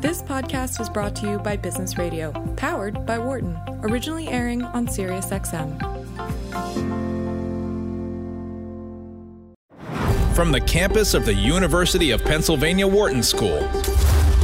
This 0.00 0.22
podcast 0.22 0.78
was 0.78 0.90
brought 0.90 1.16
to 1.16 1.26
you 1.26 1.38
by 1.38 1.56
Business 1.56 1.96
Radio, 1.96 2.30
powered 2.56 3.06
by 3.06 3.18
Wharton, 3.18 3.58
originally 3.80 4.28
airing 4.28 4.62
on 4.62 4.86
SiriusXM. 4.86 5.80
From 10.34 10.52
the 10.52 10.60
campus 10.60 11.14
of 11.14 11.24
the 11.24 11.32
University 11.32 12.10
of 12.10 12.22
Pennsylvania 12.22 12.86
Wharton 12.86 13.22
School. 13.22 13.66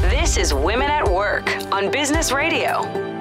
This 0.00 0.38
is 0.38 0.54
Women 0.54 0.90
at 0.90 1.06
Work 1.06 1.46
on 1.70 1.90
Business 1.90 2.32
Radio. 2.32 3.11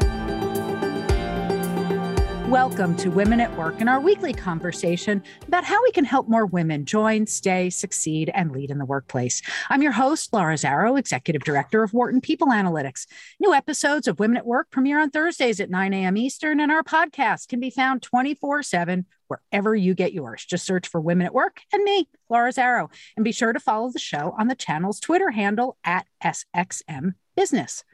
Welcome 2.52 2.98
to 2.98 3.10
Women 3.10 3.40
at 3.40 3.58
Work 3.58 3.76
and 3.80 3.88
our 3.88 4.02
weekly 4.02 4.34
conversation 4.34 5.24
about 5.48 5.64
how 5.64 5.82
we 5.84 5.92
can 5.92 6.04
help 6.04 6.28
more 6.28 6.46
women 6.46 6.84
join, 6.84 7.26
stay, 7.26 7.70
succeed, 7.70 8.30
and 8.34 8.52
lead 8.52 8.72
in 8.72 8.78
the 8.78 8.84
workplace. 8.84 9.42
I'm 9.70 9.82
your 9.82 9.94
host, 9.94 10.34
Laura 10.34 10.56
Zarrow, 10.56 11.00
Executive 11.00 11.44
Director 11.44 11.82
of 11.82 11.94
Wharton 11.94 12.20
People 12.20 12.50
Analytics. 12.50 13.08
New 13.40 13.54
episodes 13.54 14.06
of 14.06 14.20
Women 14.20 14.36
at 14.36 14.46
Work 14.46 14.70
premiere 14.70 15.00
on 15.00 15.12
Thursdays 15.12 15.62
at 15.62 15.70
9 15.70 15.94
a.m. 15.94 16.18
Eastern, 16.18 16.60
and 16.60 16.74
our 16.74 16.84
podcast 16.84 17.48
can 17.48 17.62
be 17.62 17.70
found 17.70 18.02
24 18.02 18.64
7 18.64 19.06
wherever 19.30 19.74
you 19.74 19.94
get 19.94 20.12
yours. 20.12 20.44
Just 20.44 20.66
search 20.66 20.90
for 20.90 21.00
Women 21.00 21.28
at 21.28 21.34
Work 21.34 21.62
and 21.72 21.86
me, 21.86 22.10
Laura 22.30 22.52
Zarrow, 22.52 22.92
and 23.16 23.24
be 23.24 23.32
sure 23.32 23.54
to 23.54 23.62
follow 23.62 23.92
the 23.92 23.98
show 23.98 24.36
on 24.38 24.50
the 24.50 24.56
channel's 24.56 25.00
Twitter 25.00 25.32
handle 25.32 25.78
at 25.86 26.06
SXM 26.22 27.14
Business. 27.38 27.86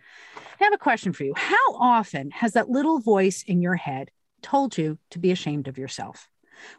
I 0.59 0.63
have 0.63 0.73
a 0.73 0.79
question 0.79 1.13
for 1.13 1.25
you. 1.25 1.35
How 1.35 1.75
often 1.75 2.31
has 2.31 2.53
that 2.53 2.71
little 2.71 2.97
voice 2.97 3.43
in 3.45 3.61
your 3.61 3.75
head 3.75 4.09
told 4.47 4.77
you 4.77 4.97
to 5.11 5.19
be 5.19 5.31
ashamed 5.31 5.67
of 5.67 5.77
yourself, 5.77 6.29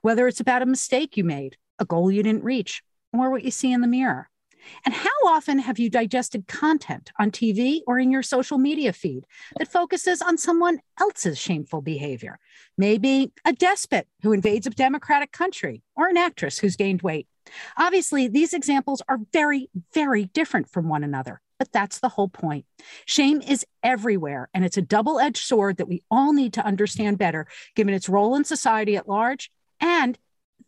whether 0.01 0.27
it's 0.27 0.41
about 0.41 0.63
a 0.63 0.67
mistake 0.67 1.19
you 1.19 1.25
made, 1.25 1.59
a 1.79 1.85
goal 1.85 2.11
you 2.11 2.23
didn't 2.23 2.43
reach, 2.43 2.83
or 3.13 3.31
what 3.31 3.45
you 3.45 3.51
see 3.51 3.71
in 3.71 3.83
the 3.83 3.87
mirror. 3.87 4.31
And 4.87 4.95
how 4.95 5.11
often 5.27 5.59
have 5.59 5.79
you 5.79 5.91
digested 5.91 6.49
content 6.49 7.13
on 7.19 7.31
TV 7.31 7.81
or 7.87 7.99
in 7.99 8.11
your 8.11 8.23
social 8.23 8.57
media 8.57 8.95
feed 8.95 9.27
that 9.59 9.71
focuses 9.71 10.23
on 10.23 10.39
someone 10.39 10.81
else's 10.99 11.39
shameful 11.39 11.83
behavior? 11.83 12.39
Maybe 12.79 13.33
a 13.45 13.53
despot 13.53 14.09
who 14.23 14.33
invades 14.33 14.67
a 14.67 14.71
democratic 14.71 15.31
country 15.31 15.83
or 15.95 16.09
an 16.09 16.17
actress 16.17 16.59
who's 16.59 16.77
gained 16.77 17.03
weight. 17.03 17.29
Obviously, 17.77 18.29
these 18.29 18.55
examples 18.55 19.03
are 19.09 19.19
very, 19.33 19.69
very 19.93 20.25
different 20.25 20.71
from 20.71 20.89
one 20.89 21.05
another. 21.05 21.43
But 21.59 21.73
that's 21.73 21.99
the 21.99 22.09
whole 22.09 22.29
point. 22.29 22.65
Shame 23.05 23.41
is 23.41 23.67
everywhere, 23.83 24.49
and 24.55 24.65
it's 24.65 24.77
a 24.77 24.83
double 24.83 25.19
edged 25.19 25.43
sword 25.43 25.77
that 25.79 25.89
we 25.89 26.03
all 26.11 26.33
need 26.33 26.53
to 26.55 26.65
understand 26.65 27.19
better, 27.19 27.47
given 27.75 27.95
its 27.95 28.09
role 28.09 28.35
in 28.37 28.45
society 28.45 28.97
at 28.97 29.09
large 29.09 29.51
and 29.81 30.19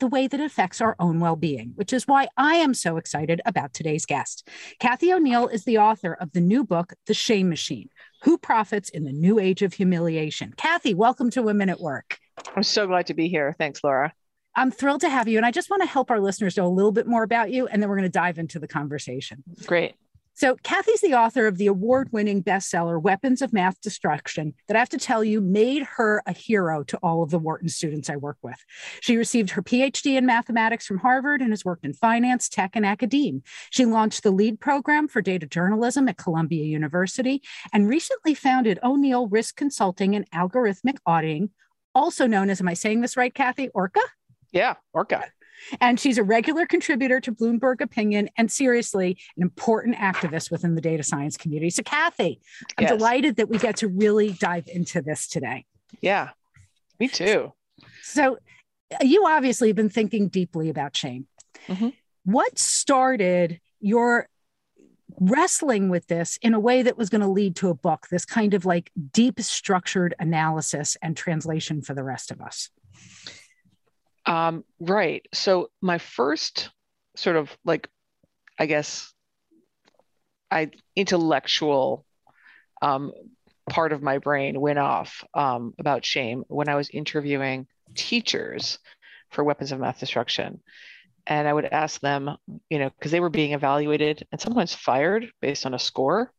the 0.01 0.07
way 0.07 0.27
that 0.27 0.41
it 0.41 0.45
affects 0.45 0.81
our 0.81 0.97
own 0.99 1.21
well 1.21 1.37
being, 1.37 1.73
which 1.77 1.93
is 1.93 2.09
why 2.09 2.29
I 2.37 2.57
am 2.57 2.75
so 2.75 2.97
excited 2.97 3.41
about 3.45 3.75
today's 3.75 4.07
guest. 4.07 4.49
Cathy 4.79 5.13
O'Neil 5.13 5.47
is 5.47 5.65
the 5.65 5.79
author 5.79 6.15
of 6.15 6.33
the 6.33 6.41
new 6.41 6.65
book, 6.65 6.95
The 7.07 7.15
Shame 7.15 7.49
Machine 7.49 7.91
Who 8.23 8.39
Profits 8.39 8.89
in 8.89 9.05
the 9.05 9.13
New 9.13 9.39
Age 9.39 9.63
of 9.63 9.75
Humiliation. 9.75 10.55
Cathy, 10.57 10.95
welcome 10.95 11.31
to 11.31 11.43
Women 11.43 11.69
at 11.69 11.81
Work. 11.81 12.19
I'm 12.57 12.63
so 12.63 12.87
glad 12.87 13.07
to 13.07 13.15
be 13.15 13.29
here. 13.29 13.55
Thanks, 13.59 13.85
Laura. 13.85 14.13
I'm 14.57 14.71
thrilled 14.71 15.03
to 15.03 15.11
have 15.11 15.29
you. 15.29 15.37
And 15.37 15.47
I 15.47 15.51
just 15.51 15.71
want 15.71 15.83
to 15.83 15.89
help 15.89 16.11
our 16.11 16.21
listeners 16.21 16.57
know 16.57 16.67
a 16.67 16.69
little 16.69 16.93
bit 16.93 17.07
more 17.07 17.23
about 17.23 17.51
you, 17.51 17.67
and 17.67 17.81
then 17.81 17.89
we're 17.89 17.97
going 17.97 18.05
to 18.05 18.09
dive 18.09 18.39
into 18.39 18.59
the 18.59 18.69
conversation. 18.69 19.45
Great. 19.67 19.95
So, 20.41 20.57
Cathy's 20.63 21.03
the 21.03 21.13
author 21.13 21.47
of 21.47 21.59
the 21.59 21.67
award 21.67 22.09
winning 22.13 22.43
bestseller, 22.43 22.99
Weapons 22.99 23.43
of 23.43 23.53
Math 23.53 23.79
Destruction, 23.83 24.55
that 24.69 24.75
I 24.75 24.79
have 24.79 24.89
to 24.89 24.97
tell 24.97 25.23
you 25.23 25.43
made 25.43 25.83
her 25.83 26.23
a 26.25 26.33
hero 26.33 26.83
to 26.85 26.97
all 27.03 27.23
of 27.23 27.29
the 27.29 27.39
Wharton 27.39 27.69
students 27.69 28.09
I 28.09 28.17
work 28.17 28.39
with. 28.41 28.57
She 29.03 29.19
received 29.19 29.51
her 29.51 29.63
PhD 29.63 30.17
in 30.17 30.25
mathematics 30.25 30.87
from 30.87 30.97
Harvard 30.97 31.43
and 31.43 31.51
has 31.51 31.63
worked 31.63 31.85
in 31.85 31.93
finance, 31.93 32.49
tech, 32.49 32.71
and 32.73 32.87
academe. 32.87 33.43
She 33.69 33.85
launched 33.85 34.23
the 34.23 34.33
Lede 34.33 34.59
program 34.59 35.09
for 35.09 35.21
data 35.21 35.47
journalism 35.47 36.09
at 36.09 36.17
Columbia 36.17 36.65
University 36.65 37.43
and 37.75 37.87
recently 37.87 38.33
founded 38.33 38.79
O'Neil 38.83 39.29
Risk 39.29 39.57
Consulting 39.57 40.17
and 40.17 40.25
Algorithmic 40.31 40.97
Auditing, 41.05 41.51
also 41.95 42.27
known 42.27 42.49
as, 42.49 42.63
am 42.63 42.69
I 42.69 42.73
saying 42.73 43.03
this 43.03 43.15
right, 43.15 43.35
Cathy? 43.35 43.69
Orca? 43.75 44.01
Yeah, 44.53 44.77
Orca. 44.95 45.23
And 45.81 45.99
she's 45.99 46.19
a 46.19 46.23
regular 46.23 46.67
contributor 46.67 47.21
to 47.21 47.33
Bloomberg 47.33 47.81
Opinion 47.81 48.29
and 48.37 48.51
seriously 48.51 49.19
an 49.37 49.43
important 49.43 49.97
activist 49.97 50.51
within 50.51 50.75
the 50.75 50.81
data 50.81 51.03
science 51.03 51.37
community. 51.37 51.71
So, 51.71 51.83
Cathy, 51.83 52.41
I'm 52.79 52.85
yes. 52.85 52.93
delighted 52.93 53.37
that 53.37 53.49
we 53.49 53.59
get 53.59 53.77
to 53.77 53.89
really 53.89 54.33
dive 54.33 54.65
into 54.67 55.03
this 55.03 55.27
today. 55.27 55.67
Yeah, 56.01 56.31
me 56.99 57.09
too. 57.09 57.53
So, 58.03 58.39
you 59.03 59.25
obviously 59.27 59.69
have 59.69 59.77
been 59.77 59.91
thinking 59.91 60.29
deeply 60.29 60.69
about 60.69 60.97
shame. 60.97 61.27
Mm-hmm. 61.69 61.91
What 62.25 62.59
started 62.59 63.61
your 63.81 64.29
wrestling 65.19 65.89
with 65.89 66.07
this 66.07 66.39
in 66.43 66.55
a 66.55 66.61
way 66.61 66.83
that 66.83 66.97
was 66.97 67.11
going 67.11 67.21
to 67.21 67.29
lead 67.29 67.57
to 67.57 67.69
a 67.69 67.75
book, 67.75 68.07
this 68.11 68.25
kind 68.25 68.55
of 68.55 68.65
like 68.65 68.91
deep 69.13 69.41
structured 69.41 70.15
analysis 70.19 70.97
and 71.03 71.17
translation 71.17 71.83
for 71.83 71.95
the 71.95 72.03
rest 72.03 72.31
of 72.31 72.41
us? 72.41 72.71
Um, 74.31 74.65
right. 74.79 75.27
So 75.35 75.71
my 75.83 75.99
first 75.99 76.71
sort 77.17 77.35
of 77.35 77.51
like, 77.65 77.89
I 78.61 78.67
guess, 78.67 79.13
I 80.53 80.71
intellectual 80.95 82.07
um, 82.81 83.13
part 83.69 83.93
of 83.93 84.03
my 84.03 84.19
brain 84.19 84.61
went 84.61 84.79
off 84.79 85.25
um, 85.35 85.75
about 85.81 86.05
shame 86.05 86.45
when 86.47 86.69
I 86.69 86.77
was 86.77 86.91
interviewing 86.91 87.67
teachers 87.97 88.79
for 89.31 89.43
weapons 89.43 89.73
of 89.73 89.81
math 89.81 89.99
destruction. 89.99 90.61
And 91.27 91.49
I 91.49 91.53
would 91.53 91.65
ask 91.65 92.01
them, 92.01 92.37
you 92.69 92.79
know, 92.79 92.91
because 92.91 93.11
they 93.11 93.21
were 93.21 93.31
being 93.31 93.53
evaluated 93.53 94.29
and 94.31 94.41
sometimes 94.41 94.73
fired 94.73 95.27
based 95.41 95.67
on 95.67 95.75
a 95.75 95.79
score. 95.79 96.33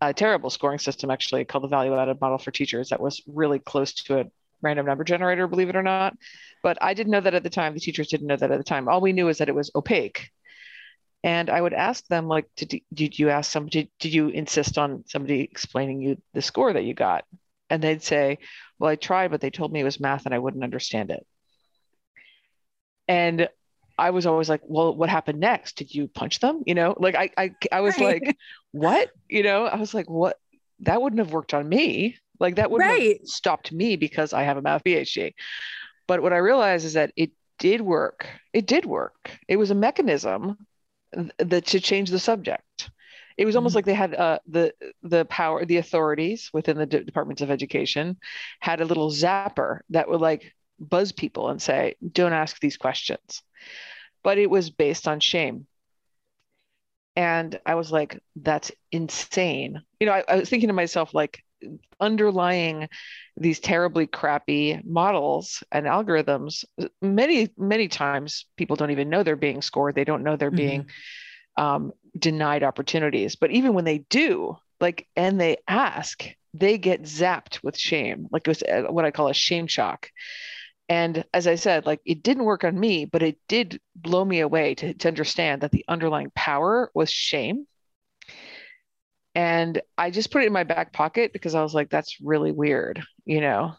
A 0.00 0.12
terrible 0.12 0.50
scoring 0.50 0.80
system, 0.80 1.12
actually, 1.12 1.44
called 1.44 1.62
the 1.62 1.68
value 1.68 1.96
added 1.96 2.20
model 2.20 2.38
for 2.38 2.50
teachers, 2.50 2.88
that 2.88 3.00
was 3.00 3.22
really 3.28 3.60
close 3.60 3.94
to 3.94 4.20
a 4.20 4.24
random 4.66 4.86
number 4.86 5.04
generator, 5.04 5.46
believe 5.46 5.68
it 5.68 5.76
or 5.76 5.82
not. 5.82 6.14
But 6.62 6.78
I 6.80 6.94
didn't 6.94 7.12
know 7.12 7.20
that 7.20 7.34
at 7.34 7.42
the 7.42 7.50
time. 7.50 7.74
The 7.74 7.80
teachers 7.80 8.08
didn't 8.08 8.26
know 8.26 8.36
that 8.36 8.50
at 8.50 8.58
the 8.58 8.64
time. 8.64 8.88
All 8.88 9.00
we 9.00 9.12
knew 9.12 9.28
is 9.28 9.38
that 9.38 9.48
it 9.48 9.54
was 9.54 9.70
opaque. 9.74 10.30
And 11.24 11.50
I 11.50 11.60
would 11.60 11.72
ask 11.72 12.06
them, 12.06 12.28
like, 12.28 12.46
did, 12.56 12.82
did 12.92 13.18
you 13.18 13.30
ask 13.30 13.50
somebody, 13.50 13.90
did 13.98 14.12
you 14.12 14.28
insist 14.28 14.78
on 14.78 15.04
somebody 15.06 15.40
explaining 15.40 16.00
you 16.00 16.22
the 16.34 16.42
score 16.42 16.72
that 16.72 16.84
you 16.84 16.94
got? 16.94 17.24
And 17.68 17.82
they'd 17.82 18.02
say, 18.02 18.38
well, 18.78 18.90
I 18.90 18.96
tried, 18.96 19.30
but 19.30 19.40
they 19.40 19.50
told 19.50 19.72
me 19.72 19.80
it 19.80 19.84
was 19.84 19.98
math 19.98 20.26
and 20.26 20.34
I 20.34 20.38
wouldn't 20.38 20.62
understand 20.62 21.10
it. 21.10 21.26
And 23.08 23.48
I 23.98 24.10
was 24.10 24.26
always 24.26 24.48
like, 24.48 24.60
well, 24.64 24.94
what 24.94 25.08
happened 25.08 25.40
next? 25.40 25.76
Did 25.76 25.94
you 25.94 26.06
punch 26.06 26.38
them? 26.38 26.62
You 26.66 26.74
know, 26.74 26.94
like 26.98 27.14
I, 27.14 27.30
I, 27.36 27.54
I 27.72 27.80
was 27.80 27.98
right. 27.98 28.22
like, 28.22 28.36
what? 28.72 29.10
You 29.28 29.42
know, 29.42 29.64
I 29.64 29.76
was 29.76 29.94
like, 29.94 30.10
what? 30.10 30.38
That 30.80 31.00
wouldn't 31.00 31.20
have 31.20 31.32
worked 31.32 31.54
on 31.54 31.68
me. 31.68 32.16
Like 32.38 32.56
that 32.56 32.70
wouldn't 32.70 32.90
right. 32.90 33.18
have 33.18 33.28
stopped 33.28 33.72
me 33.72 33.96
because 33.96 34.32
I 34.32 34.42
have 34.42 34.56
a 34.56 34.62
math 34.62 34.84
PhD. 34.84 35.34
But 36.06 36.22
what 36.22 36.32
I 36.32 36.38
realized 36.38 36.84
is 36.84 36.92
that 36.92 37.12
it 37.16 37.30
did 37.58 37.80
work. 37.80 38.28
It 38.52 38.66
did 38.66 38.84
work. 38.84 39.30
It 39.48 39.56
was 39.56 39.70
a 39.70 39.74
mechanism 39.74 40.58
that 41.38 41.66
to 41.66 41.80
change 41.80 42.10
the 42.10 42.18
subject. 42.18 42.90
It 43.36 43.44
was 43.44 43.56
almost 43.56 43.72
mm-hmm. 43.72 43.78
like 43.78 43.84
they 43.84 43.94
had 43.94 44.14
uh, 44.14 44.38
the 44.46 44.72
the 45.02 45.24
power, 45.26 45.64
the 45.64 45.76
authorities 45.76 46.50
within 46.52 46.78
the 46.78 46.86
departments 46.86 47.42
of 47.42 47.50
education 47.50 48.16
had 48.60 48.80
a 48.80 48.84
little 48.84 49.10
zapper 49.10 49.80
that 49.90 50.08
would 50.08 50.20
like 50.20 50.54
buzz 50.78 51.12
people 51.12 51.50
and 51.50 51.60
say, 51.60 51.96
"Don't 52.12 52.32
ask 52.32 52.58
these 52.60 52.76
questions." 52.76 53.42
But 54.22 54.38
it 54.38 54.48
was 54.48 54.70
based 54.70 55.06
on 55.06 55.20
shame. 55.20 55.66
And 57.16 57.58
I 57.64 57.74
was 57.74 57.90
like, 57.90 58.20
that's 58.36 58.70
insane. 58.92 59.82
You 59.98 60.06
know, 60.06 60.12
I, 60.12 60.24
I 60.28 60.36
was 60.36 60.50
thinking 60.50 60.68
to 60.68 60.74
myself, 60.74 61.14
like, 61.14 61.42
underlying 62.00 62.88
these 63.36 63.60
terribly 63.60 64.06
crappy 64.06 64.80
models 64.84 65.62
and 65.72 65.86
algorithms 65.86 66.64
many 67.00 67.48
many 67.56 67.88
times 67.88 68.44
people 68.56 68.76
don't 68.76 68.90
even 68.90 69.08
know 69.08 69.22
they're 69.22 69.36
being 69.36 69.62
scored 69.62 69.94
they 69.94 70.04
don't 70.04 70.22
know 70.22 70.36
they're 70.36 70.50
mm-hmm. 70.50 70.56
being 70.56 70.86
um, 71.56 71.92
denied 72.18 72.62
opportunities 72.62 73.36
but 73.36 73.50
even 73.50 73.72
when 73.72 73.86
they 73.86 73.98
do 74.10 74.56
like 74.80 75.06
and 75.16 75.40
they 75.40 75.56
ask 75.66 76.26
they 76.52 76.76
get 76.76 77.02
zapped 77.02 77.62
with 77.62 77.76
shame 77.76 78.28
like 78.30 78.46
it 78.46 78.50
was 78.50 78.62
uh, 78.62 78.82
what 78.90 79.06
i 79.06 79.10
call 79.10 79.28
a 79.28 79.34
shame 79.34 79.66
shock 79.66 80.10
and 80.88 81.24
as 81.34 81.46
i 81.46 81.54
said 81.54 81.86
like 81.86 82.00
it 82.04 82.22
didn't 82.22 82.44
work 82.44 82.64
on 82.64 82.78
me 82.78 83.04
but 83.04 83.22
it 83.22 83.38
did 83.48 83.80
blow 83.94 84.24
me 84.24 84.40
away 84.40 84.74
to, 84.74 84.94
to 84.94 85.08
understand 85.08 85.62
that 85.62 85.72
the 85.72 85.84
underlying 85.88 86.30
power 86.34 86.90
was 86.94 87.10
shame 87.10 87.66
and 89.36 89.82
I 89.98 90.10
just 90.10 90.30
put 90.30 90.42
it 90.42 90.46
in 90.46 90.52
my 90.54 90.64
back 90.64 90.94
pocket 90.94 91.30
because 91.34 91.54
I 91.54 91.62
was 91.62 91.74
like, 91.74 91.90
that's 91.90 92.22
really 92.22 92.52
weird, 92.52 93.02
you 93.26 93.42
know. 93.42 93.74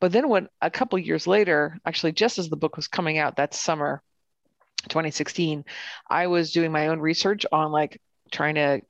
But 0.00 0.12
then 0.12 0.30
when 0.30 0.48
a 0.62 0.70
couple 0.70 0.98
years 0.98 1.26
later, 1.26 1.78
actually 1.84 2.12
just 2.12 2.38
as 2.38 2.48
the 2.48 2.56
book 2.56 2.74
was 2.74 2.88
coming 2.88 3.18
out 3.18 3.36
that 3.36 3.52
summer, 3.52 4.02
2016, 4.88 5.66
I 6.08 6.28
was 6.28 6.52
doing 6.52 6.72
my 6.72 6.86
own 6.86 7.00
research 7.00 7.44
on 7.52 7.70
like 7.70 8.00
trying 8.30 8.54
to 8.54 8.80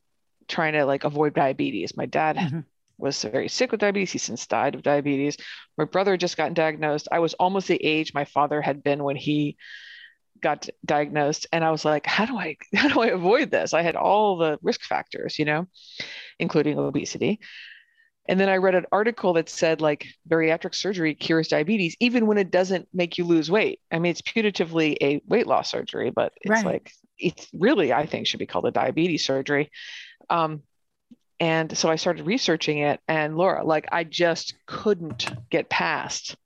trying 0.46 0.74
to 0.74 0.84
like 0.84 1.02
avoid 1.02 1.34
diabetes. 1.34 1.96
My 1.96 2.06
dad 2.06 2.36
mm-hmm. 2.36 2.60
Was 2.98 3.22
very 3.22 3.48
sick 3.48 3.70
with 3.70 3.80
diabetes. 3.80 4.12
He 4.12 4.18
since 4.18 4.46
died 4.46 4.74
of 4.74 4.82
diabetes. 4.82 5.36
My 5.76 5.84
brother 5.84 6.12
had 6.12 6.20
just 6.20 6.36
got 6.36 6.54
diagnosed. 6.54 7.08
I 7.12 7.18
was 7.18 7.34
almost 7.34 7.68
the 7.68 7.82
age 7.82 8.14
my 8.14 8.24
father 8.24 8.60
had 8.60 8.82
been 8.82 9.04
when 9.04 9.16
he 9.16 9.56
got 10.40 10.68
diagnosed 10.84 11.46
and 11.52 11.64
I 11.64 11.70
was 11.70 11.84
like, 11.84 12.06
how 12.06 12.26
do 12.26 12.36
I 12.36 12.56
how 12.74 12.88
do 12.88 13.00
I 13.00 13.08
avoid 13.08 13.50
this? 13.50 13.74
I 13.74 13.82
had 13.82 13.96
all 13.96 14.36
the 14.36 14.58
risk 14.62 14.82
factors, 14.82 15.38
you 15.38 15.44
know, 15.44 15.66
including 16.38 16.78
obesity. 16.78 17.40
And 18.28 18.40
then 18.40 18.48
I 18.48 18.56
read 18.56 18.74
an 18.74 18.86
article 18.90 19.34
that 19.34 19.48
said 19.48 19.80
like 19.80 20.06
bariatric 20.28 20.74
surgery 20.74 21.14
cures 21.14 21.48
diabetes, 21.48 21.96
even 22.00 22.26
when 22.26 22.38
it 22.38 22.50
doesn't 22.50 22.88
make 22.92 23.18
you 23.18 23.24
lose 23.24 23.50
weight. 23.50 23.80
I 23.92 24.00
mean, 24.00 24.10
it's 24.10 24.22
putatively 24.22 24.96
a 25.00 25.22
weight 25.28 25.46
loss 25.46 25.70
surgery, 25.70 26.10
but 26.10 26.32
it's 26.40 26.50
right. 26.50 26.64
like 26.64 26.92
it's 27.18 27.48
really, 27.52 27.92
I 27.92 28.06
think, 28.06 28.26
should 28.26 28.40
be 28.40 28.46
called 28.46 28.66
a 28.66 28.72
diabetes 28.72 29.24
surgery. 29.24 29.70
Um, 30.28 30.62
and 31.40 31.76
so 31.76 31.88
I 31.90 31.96
started 31.96 32.26
researching 32.26 32.78
it, 32.78 33.00
and 33.08 33.36
Laura, 33.36 33.64
like 33.64 33.86
I 33.92 34.04
just 34.04 34.54
couldn't 34.66 35.28
get 35.50 35.68
past 35.68 36.36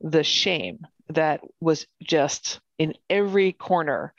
the 0.00 0.24
shame 0.24 0.86
that 1.10 1.40
was 1.60 1.86
just 2.02 2.60
in 2.78 2.94
every 3.08 3.52
corner 3.52 4.12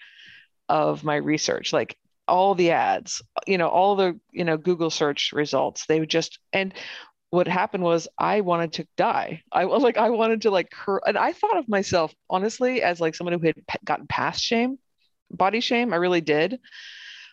of 0.69 1.03
my 1.03 1.15
research. 1.15 1.73
Like 1.73 1.97
all 2.27 2.56
the 2.56 2.71
ads, 2.71 3.21
you 3.45 3.57
know, 3.57 3.67
all 3.67 3.95
the, 3.95 4.19
you 4.31 4.44
know, 4.44 4.57
Google 4.57 4.89
search 4.89 5.31
results. 5.33 5.85
They 5.85 6.00
would 6.00 6.09
just, 6.09 6.39
and 6.53 6.73
what 7.29 7.47
happened 7.47 7.83
was 7.83 8.07
I 8.18 8.41
wanted 8.41 8.73
to 8.73 8.88
die. 8.97 9.44
I 9.51 9.65
was 9.65 9.83
like, 9.83 9.97
I 9.97 10.09
wanted 10.09 10.44
to 10.44 10.51
like, 10.51 10.71
cur- 10.71 11.01
and 11.06 11.18
I 11.18 11.33
thought 11.33 11.57
of 11.57 11.68
myself 11.68 12.13
honestly 12.29 12.81
as 12.81 13.01
like 13.01 13.15
someone 13.15 13.39
who 13.39 13.45
had 13.45 13.56
gotten 13.83 14.07
past 14.07 14.41
shame, 14.41 14.79
body 15.29 15.59
shame. 15.59 15.94
I 15.94 15.97
really 15.97 16.21
did. 16.21 16.59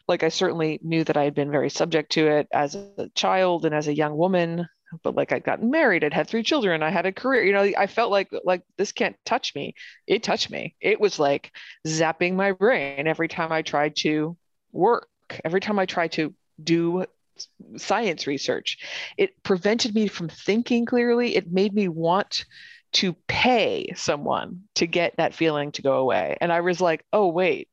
Like, 0.09 0.23
I 0.23 0.29
certainly 0.29 0.79
knew 0.83 1.05
that 1.05 1.17
I 1.17 1.25
had 1.25 1.35
been 1.35 1.51
very 1.51 1.71
subject 1.71 2.13
to 2.13 2.27
it 2.27 2.49
as 2.53 2.75
a 2.75 3.09
child 3.15 3.65
and 3.65 3.75
as 3.75 3.89
a 3.89 3.95
young 3.95 4.17
woman. 4.17 4.69
But 5.03 5.15
like, 5.15 5.33
I'd 5.33 5.45
gotten 5.45 5.71
married, 5.71 6.05
I'd 6.05 6.13
had 6.13 6.29
three 6.29 6.43
children, 6.43 6.83
I 6.83 6.91
had 6.91 7.07
a 7.07 7.13
career. 7.13 7.45
You 7.45 7.53
know, 7.53 7.63
I 7.79 7.87
felt 7.87 8.11
like 8.11 8.29
like 8.45 8.63
this 8.77 8.93
can't 8.93 9.17
touch 9.25 9.55
me. 9.55 9.75
It 10.07 10.23
touched 10.23 10.51
me. 10.51 10.75
It 10.81 11.01
was 11.01 11.19
like 11.19 11.51
zapping 11.87 12.35
my 12.35 12.53
brain 12.53 13.07
every 13.07 13.29
time 13.29 13.53
I 13.53 13.63
tried 13.63 13.97
to 13.97 14.37
work, 14.71 15.09
every 15.45 15.61
time 15.61 15.79
I 15.79 15.87
tried 15.87 16.13
to 16.13 16.35
do 16.63 17.07
science 17.77 18.27
research, 18.27 18.79
it 19.17 19.43
prevented 19.43 19.95
me 19.95 20.09
from 20.09 20.29
thinking 20.29 20.85
clearly. 20.85 21.37
It 21.37 21.51
made 21.51 21.73
me 21.73 21.89
want 21.89 22.45
to 22.93 23.15
pay 23.27 23.93
someone 23.97 24.63
to 24.75 24.87
get 24.87 25.17
that 25.17 25.35
feeling 25.35 25.73
to 25.73 25.83
go 25.83 25.95
away. 25.95 26.37
And 26.41 26.53
I 26.53 26.61
was 26.61 26.81
like, 26.81 27.05
oh, 27.13 27.29
wait, 27.29 27.69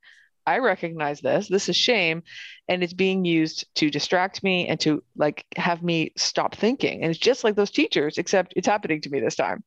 I 0.46 0.60
recognize 0.60 1.22
this. 1.22 1.48
This 1.48 1.70
is 1.70 1.76
shame. 1.76 2.24
And 2.68 2.84
it's 2.84 2.94
being 2.94 3.26
used 3.26 3.66
to 3.76 3.90
distract 3.90 4.44
me 4.44 4.68
and 4.68 4.80
to 4.82 5.04
like 5.16 5.46
have 5.56 5.84
me 5.84 6.14
stop 6.18 6.56
thinking. 6.56 7.02
And 7.02 7.12
it's 7.12 7.20
just 7.20 7.44
like 7.44 7.56
those 7.56 7.72
teachers, 7.72 8.18
except 8.18 8.54
it's 8.56 8.68
happening 8.68 9.02
to 9.02 9.10
me 9.10 9.20
this 9.20 9.36
time. 9.36 9.64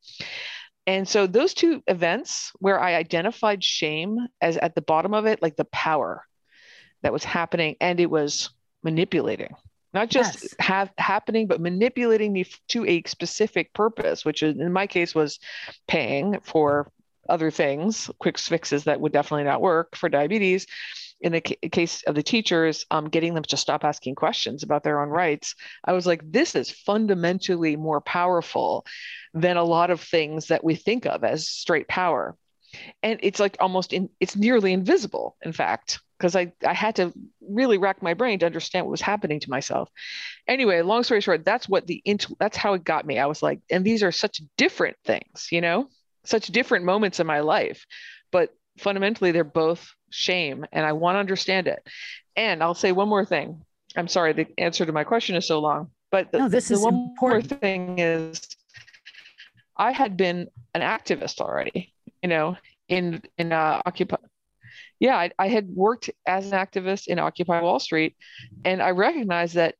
And 0.87 1.09
so 1.09 1.27
those 1.27 1.55
two 1.55 1.83
events 1.87 2.53
where 2.59 2.81
I 2.81 2.95
identified 2.95 3.63
shame 3.63 4.19
as 4.41 4.57
at 4.57 4.75
the 4.75 4.83
bottom 4.83 5.15
of 5.15 5.27
it, 5.27 5.41
like 5.41 5.57
the 5.57 5.65
power 5.67 6.25
that 7.03 7.13
was 7.13 7.25
happening 7.25 7.77
and 7.81 8.01
it 8.01 8.11
was 8.11 8.51
manipulating 8.83 9.55
not 9.95 10.09
just 10.09 10.43
yes. 10.43 10.55
have 10.59 10.91
happening 10.99 11.47
but 11.47 11.61
manipulating 11.61 12.33
me 12.33 12.45
to 12.69 12.85
a 12.87 13.03
specific 13.07 13.73
purpose 13.75 14.25
which 14.25 14.43
in 14.43 14.73
my 14.73 14.87
case 14.87 15.15
was 15.15 15.39
paying 15.87 16.39
for 16.43 16.91
other 17.29 17.51
things 17.51 18.11
quick 18.19 18.39
fixes 18.39 18.85
that 18.85 19.01
would 19.01 19.13
definitely 19.13 19.45
not 19.45 19.61
work 19.61 19.97
for 19.97 20.09
diabetes 20.09 20.67
in 21.21 21.33
the 21.33 21.41
ca- 21.41 21.69
case 21.71 22.03
of 22.05 22.15
the 22.15 22.23
teachers 22.23 22.85
um, 22.91 23.09
getting 23.09 23.35
them 23.35 23.45
to 23.45 23.57
stop 23.57 23.85
asking 23.85 24.15
questions 24.15 24.63
about 24.63 24.83
their 24.83 25.01
own 25.01 25.09
rights 25.09 25.55
i 25.85 25.93
was 25.93 26.07
like 26.07 26.21
this 26.31 26.55
is 26.55 26.71
fundamentally 26.71 27.77
more 27.77 28.01
powerful 28.01 28.85
than 29.35 29.57
a 29.57 29.65
lot 29.65 29.91
of 29.91 30.01
things 30.01 30.49
that 30.49 30.65
we 30.65 30.75
think 30.75 31.07
of 31.07 31.25
as 31.25 31.49
straight 31.49 31.89
power 31.89 32.37
and 33.03 33.21
it's 33.23 33.41
like 33.41 33.57
almost 33.61 33.93
in 33.93 34.09
it's 34.19 34.37
nearly 34.37 34.73
invisible 34.73 35.37
in 35.43 35.53
fact 35.53 36.01
because 36.23 36.37
I, 36.37 36.53
I 36.65 36.73
had 36.73 36.95
to 36.97 37.13
really 37.41 37.79
rack 37.79 38.01
my 38.01 38.15
brain 38.15 38.39
to 38.39 38.47
understand 38.47 38.87
what 38.87 38.93
was 38.93 39.01
happening 39.01 39.41
to 39.41 39.51
myself. 39.51 39.91
Anyway, 40.47 40.81
long 40.83 41.03
story 41.03 41.21
short, 41.21 41.45
that's 41.45 41.69
what 41.69 41.89
the 41.89 42.01
that's 42.39 42.57
how 42.57 42.75
it 42.75 42.85
got 42.85 43.05
me. 43.05 43.19
I 43.19 43.27
was 43.27 43.43
like, 43.43 43.59
and 43.69 43.85
these 43.85 44.05
are 44.05 44.13
such 44.13 44.41
different 44.57 44.97
things, 45.05 45.49
you 45.51 45.61
know, 45.61 45.89
such 46.25 46.47
different 46.49 46.85
moments 46.85 47.21
in 47.21 47.27
my 47.27 47.41
life, 47.41 47.87
but 48.31 48.51
fundamentally 48.79 49.33
they're 49.33 49.45
both 49.45 49.91
shame, 50.11 50.65
and 50.73 50.87
I 50.87 50.93
want 50.93 51.17
to 51.17 51.21
understand 51.21 51.69
it. 51.69 51.87
And 52.37 52.63
I'll 52.63 52.75
say 52.75 52.93
one 52.93 53.09
more 53.09 53.25
thing. 53.25 53.63
I'm 53.97 54.09
sorry, 54.09 54.33
the 54.33 54.47
answer 54.59 54.87
to 54.87 54.93
my 54.93 55.05
question 55.05 55.37
is 55.37 55.47
so 55.47 55.61
long, 55.61 55.91
but 56.11 56.33
the, 56.33 56.39
no, 56.39 56.49
this 56.49 56.69
the 56.69 56.75
is 56.75 56.81
one 56.81 56.95
important. 56.95 57.51
more 57.51 57.59
thing 57.59 57.99
is, 57.99 58.41
I 59.77 59.93
had 59.93 60.17
been 60.17 60.49
an 60.75 60.81
activist 60.81 61.41
already, 61.41 61.93
you 62.23 62.29
know, 62.29 62.57
in 62.89 63.23
in 63.37 63.53
uh, 63.53 63.83
occupy 63.85 64.17
yeah, 64.99 65.17
I, 65.17 65.31
I 65.37 65.49
had 65.49 65.69
worked 65.69 66.11
as 66.27 66.47
an 66.47 66.53
activist 66.53 67.09
in 67.09 67.19
Occupy 67.19 67.61
Wall 67.61 67.81
Street, 67.81 68.15
and 68.65 68.81
I 68.81 68.91
recognized 68.91 69.57
that 69.57 69.75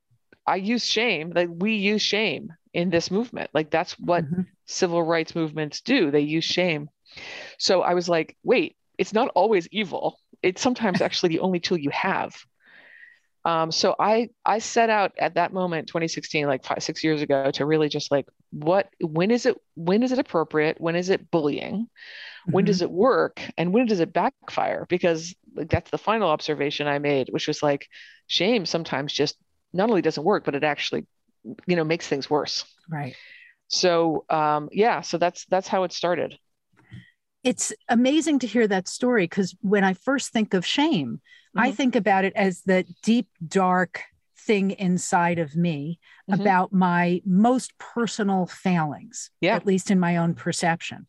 I 0.47 0.57
use 0.57 0.85
shame, 0.85 1.31
that 1.35 1.49
we 1.49 1.75
use 1.75 2.03
shame 2.03 2.53
in 2.75 2.91
this 2.91 3.11
movement. 3.11 3.51
Like 3.53 3.71
that's 3.71 3.99
what 3.99 4.25
mm-hmm. 4.25 4.43
civil 4.67 5.03
rights 5.03 5.35
movements 5.35 5.81
do. 5.81 6.11
They 6.11 6.21
use 6.21 6.45
shame. 6.45 6.89
So 7.59 7.83
I 7.83 7.95
was 7.95 8.09
like, 8.09 8.37
wait, 8.43 8.77
it's 8.99 9.13
not 9.13 9.29
always 9.35 9.69
evil. 9.71 10.19
It's 10.43 10.63
sometimes 10.63 11.01
actually 11.03 11.31
the 11.31 11.41
only 11.41 11.61
tool 11.61 11.79
you 11.79 11.91
have. 11.91 12.35
Um, 13.45 13.73
so 13.73 13.97
I 13.99 14.29
I 14.45 14.61
set 14.61 14.89
out 14.89 15.13
at 15.19 15.35
that 15.35 15.53
moment, 15.53 15.89
2016, 15.89 16.47
like 16.47 16.65
five 16.65 16.83
six 16.83 17.03
years 17.03 17.23
ago, 17.23 17.51
to 17.51 17.67
really 17.67 17.89
just 17.89 18.11
like 18.13 18.27
what 18.53 18.89
when 19.01 19.33
is 19.33 19.47
it 19.47 19.61
when 19.75 20.03
is 20.05 20.13
it 20.13 20.21
appropriate? 20.21 20.81
When 20.81 20.95
is 20.95 21.11
it 21.11 21.31
bullying? 21.31 21.89
when 22.47 22.65
mm-hmm. 22.65 22.67
does 22.67 22.83
it 22.83 22.91
work 22.91 23.41
and 23.57 23.73
when 23.73 23.87
does 23.87 24.01
it 24.01 24.13
backfire 24.13 24.87
because 24.89 25.35
like, 25.55 25.69
that's 25.69 25.91
the 25.91 25.99
final 25.99 26.29
observation 26.29 26.87
i 26.87 26.99
made 26.99 27.29
which 27.31 27.47
was 27.47 27.63
like 27.63 27.89
shame 28.27 28.67
sometimes 28.67 29.13
just 29.13 29.37
not 29.73 29.89
only 29.89 30.03
doesn't 30.03 30.25
work 30.25 30.45
but 30.45 30.55
it 30.55 30.65
actually 30.65 31.07
you 31.67 31.77
know 31.77 31.85
makes 31.85 32.07
things 32.07 32.29
worse 32.29 32.65
right 32.89 33.15
so 33.69 34.25
um 34.29 34.69
yeah 34.73 35.01
so 35.01 35.19
that's 35.19 35.45
that's 35.47 35.69
how 35.69 35.85
it 35.85 35.93
started 35.93 36.39
it's 37.43 37.73
amazing 37.89 38.39
to 38.39 38.47
hear 38.47 38.69
that 38.69 38.89
story 38.89 39.25
because 39.25 39.55
when 39.61 39.85
i 39.85 39.93
first 39.93 40.31
think 40.33 40.55
of 40.55 40.65
shame 40.65 41.21
mm-hmm. 41.57 41.61
i 41.61 41.73
think 41.73 41.97
about 41.97 42.25
it 42.25 42.33
as 42.37 42.63
the 42.63 42.85
deep 43.03 43.29
dark 43.47 44.03
thing 44.47 44.73
inside 44.73 45.39
of 45.39 45.57
me 45.57 45.99
mm-hmm. 46.31 46.41
about 46.41 46.73
my 46.73 47.21
most 47.25 47.77
personal 47.79 48.47
failings, 48.47 49.31
yeah. 49.41 49.55
at 49.55 49.67
least 49.67 49.91
in 49.91 50.01
my 50.01 50.17
own 50.17 50.35
perception. 50.35 51.07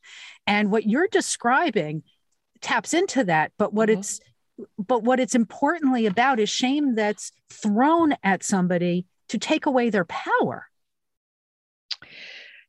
And 0.47 0.71
what 0.71 0.85
you're 0.85 1.07
describing 1.07 2.03
taps 2.62 2.94
into 2.94 3.24
that, 3.25 3.51
but 3.57 3.74
what 3.74 3.89
mm-hmm. 3.89 4.00
it's 4.00 4.19
but 4.77 5.03
what 5.03 5.19
it's 5.19 5.33
importantly 5.33 6.06
about 6.06 6.39
is 6.39 6.47
shame 6.47 6.94
that's 6.94 7.31
thrown 7.50 8.13
at 8.24 8.44
somebody 8.44 9.07
to 9.29 9.37
take 9.37 9.65
away 9.65 9.89
their 9.89 10.06
power. 10.06 10.68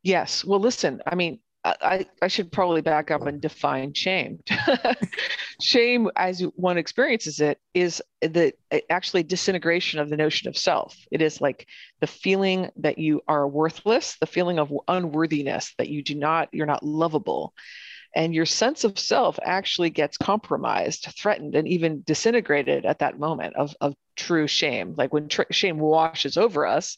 Yes. 0.03 0.45
Well, 0.45 0.61
listen, 0.61 1.01
I 1.07 1.15
mean, 1.15 1.41
I, 1.65 2.05
I 2.21 2.29
should 2.29 2.53
probably 2.53 2.83
back 2.83 3.11
up 3.11 3.27
and 3.27 3.41
define 3.41 3.95
shame. 3.95 4.41
shame, 5.63 6.11
as 6.15 6.41
one 6.57 6.77
experiences 6.77 7.41
it, 7.41 7.59
is 7.73 8.03
the 8.21 8.53
actually 8.91 9.23
disintegration 9.23 9.99
of 9.99 10.11
the 10.11 10.17
notion 10.17 10.49
of 10.49 10.59
self. 10.59 10.95
It 11.11 11.23
is 11.23 11.41
like 11.41 11.67
the 12.01 12.07
feeling 12.07 12.71
that 12.77 12.99
you 12.99 13.23
are 13.27 13.49
worthless, 13.49 14.19
the 14.21 14.27
feeling 14.27 14.59
of 14.59 14.75
unworthiness, 14.89 15.73
that 15.79 15.89
you 15.89 16.03
do 16.03 16.15
not, 16.15 16.51
you're 16.53 16.67
not 16.67 16.85
lovable. 16.85 17.55
And 18.15 18.35
your 18.35 18.47
sense 18.47 18.85
of 18.85 18.99
self 18.99 19.39
actually 19.43 19.91
gets 19.91 20.17
compromised, 20.17 21.09
threatened, 21.19 21.55
and 21.55 21.67
even 21.67 22.03
disintegrated 22.03 22.85
at 22.85 23.01
that 23.01 23.19
moment 23.19 23.57
of, 23.57 23.75
of 23.81 23.95
true 24.17 24.47
shame. 24.47 24.95
Like 24.97 25.13
when 25.13 25.29
tr- 25.29 25.43
shame 25.51 25.79
washes 25.79 26.37
over 26.37 26.67
us, 26.67 26.97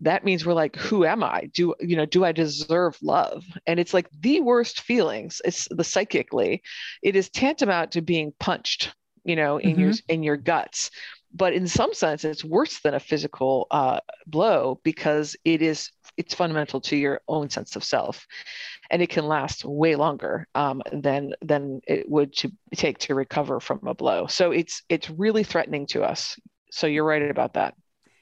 that 0.00 0.24
means 0.24 0.46
we're 0.46 0.54
like 0.54 0.76
who 0.76 1.04
am 1.04 1.24
i 1.24 1.48
do 1.52 1.74
you 1.80 1.96
know 1.96 2.06
do 2.06 2.24
i 2.24 2.32
deserve 2.32 2.96
love 3.02 3.44
and 3.66 3.80
it's 3.80 3.92
like 3.92 4.08
the 4.20 4.40
worst 4.40 4.80
feelings 4.80 5.42
it's 5.44 5.66
the 5.70 5.84
psychically 5.84 6.62
it 7.02 7.16
is 7.16 7.28
tantamount 7.30 7.90
to 7.90 8.00
being 8.00 8.32
punched 8.38 8.94
you 9.24 9.34
know 9.34 9.56
in 9.56 9.72
mm-hmm. 9.72 9.80
your 9.80 9.92
in 10.08 10.22
your 10.22 10.36
guts 10.36 10.90
but 11.34 11.52
in 11.52 11.66
some 11.66 11.92
sense 11.92 12.24
it's 12.24 12.44
worse 12.44 12.80
than 12.80 12.94
a 12.94 13.00
physical 13.00 13.66
uh, 13.70 14.00
blow 14.26 14.80
because 14.82 15.36
it 15.44 15.60
is 15.60 15.90
it's 16.18 16.34
fundamental 16.34 16.80
to 16.82 16.96
your 16.96 17.22
own 17.28 17.48
sense 17.48 17.76
of 17.76 17.84
self 17.84 18.26
and 18.90 19.00
it 19.00 19.08
can 19.08 19.26
last 19.26 19.64
way 19.64 19.96
longer 19.96 20.46
um, 20.54 20.82
than 20.92 21.32
than 21.42 21.80
it 21.86 22.08
would 22.08 22.34
to 22.36 22.52
take 22.74 22.98
to 22.98 23.14
recover 23.14 23.60
from 23.60 23.80
a 23.86 23.94
blow. 23.94 24.26
So 24.26 24.50
it's 24.50 24.82
it's 24.88 25.08
really 25.08 25.44
threatening 25.44 25.86
to 25.88 26.02
us. 26.02 26.38
So 26.70 26.86
you're 26.86 27.04
right 27.04 27.30
about 27.30 27.54
that. 27.54 27.74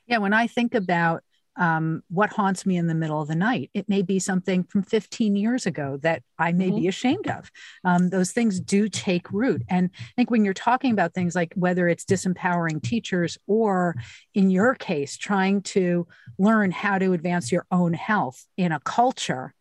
Yeah 0.06 0.18
when 0.18 0.32
i 0.32 0.46
think 0.46 0.74
about 0.74 1.22
um, 1.56 2.02
what 2.08 2.30
haunts 2.30 2.66
me 2.66 2.76
in 2.76 2.86
the 2.86 2.94
middle 2.94 3.20
of 3.20 3.28
the 3.28 3.34
night. 3.34 3.70
It 3.75 3.88
may 3.88 4.02
be 4.02 4.18
something 4.18 4.64
from 4.64 4.82
15 4.82 5.36
years 5.36 5.66
ago 5.66 5.98
that 6.02 6.22
I 6.38 6.52
may 6.52 6.68
mm-hmm. 6.68 6.80
be 6.80 6.88
ashamed 6.88 7.28
of. 7.28 7.50
Um, 7.84 8.08
those 8.10 8.32
things 8.32 8.60
do 8.60 8.88
take 8.88 9.32
root. 9.32 9.62
And 9.68 9.90
I 9.94 10.12
think 10.16 10.30
when 10.30 10.44
you're 10.44 10.54
talking 10.54 10.92
about 10.92 11.14
things 11.14 11.34
like 11.34 11.54
whether 11.54 11.88
it's 11.88 12.04
disempowering 12.04 12.82
teachers 12.82 13.38
or, 13.46 13.96
in 14.34 14.50
your 14.50 14.75
case, 14.75 15.16
trying 15.16 15.62
to 15.62 16.06
learn 16.38 16.70
how 16.70 16.98
to 16.98 17.12
advance 17.12 17.50
your 17.50 17.66
own 17.70 17.94
health 17.94 18.44
in 18.56 18.72
a 18.72 18.80
culture 18.80 19.54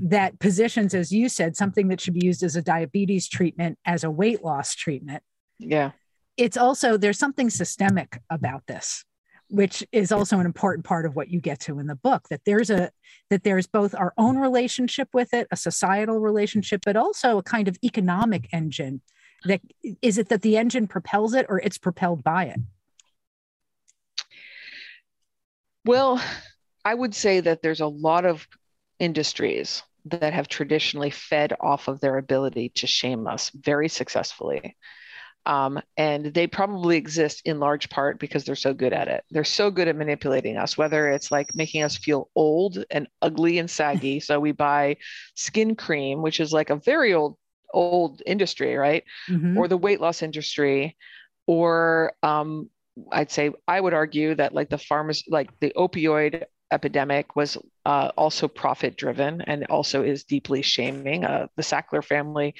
that 0.00 0.38
positions, 0.38 0.94
as 0.94 1.10
you 1.10 1.28
said, 1.28 1.56
something 1.56 1.88
that 1.88 2.00
should 2.00 2.14
be 2.14 2.24
used 2.24 2.42
as 2.42 2.56
a 2.56 2.62
diabetes 2.62 3.28
treatment 3.28 3.78
as 3.84 4.04
a 4.04 4.10
weight 4.10 4.44
loss 4.44 4.74
treatment. 4.74 5.22
Yeah. 5.58 5.92
It's 6.36 6.56
also, 6.56 6.96
there's 6.96 7.18
something 7.18 7.50
systemic 7.50 8.20
about 8.30 8.66
this 8.66 9.04
which 9.50 9.84
is 9.90 10.12
also 10.12 10.38
an 10.38 10.46
important 10.46 10.84
part 10.84 11.04
of 11.04 11.16
what 11.16 11.28
you 11.28 11.40
get 11.40 11.60
to 11.60 11.78
in 11.78 11.86
the 11.86 11.94
book 11.96 12.28
that 12.30 12.40
there's 12.46 12.70
a 12.70 12.90
that 13.28 13.42
there's 13.42 13.66
both 13.66 13.94
our 13.94 14.14
own 14.16 14.38
relationship 14.38 15.08
with 15.12 15.34
it 15.34 15.48
a 15.50 15.56
societal 15.56 16.18
relationship 16.20 16.80
but 16.84 16.96
also 16.96 17.38
a 17.38 17.42
kind 17.42 17.68
of 17.68 17.76
economic 17.84 18.48
engine 18.52 19.00
that 19.44 19.60
is 20.02 20.18
it 20.18 20.28
that 20.28 20.42
the 20.42 20.56
engine 20.56 20.86
propels 20.86 21.34
it 21.34 21.46
or 21.48 21.58
it's 21.60 21.78
propelled 21.78 22.22
by 22.22 22.44
it? 22.44 22.60
Well 25.84 26.22
i 26.84 26.94
would 26.94 27.14
say 27.14 27.40
that 27.40 27.62
there's 27.62 27.80
a 27.80 27.86
lot 27.86 28.24
of 28.24 28.46
industries 28.98 29.82
that 30.06 30.32
have 30.32 30.48
traditionally 30.48 31.10
fed 31.10 31.52
off 31.60 31.88
of 31.88 32.00
their 32.00 32.16
ability 32.16 32.70
to 32.70 32.86
shame 32.86 33.26
us 33.26 33.50
very 33.50 33.88
successfully 33.88 34.76
um, 35.46 35.80
and 35.96 36.26
they 36.26 36.46
probably 36.46 36.96
exist 36.96 37.42
in 37.44 37.60
large 37.60 37.88
part 37.88 38.18
because 38.18 38.44
they're 38.44 38.54
so 38.54 38.74
good 38.74 38.92
at 38.92 39.08
it. 39.08 39.24
They're 39.30 39.44
so 39.44 39.70
good 39.70 39.88
at 39.88 39.96
manipulating 39.96 40.56
us, 40.56 40.76
whether 40.76 41.08
it's 41.08 41.30
like 41.30 41.54
making 41.54 41.82
us 41.82 41.96
feel 41.96 42.28
old 42.34 42.84
and 42.90 43.08
ugly 43.22 43.58
and 43.58 43.70
saggy. 43.70 44.20
so 44.20 44.38
we 44.38 44.52
buy 44.52 44.96
skin 45.34 45.74
cream, 45.74 46.22
which 46.22 46.40
is 46.40 46.52
like 46.52 46.70
a 46.70 46.76
very 46.76 47.14
old, 47.14 47.36
old 47.72 48.22
industry, 48.26 48.76
right? 48.76 49.04
Mm-hmm. 49.28 49.56
Or 49.56 49.68
the 49.68 49.76
weight 49.76 50.00
loss 50.00 50.22
industry, 50.22 50.96
or 51.46 52.12
um, 52.22 52.68
I'd 53.10 53.30
say 53.30 53.50
I 53.66 53.80
would 53.80 53.94
argue 53.94 54.34
that 54.34 54.54
like 54.54 54.68
the 54.68 54.78
farmers, 54.78 55.24
like 55.28 55.50
the 55.60 55.72
opioid 55.76 56.44
epidemic 56.70 57.34
was 57.36 57.56
uh, 57.84 58.10
also 58.16 58.48
profit 58.48 58.96
driven 58.96 59.40
and 59.42 59.66
also 59.66 60.02
is 60.02 60.24
deeply 60.24 60.62
shaming. 60.62 61.24
Uh, 61.24 61.46
the 61.56 61.62
Sackler 61.62 62.04
family 62.04 62.54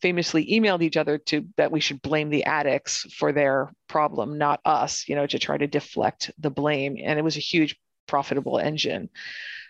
famously 0.00 0.46
emailed 0.46 0.82
each 0.82 0.96
other 0.96 1.18
to 1.18 1.46
that 1.56 1.70
we 1.70 1.80
should 1.80 2.02
blame 2.02 2.30
the 2.30 2.44
addicts 2.44 3.02
for 3.14 3.32
their 3.32 3.72
problem, 3.88 4.38
not 4.38 4.60
us, 4.64 5.08
you 5.08 5.14
know, 5.14 5.26
to 5.26 5.38
try 5.38 5.56
to 5.56 5.66
deflect 5.66 6.30
the 6.38 6.50
blame. 6.50 6.96
And 7.02 7.18
it 7.18 7.22
was 7.22 7.36
a 7.36 7.40
huge 7.40 7.76
profitable 8.06 8.58
engine. 8.58 9.10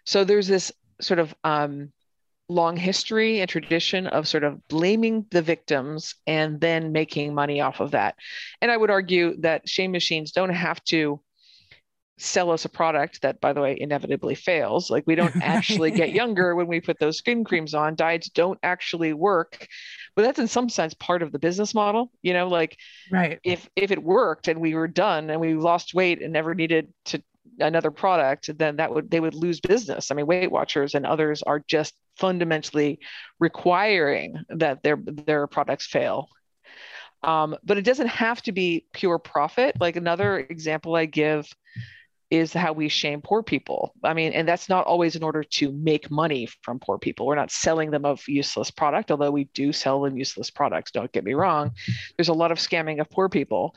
So 0.05 0.25
there's 0.25 0.49
this 0.49 0.73
sort 1.01 1.19
of 1.19 1.35
um, 1.45 1.93
long 2.49 2.77
history 2.77 3.41
and 3.41 3.49
tradition 3.49 4.07
of 4.07 4.29
sort 4.29 4.45
of 4.45 4.67
blaming 4.69 5.27
the 5.31 5.43
victims 5.43 6.15
and 6.27 6.61
then 6.61 6.93
making 6.93 7.35
money 7.35 7.61
off 7.61 7.81
of 7.81 7.93
that. 7.93 8.15
And 8.61 8.71
I 8.71 8.77
would 8.77 8.91
argue 8.91 9.37
that 9.41 9.69
shame 9.69 9.93
machines 9.93 10.33
don't 10.33 10.51
have 10.51 10.83
to 10.85 11.21
sell 12.19 12.51
us 12.51 12.65
a 12.65 12.69
product 12.69 13.23
that 13.23 13.41
by 13.41 13.53
the 13.53 13.61
way 13.61 13.77
inevitably 13.79 14.35
fails. 14.35 14.91
Like 14.91 15.05
we 15.07 15.15
don't 15.15 15.37
actually 15.43 15.91
get 15.91 16.13
younger 16.13 16.55
when 16.55 16.67
we 16.67 16.81
put 16.81 16.99
those 16.99 17.19
skin 17.19 17.45
creams 17.45 17.75
on. 17.75 17.95
Diets 17.95 18.29
don't 18.31 18.59
actually 18.63 19.13
work. 19.13 19.67
But 20.15 20.23
that's 20.23 20.39
in 20.39 20.49
some 20.49 20.69
sense 20.69 20.95
part 20.95 21.23
of 21.23 21.33
the 21.33 21.39
business 21.39 21.75
model 21.75 22.11
you 22.21 22.35
know 22.35 22.47
like 22.47 22.77
right. 23.11 23.41
if 23.45 23.69
if 23.77 23.91
it 23.91 24.03
worked 24.03 24.49
and 24.49 24.61
we 24.61 24.75
were 24.75 24.89
done 24.89 25.31
and 25.31 25.41
we 25.41 25.55
lost 25.55 25.95
weight 25.95 26.21
and 26.21 26.33
never 26.33 26.55
needed 26.55 26.93
to 27.07 27.23
another 27.59 27.91
product 27.91 28.51
then 28.59 28.77
that 28.77 28.93
would 28.93 29.11
they 29.11 29.21
would 29.21 29.35
lose 29.35 29.61
business. 29.61 30.11
I 30.11 30.15
mean 30.15 30.27
weight 30.27 30.51
watchers 30.51 30.95
and 30.95 31.07
others 31.07 31.43
are 31.43 31.65
just 31.67 31.95
fundamentally 32.19 33.01
requiring 33.41 34.37
that 34.51 34.83
their 34.83 34.99
their 35.03 35.47
products 35.47 35.87
fail. 35.87 36.29
Um, 37.23 37.57
but 37.63 37.79
it 37.79 37.85
doesn't 37.85 38.09
have 38.09 38.43
to 38.43 38.53
be 38.53 38.85
pure 38.93 39.19
profit. 39.19 39.81
Like 39.81 39.97
another 39.97 40.39
example 40.39 40.95
i 40.97 41.07
give 41.07 41.47
is 42.33 42.55
how 42.55 42.73
we 42.73 42.89
shame 42.89 43.21
poor 43.21 43.43
people. 43.43 43.93
I 44.03 44.15
mean, 44.15 44.33
and 44.33 44.49
that's 44.49 44.71
not 44.71 44.87
always 44.87 45.17
in 45.17 45.23
order 45.23 45.45
to 45.45 45.71
make 45.71 46.11
money 46.11 46.49
from 46.63 46.79
poor 46.79 46.97
people. 46.97 47.27
We're 47.27 47.35
not 47.35 47.51
selling 47.51 47.91
them 47.91 48.07
of 48.07 48.27
useless 48.27 48.71
product, 48.71 49.11
although 49.11 49.31
we 49.31 49.45
do 49.53 49.71
sell 49.71 50.01
them 50.01 50.17
useless 50.17 50.51
products. 50.51 50.93
Don't 50.93 51.13
get 51.13 51.25
me 51.25 51.35
wrong. 51.35 51.73
There's 52.17 52.31
a 52.31 52.33
lot 52.33 52.51
of 52.51 52.57
scamming 52.57 53.03
of 53.03 53.11
poor 53.11 53.29
people. 53.29 53.77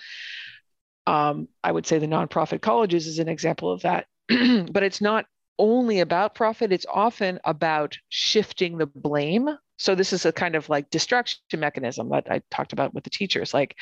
Um, 1.05 1.50
I 1.65 1.74
would 1.74 1.85
say 1.85 2.00
the 2.00 2.07
nonprofit 2.07 2.62
colleges 2.62 3.07
is 3.07 3.19
an 3.19 3.27
example 3.27 3.74
of 3.74 3.81
that, 3.81 4.05
but 4.29 4.83
it's 4.83 5.01
not 5.01 5.25
only 5.59 6.00
about 6.00 6.33
profit. 6.33 6.71
It's 6.71 6.85
often 6.89 7.41
about 7.43 7.97
shifting 8.07 8.77
the 8.77 8.88
blame. 8.88 9.50
So 9.77 9.95
this 9.95 10.13
is 10.13 10.25
a 10.25 10.31
kind 10.31 10.55
of 10.55 10.69
like 10.69 10.89
distraction 10.89 11.41
mechanism 11.57 12.07
that 12.12 12.27
I 12.31 12.41
talked 12.51 12.71
about 12.71 12.93
with 12.93 13.03
the 13.03 13.09
teachers. 13.09 13.53
Like 13.53 13.75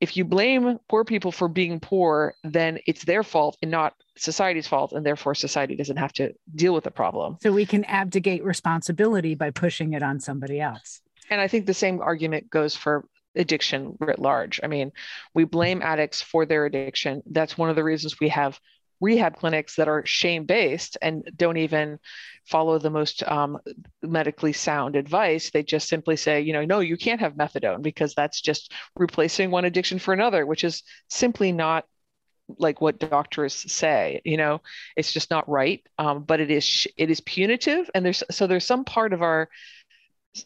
if 0.00 0.16
you 0.16 0.24
blame 0.24 0.78
poor 0.88 1.04
people 1.04 1.32
for 1.32 1.48
being 1.48 1.80
poor, 1.80 2.34
then 2.42 2.78
it's 2.86 3.04
their 3.04 3.22
fault 3.22 3.56
and 3.62 3.70
not 3.70 3.94
society's 4.16 4.66
fault. 4.66 4.92
And 4.92 5.04
therefore, 5.04 5.34
society 5.34 5.76
doesn't 5.76 5.96
have 5.96 6.12
to 6.14 6.32
deal 6.54 6.74
with 6.74 6.84
the 6.84 6.90
problem. 6.90 7.38
So 7.40 7.52
we 7.52 7.66
can 7.66 7.84
abdicate 7.84 8.44
responsibility 8.44 9.34
by 9.34 9.50
pushing 9.50 9.92
it 9.92 10.02
on 10.02 10.20
somebody 10.20 10.60
else. 10.60 11.00
And 11.30 11.40
I 11.40 11.48
think 11.48 11.66
the 11.66 11.74
same 11.74 12.00
argument 12.00 12.50
goes 12.50 12.74
for 12.74 13.06
addiction 13.36 13.96
writ 13.98 14.18
large. 14.18 14.60
I 14.62 14.66
mean, 14.66 14.92
we 15.34 15.44
blame 15.44 15.82
addicts 15.82 16.22
for 16.22 16.46
their 16.46 16.66
addiction. 16.66 17.22
That's 17.26 17.58
one 17.58 17.70
of 17.70 17.76
the 17.76 17.84
reasons 17.84 18.20
we 18.20 18.28
have 18.28 18.60
rehab 19.00 19.36
clinics 19.36 19.76
that 19.76 19.88
are 19.88 20.04
shame 20.06 20.44
based 20.44 20.96
and 21.02 21.28
don't 21.36 21.56
even 21.56 21.98
follow 22.46 22.78
the 22.78 22.90
most 22.90 23.22
um, 23.24 23.58
medically 24.02 24.52
sound 24.52 24.96
advice. 24.96 25.50
They 25.50 25.62
just 25.62 25.88
simply 25.88 26.16
say, 26.16 26.40
you 26.40 26.52
know, 26.52 26.64
no, 26.64 26.80
you 26.80 26.96
can't 26.96 27.20
have 27.20 27.34
methadone 27.34 27.82
because 27.82 28.14
that's 28.14 28.40
just 28.40 28.72
replacing 28.96 29.50
one 29.50 29.64
addiction 29.64 29.98
for 29.98 30.12
another, 30.12 30.46
which 30.46 30.64
is 30.64 30.82
simply 31.08 31.52
not 31.52 31.84
like 32.58 32.80
what 32.80 32.98
doctors 32.98 33.54
say 33.72 34.20
you 34.24 34.36
know 34.36 34.60
it's 34.96 35.12
just 35.12 35.30
not 35.30 35.48
right 35.48 35.82
um, 35.98 36.22
but 36.22 36.40
it 36.40 36.50
is 36.50 36.86
it 36.96 37.10
is 37.10 37.20
punitive 37.20 37.88
and 37.94 38.04
there's 38.04 38.22
so 38.30 38.46
there's 38.46 38.66
some 38.66 38.84
part 38.84 39.12
of 39.12 39.22
our 39.22 39.48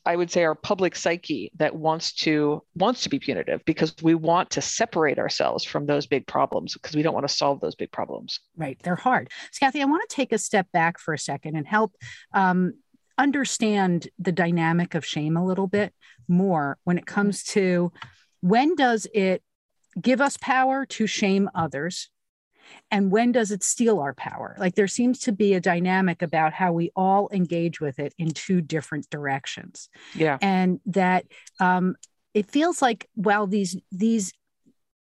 I 0.04 0.16
would 0.16 0.30
say 0.30 0.44
our 0.44 0.54
public 0.54 0.94
psyche 0.94 1.50
that 1.56 1.74
wants 1.74 2.12
to 2.16 2.62
wants 2.74 3.02
to 3.02 3.08
be 3.08 3.18
punitive 3.18 3.64
because 3.64 3.94
we 4.02 4.14
want 4.14 4.50
to 4.50 4.60
separate 4.60 5.18
ourselves 5.18 5.64
from 5.64 5.86
those 5.86 6.06
big 6.06 6.26
problems 6.26 6.74
because 6.74 6.94
we 6.94 7.02
don't 7.02 7.14
want 7.14 7.26
to 7.26 7.34
solve 7.34 7.60
those 7.60 7.74
big 7.74 7.90
problems. 7.92 8.40
Right, 8.56 8.78
they're 8.82 8.96
hard. 8.96 9.30
So, 9.52 9.60
Cathy, 9.60 9.80
I 9.80 9.86
want 9.86 10.08
to 10.08 10.14
take 10.14 10.32
a 10.32 10.38
step 10.38 10.70
back 10.72 10.98
for 10.98 11.14
a 11.14 11.18
second 11.18 11.56
and 11.56 11.66
help 11.66 11.94
um, 12.32 12.74
understand 13.16 14.08
the 14.18 14.32
dynamic 14.32 14.94
of 14.94 15.04
shame 15.04 15.36
a 15.36 15.44
little 15.44 15.66
bit 15.66 15.94
more 16.28 16.78
when 16.84 16.98
it 16.98 17.06
comes 17.06 17.42
to 17.42 17.92
when 18.40 18.74
does 18.74 19.06
it 19.14 19.42
give 20.00 20.20
us 20.20 20.36
power 20.36 20.86
to 20.86 21.06
shame 21.06 21.50
others 21.54 22.10
and 22.90 23.10
when 23.10 23.32
does 23.32 23.50
it 23.50 23.62
steal 23.62 24.00
our 24.00 24.14
power? 24.14 24.56
Like 24.58 24.74
there 24.74 24.88
seems 24.88 25.20
to 25.20 25.32
be 25.32 25.54
a 25.54 25.60
dynamic 25.60 26.22
about 26.22 26.52
how 26.52 26.72
we 26.72 26.90
all 26.96 27.28
engage 27.32 27.80
with 27.80 27.98
it 27.98 28.14
in 28.18 28.30
two 28.30 28.60
different 28.60 29.08
directions. 29.10 29.88
Yeah. 30.14 30.38
And 30.40 30.80
that 30.86 31.26
um, 31.60 31.96
it 32.34 32.50
feels 32.50 32.80
like 32.80 33.08
well 33.16 33.46
these 33.46 33.76
these 33.92 34.32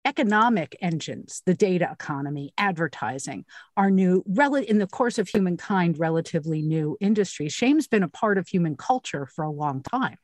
economic 0.04 0.76
engines 0.80 1.42
the 1.46 1.54
data 1.54 1.88
economy 1.92 2.52
advertising 2.58 3.44
are 3.76 3.90
new 3.90 4.24
rel- 4.26 4.56
in 4.56 4.78
the 4.78 4.86
course 4.88 5.16
of 5.18 5.28
humankind 5.28 5.96
relatively 5.96 6.60
new 6.60 6.96
industries 7.00 7.52
shame's 7.52 7.86
been 7.86 8.02
a 8.02 8.08
part 8.08 8.36
of 8.36 8.48
human 8.48 8.76
culture 8.76 9.26
for 9.26 9.44
a 9.44 9.50
long 9.50 9.82
time. 9.82 10.16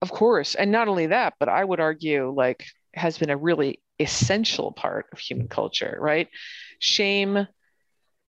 Of 0.00 0.10
course. 0.10 0.54
And 0.54 0.72
not 0.72 0.88
only 0.88 1.08
that 1.08 1.34
but 1.38 1.50
i 1.50 1.62
would 1.62 1.80
argue 1.80 2.32
like 2.34 2.64
has 2.94 3.18
been 3.18 3.30
a 3.30 3.36
really 3.36 3.80
essential 3.98 4.72
part 4.72 5.06
of 5.12 5.18
human 5.18 5.48
culture, 5.48 5.96
right? 6.00 6.28
Shame 6.78 7.46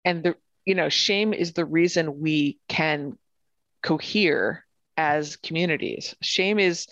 and 0.04 0.22
the 0.22 0.36
you 0.64 0.74
know, 0.74 0.88
shame 0.88 1.32
is 1.32 1.52
the 1.52 1.64
reason 1.64 2.20
we 2.20 2.58
can 2.68 3.18
cohere 3.82 4.64
as 4.96 5.36
communities. 5.36 6.14
Shame 6.22 6.58
is 6.58 6.86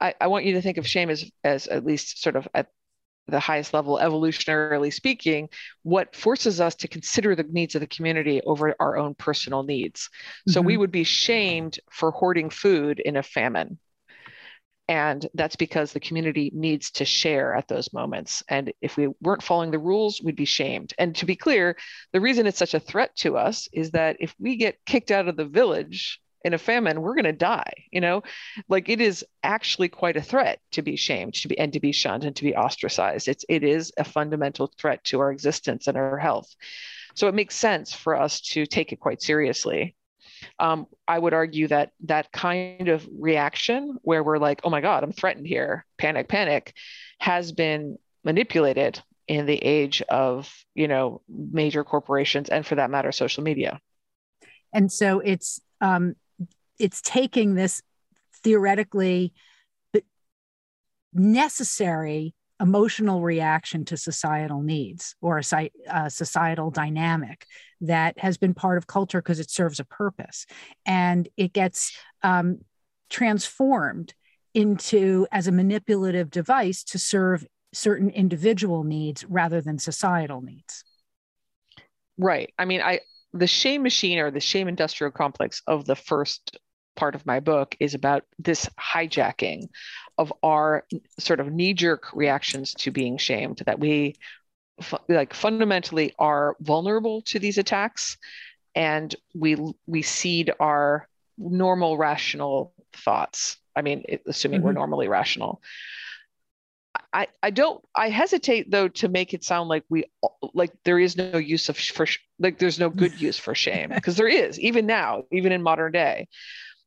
I, 0.00 0.14
I 0.20 0.28
want 0.28 0.44
you 0.44 0.54
to 0.54 0.62
think 0.62 0.78
of 0.78 0.86
shame 0.86 1.10
as 1.10 1.30
as 1.42 1.66
at 1.66 1.84
least 1.84 2.22
sort 2.22 2.36
of 2.36 2.46
at 2.54 2.68
the 3.26 3.40
highest 3.40 3.74
level, 3.74 3.98
evolutionarily 4.00 4.92
speaking, 4.92 5.50
what 5.82 6.16
forces 6.16 6.60
us 6.60 6.74
to 6.76 6.88
consider 6.88 7.34
the 7.34 7.42
needs 7.42 7.74
of 7.74 7.82
the 7.82 7.86
community 7.86 8.40
over 8.46 8.74
our 8.80 8.96
own 8.96 9.14
personal 9.14 9.62
needs. 9.62 10.08
Mm-hmm. 10.08 10.52
So 10.52 10.60
we 10.62 10.72
mm-hmm. 10.72 10.80
would 10.80 10.92
be 10.92 11.04
shamed 11.04 11.78
for 11.90 12.10
hoarding 12.10 12.48
food 12.48 13.00
in 13.00 13.16
a 13.16 13.22
famine 13.22 13.78
and 14.88 15.28
that's 15.34 15.56
because 15.56 15.92
the 15.92 16.00
community 16.00 16.50
needs 16.54 16.90
to 16.92 17.04
share 17.04 17.54
at 17.54 17.68
those 17.68 17.92
moments. 17.92 18.42
And 18.48 18.72
if 18.80 18.96
we 18.96 19.08
weren't 19.20 19.42
following 19.42 19.70
the 19.70 19.78
rules, 19.78 20.22
we'd 20.22 20.34
be 20.34 20.46
shamed. 20.46 20.94
And 20.98 21.14
to 21.16 21.26
be 21.26 21.36
clear, 21.36 21.76
the 22.12 22.22
reason 22.22 22.46
it's 22.46 22.58
such 22.58 22.72
a 22.72 22.80
threat 22.80 23.14
to 23.16 23.36
us 23.36 23.68
is 23.72 23.90
that 23.90 24.16
if 24.18 24.34
we 24.38 24.56
get 24.56 24.78
kicked 24.86 25.10
out 25.10 25.28
of 25.28 25.36
the 25.36 25.44
village 25.44 26.20
in 26.42 26.54
a 26.54 26.58
famine, 26.58 27.02
we're 27.02 27.14
going 27.14 27.24
to 27.24 27.32
die. 27.32 27.70
You 27.92 28.00
know, 28.00 28.22
like 28.70 28.88
it 28.88 29.02
is 29.02 29.24
actually 29.42 29.90
quite 29.90 30.16
a 30.16 30.22
threat 30.22 30.60
to 30.72 30.80
be 30.80 30.96
shamed, 30.96 31.34
to 31.34 31.48
be 31.48 31.58
and 31.58 31.72
to 31.74 31.80
be 31.80 31.92
shunned 31.92 32.24
and 32.24 32.34
to 32.36 32.44
be 32.44 32.56
ostracized. 32.56 33.28
It's 33.28 33.44
it 33.50 33.62
is 33.62 33.92
a 33.98 34.04
fundamental 34.04 34.72
threat 34.78 35.04
to 35.04 35.20
our 35.20 35.30
existence 35.30 35.86
and 35.86 35.98
our 35.98 36.16
health. 36.16 36.54
So 37.14 37.28
it 37.28 37.34
makes 37.34 37.56
sense 37.56 37.92
for 37.92 38.16
us 38.16 38.40
to 38.52 38.64
take 38.64 38.92
it 38.92 39.00
quite 39.00 39.20
seriously 39.20 39.96
um, 40.58 40.86
I 41.06 41.18
would 41.18 41.34
argue 41.34 41.68
that 41.68 41.92
that 42.04 42.32
kind 42.32 42.88
of 42.88 43.06
reaction 43.18 43.98
where 44.02 44.22
we're 44.22 44.38
like, 44.38 44.60
oh 44.64 44.70
my 44.70 44.80
God, 44.80 45.02
I'm 45.02 45.12
threatened 45.12 45.46
here, 45.46 45.84
panic, 45.96 46.28
panic, 46.28 46.74
has 47.20 47.52
been 47.52 47.98
manipulated 48.24 49.02
in 49.26 49.46
the 49.46 49.56
age 49.56 50.02
of, 50.02 50.52
you 50.74 50.88
know, 50.88 51.20
major 51.28 51.84
corporations 51.84 52.48
and 52.48 52.66
for 52.66 52.76
that 52.76 52.90
matter, 52.90 53.12
social 53.12 53.42
media. 53.42 53.80
And 54.72 54.90
so 54.90 55.20
it's 55.20 55.60
um, 55.80 56.16
it's 56.78 57.00
taking 57.02 57.54
this 57.54 57.82
theoretically 58.42 59.32
necessary 61.12 62.34
emotional 62.60 63.22
reaction 63.22 63.84
to 63.84 63.96
societal 63.96 64.62
needs 64.62 65.14
or 65.20 65.38
a, 65.38 65.70
a, 65.88 66.10
societal 66.10 66.70
dynamic 66.70 67.46
that 67.80 68.18
has 68.18 68.36
been 68.36 68.54
part 68.54 68.78
of 68.78 68.86
culture 68.86 69.22
because 69.22 69.38
it 69.38 69.50
serves 69.50 69.78
a 69.78 69.84
purpose. 69.84 70.46
And 70.84 71.28
it 71.36 71.52
gets 71.52 71.96
um, 72.22 72.58
transformed 73.10 74.14
into 74.54 75.26
as 75.30 75.46
a 75.46 75.52
manipulative 75.52 76.30
device 76.30 76.82
to 76.82 76.98
serve 76.98 77.46
certain 77.72 78.10
individual 78.10 78.82
needs 78.82 79.24
rather 79.24 79.60
than 79.60 79.78
societal 79.78 80.40
needs. 80.40 80.84
Right. 82.16 82.52
I 82.58 82.64
mean 82.64 82.80
i 82.80 83.00
the 83.32 83.46
shame 83.46 83.82
machine 83.82 84.18
or 84.18 84.30
the 84.30 84.40
shame 84.40 84.68
industrial 84.68 85.12
complex 85.12 85.62
of 85.66 85.84
the 85.84 85.94
first 85.94 86.58
part 86.98 87.14
of 87.14 87.24
my 87.24 87.38
book 87.38 87.76
is 87.78 87.94
about 87.94 88.24
this 88.40 88.68
hijacking 88.78 89.68
of 90.18 90.32
our 90.42 90.84
sort 91.18 91.38
of 91.38 91.52
knee 91.52 91.72
jerk 91.72 92.12
reactions 92.12 92.74
to 92.74 92.90
being 92.90 93.16
shamed, 93.16 93.62
that 93.66 93.78
we 93.78 94.16
like 95.08 95.32
fundamentally 95.32 96.12
are 96.18 96.56
vulnerable 96.60 97.22
to 97.22 97.38
these 97.38 97.58
attacks 97.58 98.18
and 98.74 99.14
we 99.34 99.56
we 99.86 100.02
cede 100.02 100.52
our 100.60 101.08
normal 101.36 101.96
rational 101.96 102.74
thoughts. 102.92 103.56
I 103.76 103.82
mean 103.82 104.04
assuming 104.26 104.58
mm-hmm. 104.58 104.66
we're 104.66 104.72
normally 104.72 105.08
rational. 105.08 105.62
I, 107.12 107.28
I 107.42 107.50
don't 107.50 107.82
I 107.94 108.08
hesitate 108.08 108.70
though 108.70 108.88
to 108.88 109.08
make 109.08 109.34
it 109.34 109.44
sound 109.44 109.68
like 109.68 109.84
we 109.88 110.04
like 110.52 110.72
there 110.84 110.98
is 110.98 111.16
no 111.16 111.38
use 111.38 111.68
of 111.68 111.78
for 111.78 112.06
like 112.40 112.58
there's 112.58 112.80
no 112.80 112.90
good 112.90 113.20
use 113.28 113.38
for 113.38 113.54
shame 113.54 113.90
because 113.94 114.16
there 114.16 114.28
is 114.28 114.58
even 114.58 114.86
now 114.86 115.22
even 115.30 115.52
in 115.52 115.62
modern 115.62 115.92
day 115.92 116.26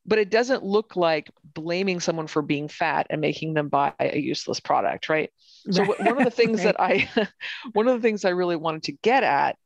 but 0.06 0.18
it 0.18 0.30
doesn't 0.30 0.64
look 0.64 0.96
like 0.96 1.30
blaming 1.54 2.00
someone 2.00 2.26
for 2.26 2.42
being 2.42 2.68
fat 2.68 3.06
and 3.10 3.20
making 3.20 3.54
them 3.54 3.68
buy 3.68 3.92
a 4.00 4.18
useless 4.18 4.60
product 4.60 5.08
right? 5.08 5.30
So 5.70 5.84
one 5.84 6.18
of 6.18 6.24
the 6.24 6.30
things 6.42 6.62
that 6.64 6.80
i 6.80 7.08
one 7.72 7.88
of 7.88 7.94
the 7.94 8.06
things 8.06 8.24
i 8.24 8.30
really 8.30 8.56
wanted 8.56 8.84
to 8.84 8.92
get 8.92 9.22
at 9.22 9.56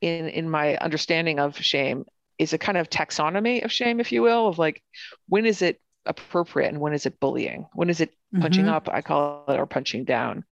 in 0.00 0.28
in 0.28 0.48
my 0.48 0.76
understanding 0.76 1.38
of 1.38 1.56
shame 1.56 2.04
is 2.38 2.52
a 2.52 2.58
kind 2.58 2.78
of 2.78 2.90
taxonomy 2.90 3.64
of 3.64 3.70
shame 3.70 4.00
if 4.00 4.12
you 4.12 4.22
will 4.22 4.48
of 4.48 4.58
like 4.58 4.82
when 5.28 5.46
is 5.46 5.62
it 5.62 5.80
appropriate 6.06 6.68
and 6.68 6.80
when 6.80 6.92
is 6.92 7.06
it 7.06 7.20
bullying? 7.20 7.66
When 7.74 7.90
is 7.90 8.00
it 8.00 8.14
punching 8.38 8.64
mm-hmm. 8.64 8.74
up? 8.74 8.88
I 8.90 9.02
call 9.02 9.44
it 9.48 9.58
or 9.58 9.66
punching 9.66 10.04
down. 10.04 10.44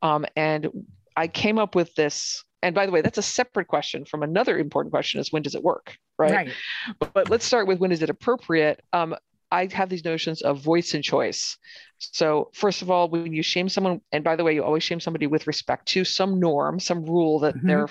Um, 0.00 0.26
and 0.36 0.68
i 1.14 1.28
came 1.28 1.58
up 1.58 1.74
with 1.74 1.94
this 1.94 2.42
and 2.62 2.74
by 2.74 2.86
the 2.86 2.92
way 2.92 3.00
that's 3.00 3.18
a 3.18 3.22
separate 3.22 3.66
question 3.66 4.04
from 4.04 4.22
another 4.22 4.58
important 4.58 4.92
question 4.92 5.20
is 5.20 5.32
when 5.32 5.42
does 5.42 5.54
it 5.54 5.62
work 5.62 5.96
right, 6.18 6.32
right. 6.32 6.52
But, 6.98 7.12
but, 7.12 7.30
let's 7.30 7.44
start 7.44 7.66
with 7.66 7.78
when 7.78 7.92
is 7.92 8.02
it 8.02 8.10
appropriate 8.10 8.82
um, 8.92 9.14
i 9.50 9.68
have 9.72 9.88
these 9.88 10.04
notions 10.04 10.42
of 10.42 10.60
voice 10.60 10.94
and 10.94 11.02
choice 11.02 11.58
so 11.98 12.50
first 12.54 12.82
of 12.82 12.90
all 12.90 13.08
when 13.08 13.32
you 13.32 13.42
shame 13.42 13.68
someone 13.68 14.00
and 14.12 14.24
by 14.24 14.36
the 14.36 14.44
way 14.44 14.54
you 14.54 14.64
always 14.64 14.82
shame 14.82 15.00
somebody 15.00 15.26
with 15.26 15.46
respect 15.46 15.86
to 15.86 16.04
some 16.04 16.40
norm 16.40 16.80
some 16.80 17.04
rule 17.04 17.40
that 17.40 17.56
mm-hmm. 17.56 17.66
they're 17.66 17.88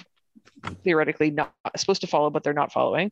theoretically 0.84 1.32
not 1.32 1.54
supposed 1.76 2.02
to 2.02 2.08
follow 2.08 2.30
but 2.30 2.44
they're 2.44 2.54
not 2.54 2.72
following 2.72 3.12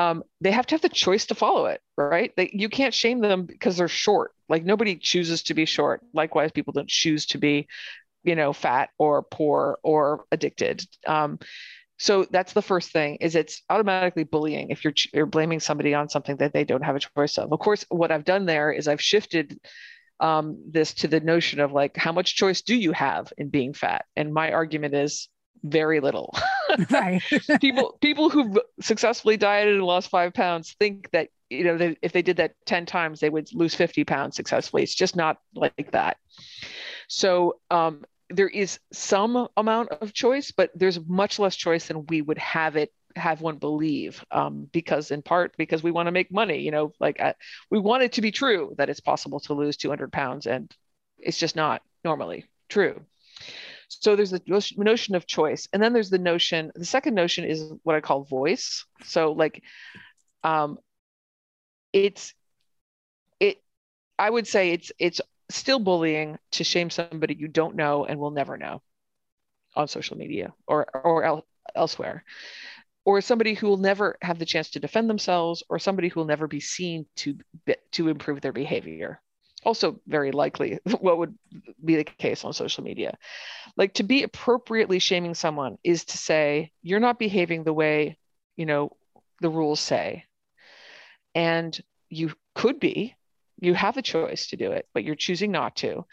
um, 0.00 0.22
they 0.40 0.50
have 0.50 0.66
to 0.66 0.74
have 0.74 0.80
the 0.80 0.88
choice 0.88 1.26
to 1.26 1.34
follow 1.34 1.66
it, 1.66 1.82
right? 1.96 2.32
They, 2.34 2.50
you 2.54 2.70
can't 2.70 2.94
shame 2.94 3.20
them 3.20 3.44
because 3.44 3.76
they're 3.76 3.88
short. 3.88 4.32
Like 4.48 4.64
nobody 4.64 4.96
chooses 4.96 5.42
to 5.44 5.54
be 5.54 5.66
short. 5.66 6.00
Likewise, 6.14 6.52
people 6.52 6.72
don't 6.72 6.88
choose 6.88 7.26
to 7.26 7.38
be 7.38 7.68
you 8.24 8.34
know 8.34 8.52
fat 8.52 8.90
or 8.98 9.22
poor 9.22 9.78
or 9.82 10.24
addicted. 10.30 10.84
Um, 11.06 11.38
so 11.98 12.24
that's 12.24 12.54
the 12.54 12.62
first 12.62 12.92
thing 12.92 13.16
is 13.16 13.34
it's 13.34 13.62
automatically 13.68 14.24
bullying 14.24 14.70
if 14.70 14.84
you're 14.84 14.94
you're 15.12 15.26
blaming 15.26 15.60
somebody 15.60 15.94
on 15.94 16.08
something 16.08 16.36
that 16.36 16.52
they 16.52 16.64
don't 16.64 16.84
have 16.84 16.96
a 16.96 17.00
choice 17.00 17.38
of. 17.38 17.52
Of 17.52 17.58
course 17.58 17.84
what 17.88 18.10
i've 18.10 18.24
done 18.24 18.46
there 18.46 18.72
is 18.72 18.88
i've 18.88 19.02
shifted 19.02 19.58
um, 20.20 20.62
this 20.70 20.94
to 20.94 21.08
the 21.08 21.20
notion 21.20 21.60
of 21.60 21.72
like 21.72 21.96
how 21.96 22.12
much 22.12 22.36
choice 22.36 22.60
do 22.62 22.76
you 22.76 22.92
have 22.92 23.32
in 23.38 23.48
being 23.48 23.72
fat? 23.72 24.04
And 24.16 24.32
my 24.32 24.52
argument 24.52 24.94
is 24.94 25.28
very 25.62 26.00
little. 26.00 26.36
Right. 26.88 27.20
People 27.60 27.98
people 28.00 28.30
who've 28.30 28.56
successfully 28.80 29.36
dieted 29.36 29.74
and 29.74 29.84
lost 29.84 30.08
five 30.08 30.32
pounds 30.32 30.76
think 30.78 31.10
that 31.10 31.30
you 31.48 31.64
know 31.64 31.76
they, 31.76 31.96
if 32.00 32.12
they 32.12 32.22
did 32.22 32.36
that 32.36 32.54
10 32.66 32.86
times 32.86 33.18
they 33.18 33.28
would 33.28 33.52
lose 33.52 33.74
50 33.74 34.04
pounds 34.04 34.36
successfully. 34.36 34.84
It's 34.84 34.94
just 34.94 35.16
not 35.16 35.38
like 35.52 35.90
that. 35.90 36.18
So 37.08 37.58
um, 37.72 38.04
there 38.30 38.48
is 38.48 38.78
some 38.92 39.48
amount 39.56 39.90
of 39.90 40.12
choice, 40.12 40.52
but 40.52 40.70
there's 40.74 41.00
much 41.06 41.38
less 41.38 41.56
choice 41.56 41.88
than 41.88 42.06
we 42.06 42.22
would 42.22 42.38
have 42.38 42.76
it 42.76 42.92
have 43.16 43.40
one 43.40 43.56
believe 43.56 44.24
um, 44.30 44.68
because 44.72 45.10
in 45.10 45.22
part 45.22 45.56
because 45.56 45.82
we 45.82 45.90
want 45.90 46.06
to 46.06 46.12
make 46.12 46.30
money 46.30 46.60
you 46.60 46.70
know 46.70 46.92
like 47.00 47.20
uh, 47.20 47.32
we 47.70 47.78
want 47.78 48.02
it 48.04 48.12
to 48.12 48.20
be 48.20 48.30
true 48.30 48.72
that 48.78 48.88
it's 48.88 49.00
possible 49.00 49.40
to 49.40 49.54
lose 49.54 49.76
200 49.76 50.12
pounds 50.12 50.46
and 50.46 50.72
it's 51.18 51.38
just 51.38 51.56
not 51.56 51.82
normally 52.04 52.44
true. 52.68 53.00
So 53.88 54.14
there's 54.14 54.30
the 54.30 54.42
notion 54.76 55.16
of 55.16 55.26
choice 55.26 55.68
and 55.72 55.82
then 55.82 55.92
there's 55.92 56.10
the 56.10 56.18
notion 56.18 56.70
the 56.74 56.84
second 56.84 57.14
notion 57.14 57.44
is 57.44 57.72
what 57.82 57.96
i 57.96 58.00
call 58.00 58.22
voice. 58.24 58.84
So 59.02 59.32
like 59.32 59.62
um 60.44 60.78
it's 61.92 62.34
it 63.40 63.62
i 64.18 64.30
would 64.30 64.46
say 64.46 64.70
it's 64.70 64.92
it's 64.98 65.20
still 65.50 65.78
bullying 65.78 66.38
to 66.52 66.64
shame 66.64 66.90
somebody 66.90 67.34
you 67.34 67.48
don't 67.48 67.76
know 67.76 68.04
and 68.04 68.18
will 68.18 68.30
never 68.30 68.56
know 68.56 68.82
on 69.76 69.88
social 69.88 70.16
media 70.16 70.52
or 70.66 70.86
or 70.94 71.24
el- 71.24 71.46
elsewhere. 71.74 72.24
Or 73.04 73.20
somebody 73.20 73.54
who 73.54 73.66
will 73.68 73.78
never 73.78 74.16
have 74.22 74.38
the 74.38 74.44
chance 74.44 74.70
to 74.70 74.80
defend 74.80 75.08
themselves 75.08 75.62
or 75.68 75.78
somebody 75.78 76.08
who 76.08 76.20
will 76.20 76.26
never 76.26 76.46
be 76.46 76.60
seen 76.60 77.06
to 77.16 77.36
to 77.92 78.08
improve 78.08 78.40
their 78.40 78.52
behavior. 78.52 79.20
Also 79.64 80.00
very 80.06 80.32
likely 80.32 80.78
what 81.00 81.18
would 81.18 81.34
be 81.84 81.96
the 81.96 82.04
case 82.04 82.44
on 82.44 82.52
social 82.52 82.84
media. 82.84 83.16
Like 83.76 83.94
to 83.94 84.02
be 84.02 84.22
appropriately 84.22 84.98
shaming 84.98 85.34
someone 85.34 85.78
is 85.84 86.04
to 86.06 86.18
say 86.18 86.72
you're 86.82 87.00
not 87.00 87.18
behaving 87.18 87.64
the 87.64 87.72
way 87.72 88.18
you 88.56 88.66
know 88.66 88.96
the 89.40 89.50
rules 89.50 89.80
say. 89.80 90.24
And 91.34 91.78
you 92.08 92.32
could 92.54 92.80
be 92.80 93.14
you 93.60 93.74
have 93.74 93.96
a 93.96 94.02
choice 94.02 94.48
to 94.48 94.56
do 94.56 94.72
it, 94.72 94.88
but 94.94 95.04
you're 95.04 95.14
choosing 95.14 95.52
not 95.52 95.76
to. 95.76 96.04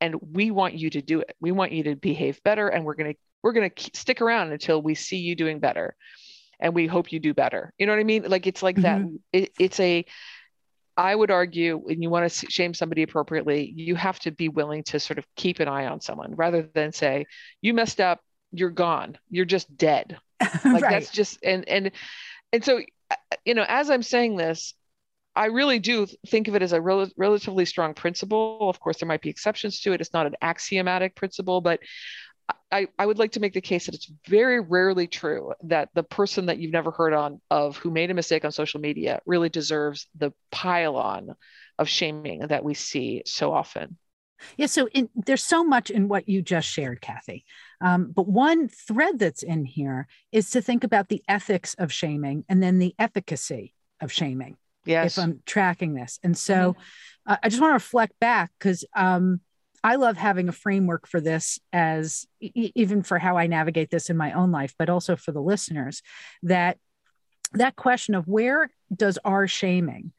And 0.00 0.16
we 0.20 0.50
want 0.50 0.74
you 0.74 0.90
to 0.90 1.00
do 1.00 1.20
it. 1.20 1.34
We 1.40 1.52
want 1.52 1.72
you 1.72 1.84
to 1.84 1.96
behave 1.96 2.42
better, 2.42 2.68
and 2.68 2.84
we're 2.84 2.94
gonna 2.94 3.14
we're 3.42 3.52
gonna 3.52 3.70
stick 3.94 4.20
around 4.20 4.52
until 4.52 4.82
we 4.82 4.94
see 4.94 5.16
you 5.16 5.34
doing 5.34 5.58
better, 5.58 5.96
and 6.60 6.74
we 6.74 6.86
hope 6.86 7.12
you 7.12 7.18
do 7.18 7.32
better. 7.32 7.72
You 7.78 7.86
know 7.86 7.92
what 7.92 8.00
I 8.00 8.04
mean? 8.04 8.24
Like 8.28 8.46
it's 8.46 8.62
like 8.62 8.76
mm-hmm. 8.76 9.14
that. 9.32 9.42
It, 9.44 9.52
it's 9.58 9.80
a 9.80 10.04
I 10.96 11.14
would 11.14 11.30
argue 11.30 11.76
when 11.76 12.00
you 12.02 12.08
want 12.08 12.30
to 12.30 12.50
shame 12.50 12.72
somebody 12.72 13.02
appropriately, 13.02 13.72
you 13.76 13.94
have 13.96 14.18
to 14.20 14.30
be 14.30 14.48
willing 14.48 14.82
to 14.84 14.98
sort 14.98 15.18
of 15.18 15.26
keep 15.36 15.60
an 15.60 15.68
eye 15.68 15.86
on 15.86 16.00
someone 16.00 16.34
rather 16.34 16.68
than 16.74 16.92
say, 16.92 17.26
you 17.60 17.74
messed 17.74 18.00
up, 18.00 18.20
you're 18.50 18.70
gone, 18.70 19.18
you're 19.28 19.44
just 19.44 19.76
dead. 19.76 20.18
Like 20.64 20.82
right. 20.82 20.90
that's 20.90 21.10
just 21.10 21.38
and 21.42 21.66
and 21.68 21.92
and 22.52 22.64
so 22.64 22.80
you 23.44 23.54
know, 23.54 23.64
as 23.66 23.88
I'm 23.88 24.02
saying 24.02 24.36
this, 24.36 24.74
I 25.36 25.46
really 25.46 25.78
do 25.78 26.06
think 26.28 26.48
of 26.48 26.56
it 26.56 26.62
as 26.62 26.72
a 26.72 26.80
rel- 26.80 27.10
relatively 27.16 27.66
strong 27.66 27.92
principle. 27.92 28.70
Of 28.70 28.80
course, 28.80 28.98
there 28.98 29.06
might 29.06 29.20
be 29.20 29.28
exceptions 29.28 29.80
to 29.82 29.92
it. 29.92 30.00
It's 30.00 30.14
not 30.14 30.26
an 30.26 30.34
axiomatic 30.40 31.14
principle, 31.14 31.60
but 31.60 31.80
I, 32.72 32.88
I 32.98 33.04
would 33.04 33.18
like 33.18 33.32
to 33.32 33.40
make 33.40 33.52
the 33.52 33.60
case 33.60 33.86
that 33.86 33.94
it's 33.94 34.10
very 34.26 34.60
rarely 34.60 35.06
true 35.06 35.52
that 35.64 35.90
the 35.94 36.02
person 36.02 36.46
that 36.46 36.58
you've 36.58 36.72
never 36.72 36.90
heard 36.90 37.12
on 37.12 37.40
of 37.50 37.76
who 37.76 37.90
made 37.90 38.10
a 38.10 38.14
mistake 38.14 38.44
on 38.44 38.52
social 38.52 38.80
media 38.80 39.20
really 39.26 39.48
deserves 39.48 40.08
the 40.16 40.32
pile 40.50 40.96
on 40.96 41.34
of 41.78 41.88
shaming 41.88 42.40
that 42.46 42.64
we 42.64 42.72
see 42.72 43.22
so 43.26 43.52
often. 43.52 43.98
Yeah, 44.56 44.66
so 44.66 44.88
in, 44.88 45.08
there's 45.14 45.44
so 45.44 45.64
much 45.64 45.90
in 45.90 46.08
what 46.08 46.28
you 46.28 46.42
just 46.42 46.68
shared, 46.68 47.00
Cathy. 47.00 47.44
Um, 47.80 48.12
but 48.14 48.28
one 48.28 48.68
thread 48.68 49.18
that's 49.18 49.42
in 49.42 49.64
here 49.64 50.08
is 50.32 50.50
to 50.50 50.62
think 50.62 50.84
about 50.84 51.08
the 51.08 51.22
ethics 51.28 51.74
of 51.74 51.92
shaming 51.92 52.44
and 52.48 52.62
then 52.62 52.78
the 52.78 52.94
efficacy 52.98 53.74
of 54.00 54.12
shaming 54.12 54.56
yes. 54.86 55.16
if 55.16 55.22
I'm 55.22 55.42
tracking 55.46 55.94
this. 55.94 56.18
And 56.22 56.36
so 56.36 56.76
uh, 57.26 57.36
I 57.42 57.48
just 57.48 57.60
want 57.60 57.70
to 57.70 57.74
reflect 57.74 58.18
back 58.20 58.52
because 58.58 58.84
um, 58.94 59.40
I 59.82 59.96
love 59.96 60.16
having 60.16 60.48
a 60.48 60.52
framework 60.52 61.06
for 61.06 61.20
this 61.20 61.58
as 61.72 62.26
e- 62.40 62.72
even 62.74 63.02
for 63.02 63.18
how 63.18 63.36
I 63.36 63.46
navigate 63.46 63.90
this 63.90 64.10
in 64.10 64.16
my 64.16 64.32
own 64.32 64.50
life, 64.50 64.74
but 64.78 64.90
also 64.90 65.16
for 65.16 65.32
the 65.32 65.42
listeners 65.42 66.02
that 66.42 66.78
that 67.52 67.76
question 67.76 68.14
of 68.14 68.26
where 68.26 68.70
does 68.94 69.18
our 69.24 69.46
shaming 69.46 70.12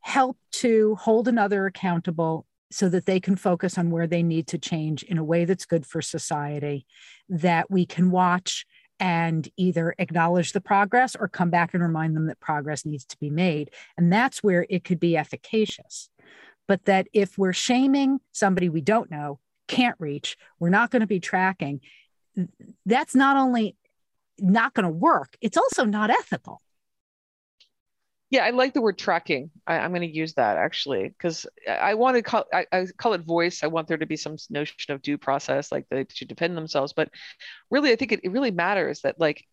help 0.00 0.36
to 0.52 0.94
hold 0.96 1.28
another 1.28 1.66
accountable 1.66 2.46
so 2.70 2.88
that 2.88 3.06
they 3.06 3.20
can 3.20 3.36
focus 3.36 3.78
on 3.78 3.90
where 3.90 4.06
they 4.06 4.22
need 4.22 4.46
to 4.48 4.58
change 4.58 5.02
in 5.04 5.18
a 5.18 5.24
way 5.24 5.44
that's 5.44 5.66
good 5.66 5.86
for 5.86 6.02
society 6.02 6.86
that 7.28 7.70
we 7.70 7.86
can 7.86 8.10
watch 8.10 8.66
and 8.98 9.48
either 9.56 9.94
acknowledge 9.98 10.52
the 10.52 10.60
progress 10.60 11.16
or 11.16 11.28
come 11.28 11.50
back 11.50 11.74
and 11.74 11.82
remind 11.82 12.16
them 12.16 12.26
that 12.26 12.40
progress 12.40 12.86
needs 12.86 13.04
to 13.06 13.18
be 13.18 13.30
made. 13.30 13.70
And 13.96 14.12
that's 14.12 14.42
where 14.42 14.66
it 14.68 14.84
could 14.84 15.00
be 15.00 15.16
efficacious. 15.16 16.08
But 16.68 16.84
that 16.86 17.06
if 17.12 17.38
we're 17.38 17.52
shaming 17.52 18.20
somebody 18.32 18.68
we 18.68 18.80
don't 18.80 19.10
know, 19.10 19.38
can't 19.68 19.96
reach, 19.98 20.36
we're 20.58 20.70
not 20.70 20.90
going 20.90 21.00
to 21.00 21.06
be 21.06 21.20
tracking, 21.20 21.80
that's 22.84 23.14
not 23.14 23.36
only 23.36 23.76
not 24.38 24.74
going 24.74 24.84
to 24.84 24.90
work, 24.90 25.36
it's 25.40 25.56
also 25.56 25.84
not 25.84 26.10
ethical. 26.10 26.60
Yeah, 28.30 28.44
I 28.44 28.50
like 28.50 28.74
the 28.74 28.80
word 28.80 28.98
tracking. 28.98 29.50
I, 29.66 29.76
am 29.76 29.92
going 29.92 30.00
to 30.00 30.14
use 30.14 30.34
that 30.34 30.56
actually 30.56 31.08
because 31.08 31.46
I 31.68 31.94
want 31.94 32.16
to 32.16 32.22
call 32.22 32.44
I, 32.52 32.66
I, 32.72 32.86
call 32.96 33.12
it 33.12 33.20
voice. 33.20 33.62
I 33.62 33.68
want 33.68 33.86
there 33.86 33.96
to 33.96 34.06
be 34.06 34.16
some 34.16 34.36
notion 34.50 34.92
of 34.92 35.02
due 35.02 35.16
process, 35.16 35.70
like 35.70 35.86
they 35.90 36.06
should 36.12 36.28
defend 36.28 36.56
themselves. 36.56 36.92
But 36.92 37.10
really, 37.70 37.92
I 37.92 37.96
think 37.96 38.10
it, 38.10 38.20
it 38.24 38.32
really 38.32 38.50
matters 38.50 39.02
that 39.02 39.20
like 39.20 39.44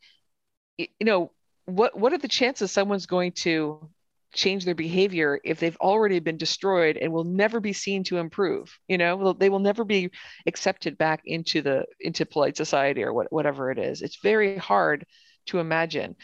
you 0.78 0.88
know 1.02 1.32
what 1.66 1.98
what 1.98 2.14
are 2.14 2.18
the 2.18 2.28
chances 2.28 2.72
someone's 2.72 3.06
going 3.06 3.32
to 3.32 3.90
change 4.34 4.66
their 4.66 4.76
behavior 4.76 5.40
if 5.44 5.60
they've 5.60 5.78
already 5.78 6.20
been 6.20 6.38
destroyed 6.38 6.98
and 6.98 7.14
will 7.14 7.24
never 7.24 7.60
be 7.60 7.74
seen 7.74 8.04
to 8.04 8.18
improve 8.18 8.78
you 8.88 8.98
know 8.98 9.34
they 9.34 9.50
will 9.50 9.60
never 9.60 9.84
be 9.84 10.10
accepted 10.48 10.98
back 10.98 11.22
into 11.26 11.62
the 11.62 11.86
into 12.00 12.26
polite 12.26 12.58
society 12.58 13.04
or 13.04 13.14
what, 13.14 13.32
whatever 13.32 13.70
it 13.70 13.78
is 13.78 14.02
it's 14.02 14.18
very 14.24 14.58
hard 14.58 15.06
to 15.46 15.60
imagine 15.60 16.16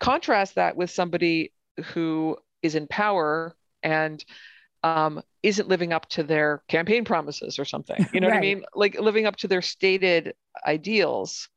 contrast 0.00 0.54
that 0.54 0.76
with 0.76 0.90
somebody 0.90 1.52
who 1.92 2.36
is 2.62 2.74
in 2.74 2.86
power 2.86 3.54
and 3.82 4.24
um, 4.84 5.22
isn't 5.42 5.68
living 5.68 5.92
up 5.92 6.08
to 6.10 6.22
their 6.22 6.62
campaign 6.68 7.04
promises 7.04 7.58
or 7.58 7.64
something. 7.64 8.06
You 8.12 8.20
know 8.20 8.28
right. 8.28 8.34
what 8.34 8.38
i 8.38 8.40
mean? 8.54 8.64
Like 8.74 8.98
living 8.98 9.26
up 9.26 9.36
to 9.36 9.48
their 9.48 9.62
stated 9.62 10.34
ideals. 10.66 11.48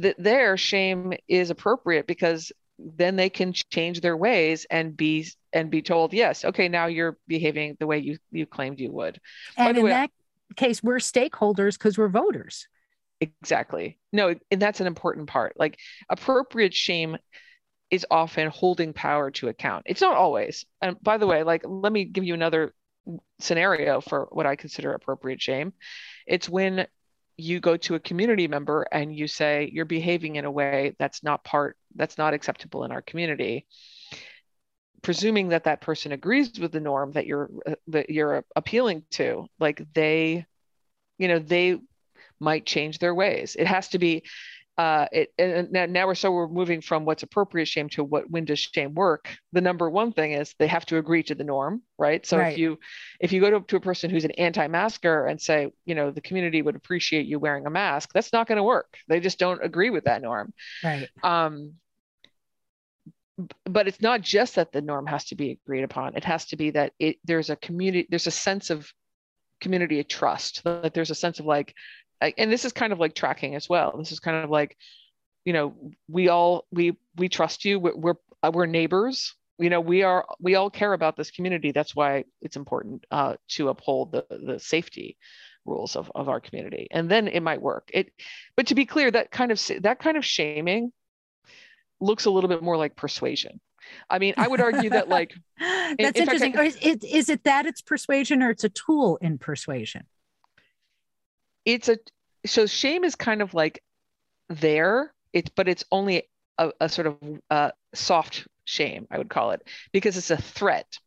Th- 0.00 0.16
their 0.18 0.56
shame 0.56 1.14
is 1.28 1.50
appropriate 1.50 2.06
because 2.06 2.52
then 2.78 3.16
they 3.16 3.30
can 3.30 3.52
change 3.52 4.00
their 4.00 4.16
ways 4.16 4.66
and 4.70 4.96
be 4.96 5.26
and 5.52 5.70
be 5.70 5.82
told 5.82 6.12
yes 6.12 6.44
okay 6.44 6.68
now 6.68 6.86
you're 6.86 7.16
behaving 7.28 7.76
the 7.78 7.86
way 7.86 7.98
you 7.98 8.18
you 8.30 8.44
claimed 8.44 8.80
you 8.80 8.90
would. 8.90 9.20
And 9.56 9.76
in 9.76 9.84
way, 9.84 9.90
that 9.90 10.10
case 10.56 10.82
we're 10.82 10.96
stakeholders 10.96 11.74
because 11.74 11.96
we're 11.96 12.08
voters. 12.08 12.66
Exactly. 13.20 13.98
No 14.12 14.34
and 14.50 14.60
that's 14.60 14.80
an 14.80 14.86
important 14.86 15.28
part. 15.28 15.54
Like 15.56 15.78
appropriate 16.08 16.74
shame 16.74 17.16
is 17.92 18.06
often 18.10 18.48
holding 18.48 18.94
power 18.94 19.30
to 19.30 19.48
account. 19.48 19.84
It's 19.86 20.00
not 20.00 20.16
always. 20.16 20.64
And 20.80 21.00
by 21.02 21.18
the 21.18 21.26
way 21.26 21.44
like 21.44 21.62
let 21.64 21.92
me 21.92 22.04
give 22.06 22.24
you 22.24 22.34
another 22.34 22.74
scenario 23.40 24.00
for 24.00 24.28
what 24.30 24.46
i 24.46 24.56
consider 24.56 24.92
appropriate 24.94 25.40
shame. 25.40 25.74
It's 26.26 26.48
when 26.48 26.86
you 27.36 27.60
go 27.60 27.76
to 27.76 27.94
a 27.94 28.00
community 28.00 28.48
member 28.48 28.86
and 28.90 29.14
you 29.14 29.26
say 29.26 29.70
you're 29.72 29.84
behaving 29.84 30.36
in 30.36 30.44
a 30.44 30.50
way 30.50 30.94
that's 30.98 31.22
not 31.22 31.44
part 31.44 31.76
that's 31.94 32.16
not 32.16 32.34
acceptable 32.34 32.84
in 32.84 32.92
our 32.92 33.02
community. 33.02 33.66
Presuming 35.02 35.48
that 35.48 35.64
that 35.64 35.80
person 35.80 36.12
agrees 36.12 36.58
with 36.58 36.72
the 36.72 36.80
norm 36.80 37.12
that 37.12 37.26
you're 37.26 37.50
that 37.88 38.08
you're 38.08 38.44
appealing 38.56 39.02
to 39.10 39.46
like 39.60 39.82
they 39.92 40.46
you 41.18 41.28
know 41.28 41.38
they 41.38 41.78
might 42.40 42.64
change 42.64 42.98
their 42.98 43.14
ways. 43.14 43.54
It 43.54 43.66
has 43.66 43.88
to 43.88 43.98
be 43.98 44.22
uh, 44.78 45.06
it, 45.12 45.32
and 45.38 45.70
now, 45.70 45.86
now 45.86 46.06
we're 46.06 46.14
so 46.14 46.32
we're 46.32 46.48
moving 46.48 46.80
from 46.80 47.04
what's 47.04 47.22
appropriate 47.22 47.66
shame 47.66 47.88
to 47.90 48.02
what 48.02 48.30
when 48.30 48.44
does 48.44 48.58
shame 48.58 48.94
work? 48.94 49.28
The 49.52 49.60
number 49.60 49.90
one 49.90 50.12
thing 50.12 50.32
is 50.32 50.54
they 50.58 50.66
have 50.66 50.86
to 50.86 50.96
agree 50.96 51.22
to 51.24 51.34
the 51.34 51.44
norm 51.44 51.82
right? 52.02 52.26
So 52.26 52.36
right. 52.36 52.52
if 52.52 52.58
you 52.58 52.78
if 53.20 53.32
you 53.32 53.40
go 53.40 53.50
to, 53.50 53.60
to 53.66 53.76
a 53.76 53.80
person 53.80 54.10
who's 54.10 54.24
an 54.24 54.32
anti-masker 54.32 55.26
and 55.26 55.40
say 55.40 55.72
you 55.84 55.94
know 55.94 56.10
the 56.10 56.20
community 56.20 56.60
would 56.60 56.74
appreciate 56.74 57.26
you 57.26 57.38
wearing 57.38 57.64
a 57.64 57.70
mask 57.70 58.10
that's 58.12 58.32
not 58.32 58.48
going 58.48 58.56
to 58.56 58.64
work. 58.64 58.96
They 59.08 59.20
just 59.20 59.38
don't 59.38 59.64
agree 59.64 59.90
with 59.90 60.04
that 60.04 60.20
norm. 60.20 60.52
Right. 60.82 61.08
Um 61.22 61.74
but 63.64 63.88
it's 63.88 64.00
not 64.00 64.20
just 64.20 64.56
that 64.56 64.72
the 64.72 64.82
norm 64.82 65.06
has 65.06 65.24
to 65.26 65.34
be 65.34 65.52
agreed 65.64 65.84
upon. 65.84 66.16
It 66.16 66.24
has 66.24 66.46
to 66.46 66.56
be 66.56 66.70
that 66.70 66.92
it 66.98 67.16
there's 67.24 67.50
a 67.50 67.56
community 67.56 68.08
there's 68.10 68.26
a 68.26 68.32
sense 68.32 68.70
of 68.70 68.90
community 69.60 70.00
of 70.00 70.08
trust 70.08 70.62
that 70.64 70.92
there's 70.92 71.12
a 71.12 71.14
sense 71.14 71.38
of 71.38 71.46
like 71.46 71.72
and 72.38 72.50
this 72.50 72.64
is 72.64 72.72
kind 72.72 72.92
of 72.92 73.00
like 73.00 73.14
tracking 73.14 73.54
as 73.54 73.68
well. 73.68 73.96
This 73.98 74.12
is 74.12 74.20
kind 74.20 74.44
of 74.44 74.50
like, 74.50 74.76
you 75.44 75.52
know, 75.52 75.74
we 76.08 76.28
all 76.28 76.66
we 76.70 76.96
we 77.16 77.28
trust 77.28 77.64
you. 77.64 77.80
We're 77.80 77.96
we're, 77.96 78.14
uh, 78.42 78.50
we're 78.52 78.66
neighbors. 78.66 79.34
You 79.58 79.70
know, 79.70 79.80
we 79.80 80.02
are 80.02 80.26
we 80.40 80.54
all 80.54 80.70
care 80.70 80.92
about 80.92 81.16
this 81.16 81.30
community. 81.30 81.72
That's 81.72 81.94
why 81.94 82.24
it's 82.40 82.56
important 82.56 83.04
uh, 83.10 83.34
to 83.50 83.68
uphold 83.68 84.12
the 84.12 84.26
the 84.30 84.58
safety 84.58 85.16
rules 85.64 85.94
of, 85.96 86.10
of 86.14 86.28
our 86.28 86.40
community, 86.40 86.88
and 86.90 87.10
then 87.10 87.28
it 87.28 87.40
might 87.40 87.62
work. 87.62 87.90
It, 87.92 88.12
but 88.56 88.66
to 88.68 88.74
be 88.74 88.86
clear, 88.86 89.10
that 89.10 89.30
kind 89.30 89.52
of 89.52 89.60
that 89.80 89.98
kind 89.98 90.16
of 90.16 90.24
shaming 90.24 90.92
looks 92.00 92.24
a 92.24 92.30
little 92.30 92.48
bit 92.48 92.62
more 92.62 92.76
like 92.76 92.96
persuasion. 92.96 93.60
I 94.08 94.18
mean, 94.18 94.34
I 94.36 94.48
would 94.48 94.60
argue 94.60 94.90
that 94.90 95.08
like 95.08 95.34
that's 95.58 95.92
in, 95.98 96.06
in 96.06 96.16
interesting. 96.16 96.52
Fact, 96.52 96.78
I, 96.82 96.88
is, 96.88 97.04
is 97.04 97.28
it 97.28 97.44
that 97.44 97.66
it's 97.66 97.80
persuasion 97.80 98.42
or 98.42 98.50
it's 98.50 98.64
a 98.64 98.68
tool 98.68 99.18
in 99.20 99.38
persuasion? 99.38 100.04
It's 101.64 101.88
a 101.88 101.98
so 102.46 102.66
shame 102.66 103.04
is 103.04 103.14
kind 103.14 103.42
of 103.42 103.54
like 103.54 103.82
there 104.48 105.12
it's 105.32 105.50
but 105.50 105.68
it's 105.68 105.84
only 105.90 106.28
a, 106.58 106.72
a 106.80 106.88
sort 106.88 107.06
of 107.06 107.16
uh, 107.50 107.70
soft 107.94 108.46
shame 108.64 109.06
i 109.10 109.18
would 109.18 109.30
call 109.30 109.52
it 109.52 109.66
because 109.92 110.16
it's 110.16 110.30
a 110.30 110.36
threat. 110.36 110.98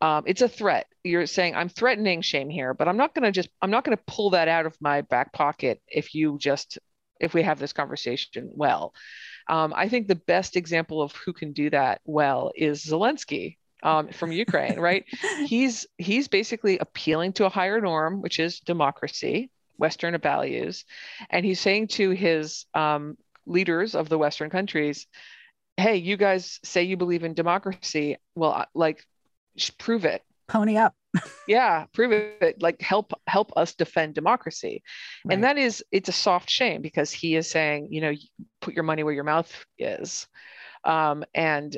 Um, 0.00 0.24
it's 0.26 0.42
a 0.42 0.48
threat. 0.48 0.86
You're 1.02 1.26
saying 1.26 1.54
i'm 1.54 1.68
threatening 1.68 2.20
shame 2.20 2.50
here 2.50 2.74
but 2.74 2.88
i'm 2.88 2.96
not 2.96 3.14
going 3.14 3.24
to 3.24 3.32
just 3.32 3.48
i'm 3.62 3.70
not 3.70 3.84
going 3.84 3.96
to 3.96 4.02
pull 4.06 4.30
that 4.30 4.48
out 4.48 4.66
of 4.66 4.76
my 4.80 5.02
back 5.02 5.32
pocket 5.32 5.80
if 5.88 6.14
you 6.14 6.36
just 6.38 6.78
if 7.20 7.32
we 7.32 7.42
have 7.42 7.58
this 7.58 7.72
conversation 7.72 8.50
well. 8.54 8.92
Um, 9.48 9.72
i 9.76 9.88
think 9.88 10.08
the 10.08 10.14
best 10.14 10.56
example 10.56 11.02
of 11.02 11.12
who 11.12 11.32
can 11.32 11.52
do 11.52 11.70
that 11.70 12.00
well 12.04 12.50
is 12.54 12.84
zelensky 12.84 13.56
um, 13.84 14.08
from 14.08 14.32
Ukraine, 14.32 14.80
right? 14.80 15.04
he's 15.46 15.86
he's 15.98 16.26
basically 16.26 16.78
appealing 16.78 17.34
to 17.34 17.44
a 17.44 17.50
higher 17.50 17.80
norm, 17.80 18.22
which 18.22 18.40
is 18.40 18.60
democracy, 18.60 19.50
Western 19.76 20.18
values. 20.18 20.84
And 21.30 21.44
he's 21.44 21.60
saying 21.60 21.88
to 21.88 22.10
his 22.10 22.64
um, 22.74 23.16
leaders 23.46 23.94
of 23.94 24.08
the 24.08 24.18
Western 24.18 24.50
countries, 24.50 25.06
hey, 25.76 25.96
you 25.96 26.16
guys 26.16 26.60
say 26.64 26.84
you 26.84 26.96
believe 26.96 27.24
in 27.24 27.34
democracy. 27.34 28.16
Well, 28.34 28.66
like, 28.74 29.04
prove 29.78 30.04
it. 30.04 30.22
Pony 30.48 30.76
up. 30.76 30.94
yeah, 31.48 31.86
prove 31.92 32.12
it. 32.12 32.60
Like, 32.60 32.80
help 32.80 33.12
help 33.26 33.52
us 33.56 33.74
defend 33.74 34.14
democracy. 34.14 34.82
Right. 35.24 35.34
And 35.34 35.44
that 35.44 35.58
is, 35.58 35.84
it's 35.90 36.08
a 36.08 36.12
soft 36.12 36.50
shame 36.50 36.82
because 36.82 37.10
he 37.10 37.36
is 37.36 37.48
saying, 37.48 37.88
you 37.90 38.00
know, 38.00 38.12
put 38.60 38.74
your 38.74 38.84
money 38.84 39.02
where 39.02 39.14
your 39.14 39.24
mouth 39.24 39.52
is. 39.78 40.26
Um, 40.84 41.24
and 41.34 41.76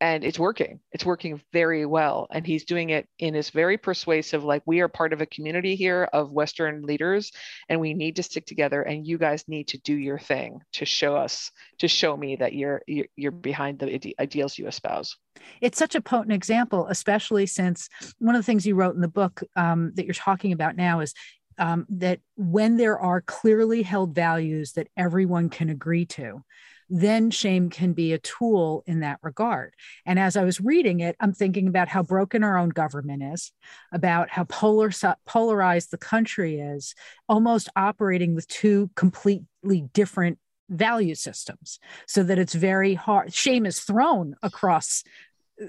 and 0.00 0.24
it's 0.24 0.38
working. 0.38 0.80
It's 0.92 1.04
working 1.04 1.40
very 1.52 1.84
well. 1.84 2.26
And 2.32 2.46
he's 2.46 2.64
doing 2.64 2.90
it 2.90 3.06
in 3.18 3.34
this 3.34 3.50
very 3.50 3.76
persuasive 3.76 4.42
like 4.42 4.62
we 4.64 4.80
are 4.80 4.88
part 4.88 5.12
of 5.12 5.20
a 5.20 5.26
community 5.26 5.76
here 5.76 6.08
of 6.12 6.32
western 6.32 6.82
leaders 6.82 7.30
and 7.68 7.80
we 7.80 7.92
need 7.92 8.16
to 8.16 8.22
stick 8.22 8.46
together 8.46 8.82
and 8.82 9.06
you 9.06 9.18
guys 9.18 9.46
need 9.46 9.68
to 9.68 9.78
do 9.78 9.94
your 9.94 10.18
thing 10.18 10.60
to 10.72 10.86
show 10.86 11.16
us 11.16 11.50
to 11.78 11.88
show 11.88 12.16
me 12.16 12.36
that 12.36 12.54
you're 12.54 12.82
you're 12.86 13.30
behind 13.30 13.78
the 13.78 14.14
ideals 14.18 14.56
you 14.56 14.66
espouse. 14.66 15.16
It's 15.60 15.78
such 15.78 15.94
a 15.94 16.00
potent 16.00 16.32
example 16.32 16.86
especially 16.88 17.46
since 17.46 17.88
one 18.18 18.34
of 18.34 18.38
the 18.38 18.46
things 18.46 18.66
you 18.66 18.74
wrote 18.74 18.94
in 18.94 19.02
the 19.02 19.08
book 19.08 19.42
um, 19.54 19.92
that 19.96 20.06
you're 20.06 20.14
talking 20.14 20.52
about 20.52 20.76
now 20.76 21.00
is 21.00 21.12
um, 21.58 21.84
that 21.90 22.20
when 22.36 22.78
there 22.78 22.98
are 22.98 23.20
clearly 23.20 23.82
held 23.82 24.14
values 24.14 24.72
that 24.72 24.88
everyone 24.96 25.50
can 25.50 25.68
agree 25.68 26.06
to 26.06 26.42
then 26.90 27.30
shame 27.30 27.70
can 27.70 27.92
be 27.92 28.12
a 28.12 28.18
tool 28.18 28.82
in 28.86 29.00
that 29.00 29.20
regard. 29.22 29.74
And 30.04 30.18
as 30.18 30.36
I 30.36 30.42
was 30.42 30.60
reading 30.60 31.00
it, 31.00 31.14
I'm 31.20 31.32
thinking 31.32 31.68
about 31.68 31.88
how 31.88 32.02
broken 32.02 32.42
our 32.42 32.58
own 32.58 32.70
government 32.70 33.22
is, 33.22 33.52
about 33.92 34.28
how 34.28 34.44
polar, 34.44 34.90
polarized 35.24 35.92
the 35.92 35.98
country 35.98 36.58
is, 36.58 36.94
almost 37.28 37.68
operating 37.76 38.34
with 38.34 38.48
two 38.48 38.90
completely 38.96 39.88
different 39.92 40.38
value 40.68 41.14
systems, 41.14 41.78
so 42.06 42.24
that 42.24 42.38
it's 42.38 42.54
very 42.54 42.94
hard. 42.94 43.32
Shame 43.32 43.66
is 43.66 43.80
thrown 43.80 44.34
across 44.42 45.04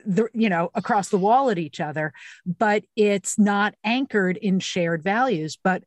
the 0.05 0.29
you 0.34 0.47
know 0.47 0.69
across 0.73 1.10
the 1.10 1.17
wall 1.17 1.49
at 1.49 1.57
each 1.57 1.81
other 1.81 2.13
but 2.45 2.81
it's 2.95 3.38
not 3.38 3.75
anchored 3.84 4.38
in 4.38 4.57
shared 4.57 5.03
values 5.03 5.57
but 5.62 5.84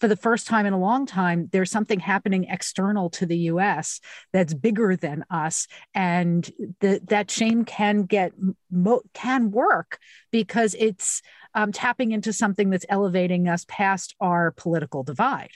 for 0.00 0.08
the 0.08 0.16
first 0.16 0.46
time 0.46 0.66
in 0.66 0.72
a 0.72 0.78
long 0.78 1.04
time, 1.04 1.48
there's 1.52 1.70
something 1.70 2.00
happening 2.00 2.44
external 2.44 3.10
to 3.10 3.26
the 3.26 3.36
US 3.38 4.00
that's 4.32 4.54
bigger 4.54 4.96
than 4.96 5.24
us. 5.30 5.66
And 5.94 6.50
the, 6.80 7.00
that 7.08 7.30
shame 7.30 7.64
can 7.64 8.04
get, 8.04 8.32
can 9.12 9.50
work 9.50 9.98
because 10.32 10.74
it's 10.78 11.20
um, 11.54 11.70
tapping 11.70 12.12
into 12.12 12.32
something 12.32 12.70
that's 12.70 12.86
elevating 12.88 13.46
us 13.46 13.66
past 13.68 14.14
our 14.20 14.52
political 14.52 15.02
divide. 15.02 15.50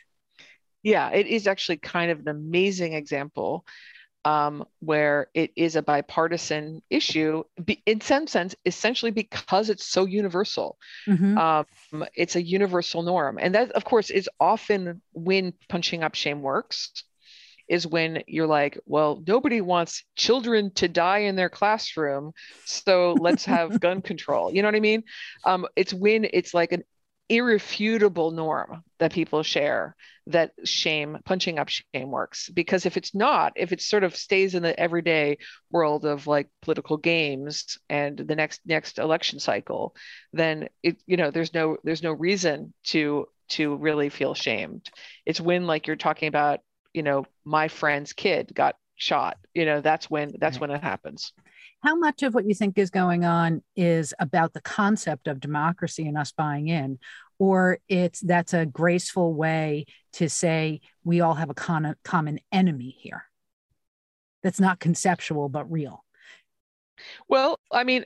Yeah, 0.83 1.11
it 1.11 1.27
is 1.27 1.47
actually 1.47 1.79
kind 1.79 2.11
of 2.11 2.21
an 2.21 2.29
amazing 2.29 2.93
example 2.93 3.65
um, 4.25 4.65
where 4.81 5.29
it 5.35 5.53
is 5.57 5.77
a 5.77 5.83
bipartisan 5.83 6.83
issue 6.91 7.45
be, 7.65 7.83
in 7.87 8.01
some 8.01 8.27
sense, 8.27 8.55
essentially 8.65 9.11
because 9.11 9.69
it's 9.69 9.87
so 9.87 10.07
universal. 10.07 10.79
Mm-hmm. 11.07 11.37
Um, 11.37 12.07
it's 12.15 12.37
a 12.37 12.43
universal 12.43 13.03
norm. 13.03 13.39
And 13.41 13.55
that, 13.55 13.73
of 13.73 13.85
course, 13.85 14.11
is 14.11 14.29
often 14.41 15.03
when 15.13 15.53
punching 15.69 16.03
up 16.03 16.15
shame 16.15 16.41
works, 16.41 17.05
is 17.69 17.87
when 17.87 18.23
you're 18.27 18.47
like, 18.47 18.79
well, 18.87 19.23
nobody 19.27 19.61
wants 19.61 20.05
children 20.17 20.71
to 20.75 20.89
die 20.89 21.21
in 21.21 21.37
their 21.37 21.49
classroom. 21.49 22.33
So 22.65 23.17
let's 23.19 23.45
have 23.47 23.81
gun 23.81 24.03
control. 24.03 24.53
You 24.53 24.63
know 24.63 24.69
what 24.69 24.75
I 24.75 24.81
mean? 24.81 25.05
Um, 25.45 25.67
it's 25.77 25.95
when 25.95 26.27
it's 26.33 26.53
like 26.53 26.73
an 26.73 26.85
irrefutable 27.29 28.31
norm 28.31 28.83
that 28.99 29.13
people 29.13 29.43
share 29.43 29.97
that 30.27 30.53
shame 30.65 31.19
punching 31.25 31.59
up 31.59 31.69
shame 31.69 32.11
works. 32.11 32.49
Because 32.51 32.87
if 32.87 32.97
it's 32.97 33.15
not 33.15 33.53
if 33.57 33.73
it 33.73 33.81
sort 33.81 34.05
of 34.05 34.17
stays 34.17 34.55
in 34.55 34.63
the 34.63 34.79
everyday 34.79 35.39
world 35.71 36.05
of 36.05 36.27
like 36.27 36.49
political 36.63 36.97
games 36.97 37.79
and 37.89 38.17
the 38.19 38.37
next 38.37 38.61
next 38.67 38.99
election 38.99 39.39
cycle 39.39 39.95
then 40.33 40.69
it 40.83 40.97
you 41.07 41.17
know 41.17 41.31
there's 41.31 41.55
no 41.55 41.77
there's 41.85 42.03
no 42.03 42.13
reason 42.13 42.73
to 42.85 43.27
to 43.49 43.77
really 43.77 44.09
feel 44.09 44.35
shamed. 44.35 44.91
It's 45.27 45.41
when 45.41 45.67
like 45.67 45.87
you're 45.87 45.97
talking 45.97 46.29
about 46.29 46.61
you 46.93 47.03
know 47.03 47.27
my 47.45 47.69
friend's 47.69 48.13
kid 48.13 48.53
got 48.55 48.77
shot 48.97 49.37
you 49.55 49.67
know 49.67 49.81
that's 49.81 50.09
when 50.09 50.33
that's 50.39 50.57
right. 50.57 50.69
when 50.69 50.71
it 50.71 50.83
happens 50.83 51.33
how 51.85 51.95
much 51.95 52.23
of 52.23 52.35
what 52.35 52.47
you 52.47 52.55
think 52.55 52.79
is 52.79 52.91
going 52.91 53.25
on 53.25 53.63
is 53.77 54.15
about 54.19 54.55
the 54.55 54.61
concept 54.61 55.29
of 55.29 55.39
democracy 55.39 56.09
and 56.09 56.17
us 56.17 56.33
buying 56.33 56.69
in 56.69 56.99
or 57.39 57.79
it's 57.89 58.21
that's 58.21 58.55
a 58.55 58.67
graceful 58.67 59.35
way 59.35 59.85
to 60.15 60.29
say 60.29 60.81
we 61.05 61.21
all 61.21 61.35
have 61.35 61.51
a 61.51 61.55
con- 61.55 61.97
common 62.03 62.41
enemy 62.51 62.97
here 62.99 63.25
that's 64.43 64.61
not 64.61 64.81
conceptual 64.81 65.49
but 65.49 65.71
real 65.71 66.05
well 67.29 67.61
i 67.71 67.85
mean 67.85 68.05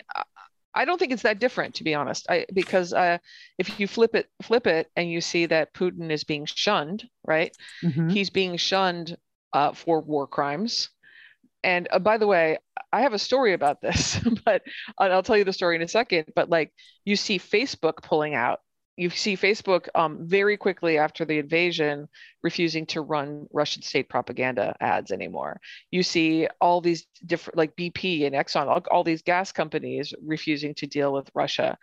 I 0.75 0.85
don't 0.85 0.99
think 0.99 1.11
it's 1.11 1.23
that 1.23 1.41
different, 1.41 1.75
to 1.77 1.85
be 1.85 1.95
honest. 1.95 2.27
I, 2.31 2.47
because 2.53 2.93
uh, 2.93 3.19
if 3.57 3.81
you 3.81 3.89
flip 3.89 4.15
it, 4.15 4.29
flip 4.43 4.69
it, 4.69 4.89
and 4.95 5.11
you 5.11 5.21
see 5.21 5.47
that 5.47 5.75
Putin 5.75 6.11
is 6.11 6.23
being 6.23 6.45
shunned, 6.47 7.09
right? 7.27 7.57
Mm-hmm. 7.83 8.11
He's 8.11 8.31
being 8.31 8.57
shunned 8.57 9.17
uh, 9.53 9.73
for 9.73 10.01
war 10.01 10.29
crimes. 10.29 10.91
And 11.65 11.89
uh, 11.91 11.99
by 11.99 12.19
the 12.19 12.27
way, 12.27 12.59
I 12.93 13.03
have 13.03 13.13
a 13.13 13.19
story 13.19 13.53
about 13.53 13.81
this, 13.81 14.19
but 14.45 14.63
I'll 14.99 15.23
tell 15.23 15.37
you 15.37 15.45
the 15.45 15.53
story 15.53 15.77
in 15.77 15.83
a 15.83 15.89
second. 15.89 16.27
But 16.35 16.51
like, 16.51 16.73
you 17.05 17.17
see 17.17 17.39
Facebook 17.39 18.03
pulling 18.03 18.35
out 18.35 18.61
you 18.99 19.11
see 19.11 19.37
Facebook 19.37 19.87
um, 19.95 20.27
very 20.27 20.57
quickly 20.57 20.99
after 20.99 21.25
the 21.25 21.39
invasion 21.39 22.09
refusing 22.43 22.85
to 22.87 23.01
run 23.01 23.47
Russian 23.53 23.83
state 23.83 24.09
propaganda 24.09 24.75
ads 24.81 25.13
anymore. 25.13 25.61
You 25.93 26.03
see 26.03 26.49
all 26.61 26.81
these 26.81 27.07
different, 27.25 27.57
like 27.57 27.77
BP 27.77 28.27
and 28.27 28.35
Exxon, 28.35 28.67
all, 28.67 28.83
all 28.91 29.05
these 29.05 29.23
gas 29.23 29.53
companies 29.53 30.13
refusing 30.21 30.75
to 30.75 30.89
deal 30.89 31.13
with 31.13 31.31
Russia 31.33 31.79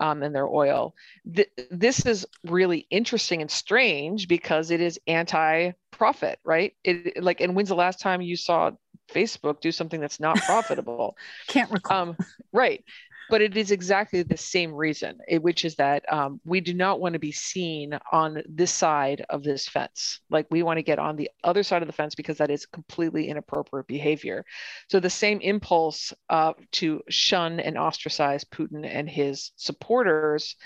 um, 0.00 0.24
and 0.24 0.34
their 0.34 0.48
oil. 0.48 0.92
Th- 1.32 1.48
this 1.70 2.04
is 2.04 2.26
really 2.44 2.88
interesting 2.90 3.42
and 3.42 3.50
strange 3.50 4.26
because 4.26 4.72
it 4.72 4.80
is 4.80 4.98
anti-profit, 5.06 6.40
right? 6.44 6.72
It 6.82 7.22
like, 7.22 7.40
and 7.40 7.54
when's 7.54 7.68
the 7.68 7.76
last 7.76 8.00
time 8.00 8.20
you 8.20 8.36
saw 8.36 8.72
Facebook 9.12 9.60
do 9.60 9.72
something 9.72 10.00
that's 10.00 10.20
not 10.20 10.36
profitable? 10.38 11.16
Can't 11.48 11.70
recall. 11.70 12.02
Um, 12.02 12.16
right 12.52 12.84
but 13.28 13.40
it 13.40 13.56
is 13.56 13.70
exactly 13.70 14.22
the 14.22 14.36
same 14.36 14.72
reason, 14.72 15.18
which 15.40 15.64
is 15.64 15.74
that 15.76 16.10
um, 16.12 16.40
we 16.44 16.60
do 16.60 16.74
not 16.74 17.00
want 17.00 17.14
to 17.14 17.18
be 17.18 17.32
seen 17.32 17.98
on 18.12 18.42
this 18.48 18.72
side 18.72 19.24
of 19.30 19.42
this 19.42 19.68
fence. 19.68 20.20
Like 20.30 20.46
we 20.50 20.62
want 20.62 20.78
to 20.78 20.82
get 20.82 20.98
on 20.98 21.16
the 21.16 21.30
other 21.42 21.62
side 21.62 21.82
of 21.82 21.88
the 21.88 21.92
fence 21.92 22.14
because 22.14 22.38
that 22.38 22.50
is 22.50 22.66
completely 22.66 23.28
inappropriate 23.28 23.86
behavior. 23.86 24.44
So 24.88 25.00
the 25.00 25.10
same 25.10 25.40
impulse 25.40 26.12
uh, 26.30 26.52
to 26.72 27.02
shun 27.08 27.60
and 27.60 27.76
ostracize 27.76 28.44
Putin 28.44 28.86
and 28.86 29.08
his 29.08 29.52
supporters 29.56 30.56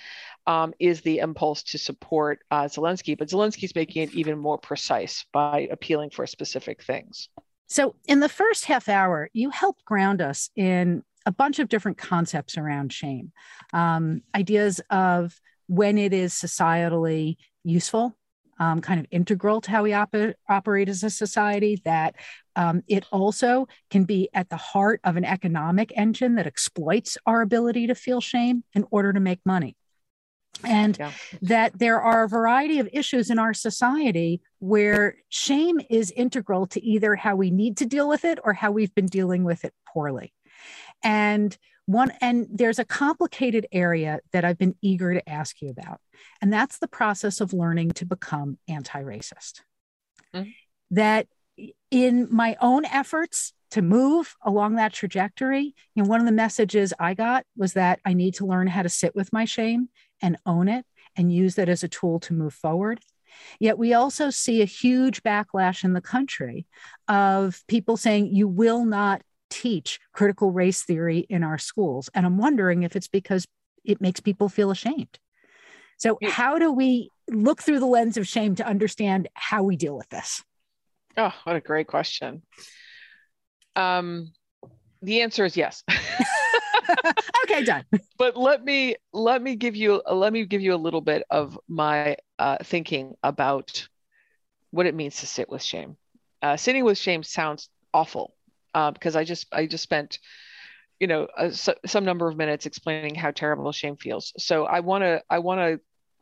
um, 0.46 0.74
is 0.78 1.00
the 1.02 1.18
impulse 1.18 1.62
to 1.64 1.78
support 1.78 2.40
uh, 2.50 2.64
Zelensky, 2.64 3.16
but 3.16 3.28
Zelensky's 3.28 3.74
making 3.74 4.02
it 4.02 4.14
even 4.14 4.38
more 4.38 4.58
precise 4.58 5.24
by 5.32 5.68
appealing 5.70 6.10
for 6.10 6.26
specific 6.26 6.82
things. 6.82 7.28
So, 7.70 7.94
in 8.08 8.18
the 8.18 8.28
first 8.28 8.64
half 8.64 8.88
hour, 8.88 9.30
you 9.32 9.50
helped 9.50 9.84
ground 9.84 10.20
us 10.20 10.50
in 10.56 11.04
a 11.24 11.30
bunch 11.30 11.60
of 11.60 11.68
different 11.68 11.98
concepts 11.98 12.58
around 12.58 12.92
shame, 12.92 13.30
um, 13.72 14.22
ideas 14.34 14.80
of 14.90 15.40
when 15.68 15.96
it 15.96 16.12
is 16.12 16.34
societally 16.34 17.36
useful, 17.62 18.18
um, 18.58 18.80
kind 18.80 18.98
of 18.98 19.06
integral 19.12 19.60
to 19.60 19.70
how 19.70 19.84
we 19.84 19.92
op- 19.92 20.16
operate 20.48 20.88
as 20.88 21.04
a 21.04 21.10
society, 21.10 21.80
that 21.84 22.16
um, 22.56 22.82
it 22.88 23.06
also 23.12 23.68
can 23.88 24.02
be 24.02 24.28
at 24.34 24.50
the 24.50 24.56
heart 24.56 25.00
of 25.04 25.16
an 25.16 25.24
economic 25.24 25.92
engine 25.96 26.34
that 26.34 26.48
exploits 26.48 27.16
our 27.24 27.40
ability 27.40 27.86
to 27.86 27.94
feel 27.94 28.20
shame 28.20 28.64
in 28.74 28.84
order 28.90 29.12
to 29.12 29.20
make 29.20 29.38
money. 29.46 29.76
And 30.64 30.98
yeah. 30.98 31.12
that 31.42 31.78
there 31.78 32.00
are 32.00 32.24
a 32.24 32.28
variety 32.28 32.78
of 32.78 32.88
issues 32.92 33.30
in 33.30 33.38
our 33.38 33.54
society 33.54 34.40
where 34.58 35.16
shame 35.28 35.80
is 35.88 36.10
integral 36.10 36.66
to 36.68 36.84
either 36.84 37.16
how 37.16 37.36
we 37.36 37.50
need 37.50 37.76
to 37.78 37.86
deal 37.86 38.08
with 38.08 38.24
it 38.24 38.38
or 38.44 38.52
how 38.52 38.70
we've 38.70 38.94
been 38.94 39.06
dealing 39.06 39.44
with 39.44 39.64
it 39.64 39.72
poorly. 39.86 40.32
And 41.02 41.56
one 41.86 42.12
and 42.20 42.46
there's 42.52 42.78
a 42.78 42.84
complicated 42.84 43.66
area 43.72 44.20
that 44.32 44.44
I've 44.44 44.58
been 44.58 44.76
eager 44.80 45.14
to 45.14 45.28
ask 45.28 45.60
you 45.60 45.70
about, 45.70 46.00
and 46.40 46.52
that's 46.52 46.78
the 46.78 46.86
process 46.86 47.40
of 47.40 47.52
learning 47.52 47.92
to 47.92 48.06
become 48.06 48.58
anti-racist. 48.68 49.62
Mm-hmm. 50.34 50.50
That 50.92 51.26
in 51.90 52.28
my 52.30 52.56
own 52.60 52.84
efforts 52.84 53.52
to 53.72 53.82
move 53.82 54.36
along 54.42 54.76
that 54.76 54.92
trajectory, 54.92 55.74
you 55.94 56.02
know, 56.02 56.08
one 56.08 56.20
of 56.20 56.26
the 56.26 56.32
messages 56.32 56.92
I 56.98 57.14
got 57.14 57.44
was 57.56 57.72
that 57.72 58.00
I 58.04 58.14
need 58.14 58.34
to 58.34 58.46
learn 58.46 58.66
how 58.66 58.82
to 58.82 58.88
sit 58.88 59.14
with 59.16 59.32
my 59.32 59.44
shame 59.44 59.88
and 60.22 60.36
own 60.46 60.68
it 60.68 60.84
and 61.16 61.32
use 61.32 61.54
that 61.56 61.68
as 61.68 61.82
a 61.82 61.88
tool 61.88 62.20
to 62.20 62.34
move 62.34 62.54
forward. 62.54 63.00
Yet 63.58 63.78
we 63.78 63.94
also 63.94 64.30
see 64.30 64.60
a 64.60 64.66
huge 64.66 65.22
backlash 65.22 65.84
in 65.84 65.92
the 65.92 66.00
country 66.00 66.66
of 67.08 67.62
people 67.68 67.96
saying 67.96 68.34
you 68.34 68.48
will 68.48 68.84
not 68.84 69.22
teach 69.50 70.00
critical 70.12 70.52
race 70.52 70.82
theory 70.82 71.26
in 71.28 71.42
our 71.42 71.58
schools. 71.58 72.08
And 72.14 72.26
I'm 72.26 72.38
wondering 72.38 72.82
if 72.82 72.96
it's 72.96 73.08
because 73.08 73.46
it 73.84 74.00
makes 74.00 74.20
people 74.20 74.48
feel 74.48 74.70
ashamed. 74.70 75.18
So, 75.96 76.18
how 76.24 76.58
do 76.58 76.72
we 76.72 77.10
look 77.28 77.62
through 77.62 77.80
the 77.80 77.86
lens 77.86 78.16
of 78.16 78.26
shame 78.26 78.54
to 78.56 78.66
understand 78.66 79.28
how 79.34 79.62
we 79.62 79.76
deal 79.76 79.96
with 79.96 80.08
this? 80.08 80.42
Oh, 81.16 81.32
what 81.44 81.56
a 81.56 81.60
great 81.60 81.88
question. 81.88 82.42
Um, 83.76 84.32
the 85.02 85.20
answer 85.22 85.44
is 85.44 85.56
yes. 85.56 85.84
okay, 87.44 87.64
done. 87.64 87.84
But 88.18 88.36
let 88.36 88.64
me 88.64 88.96
let 89.12 89.42
me 89.42 89.56
give 89.56 89.76
you 89.76 90.02
let 90.10 90.32
me 90.32 90.44
give 90.44 90.60
you 90.60 90.74
a 90.74 90.76
little 90.76 91.00
bit 91.00 91.24
of 91.30 91.58
my 91.68 92.16
uh, 92.38 92.58
thinking 92.62 93.14
about 93.22 93.88
what 94.70 94.86
it 94.86 94.94
means 94.94 95.20
to 95.20 95.26
sit 95.26 95.48
with 95.48 95.62
shame. 95.62 95.96
Uh, 96.42 96.56
sitting 96.56 96.84
with 96.84 96.98
shame 96.98 97.22
sounds 97.22 97.68
awful 97.92 98.34
uh, 98.74 98.90
because 98.90 99.16
I 99.16 99.24
just 99.24 99.46
I 99.52 99.66
just 99.66 99.82
spent 99.82 100.18
you 100.98 101.06
know 101.06 101.28
a, 101.36 101.50
some 101.52 102.04
number 102.04 102.28
of 102.28 102.36
minutes 102.36 102.66
explaining 102.66 103.14
how 103.14 103.30
terrible 103.30 103.72
shame 103.72 103.96
feels. 103.96 104.32
So 104.38 104.64
I 104.64 104.80
want 104.80 105.02
to 105.02 105.22
I 105.30 105.38
want 105.38 105.60
to 105.60 105.80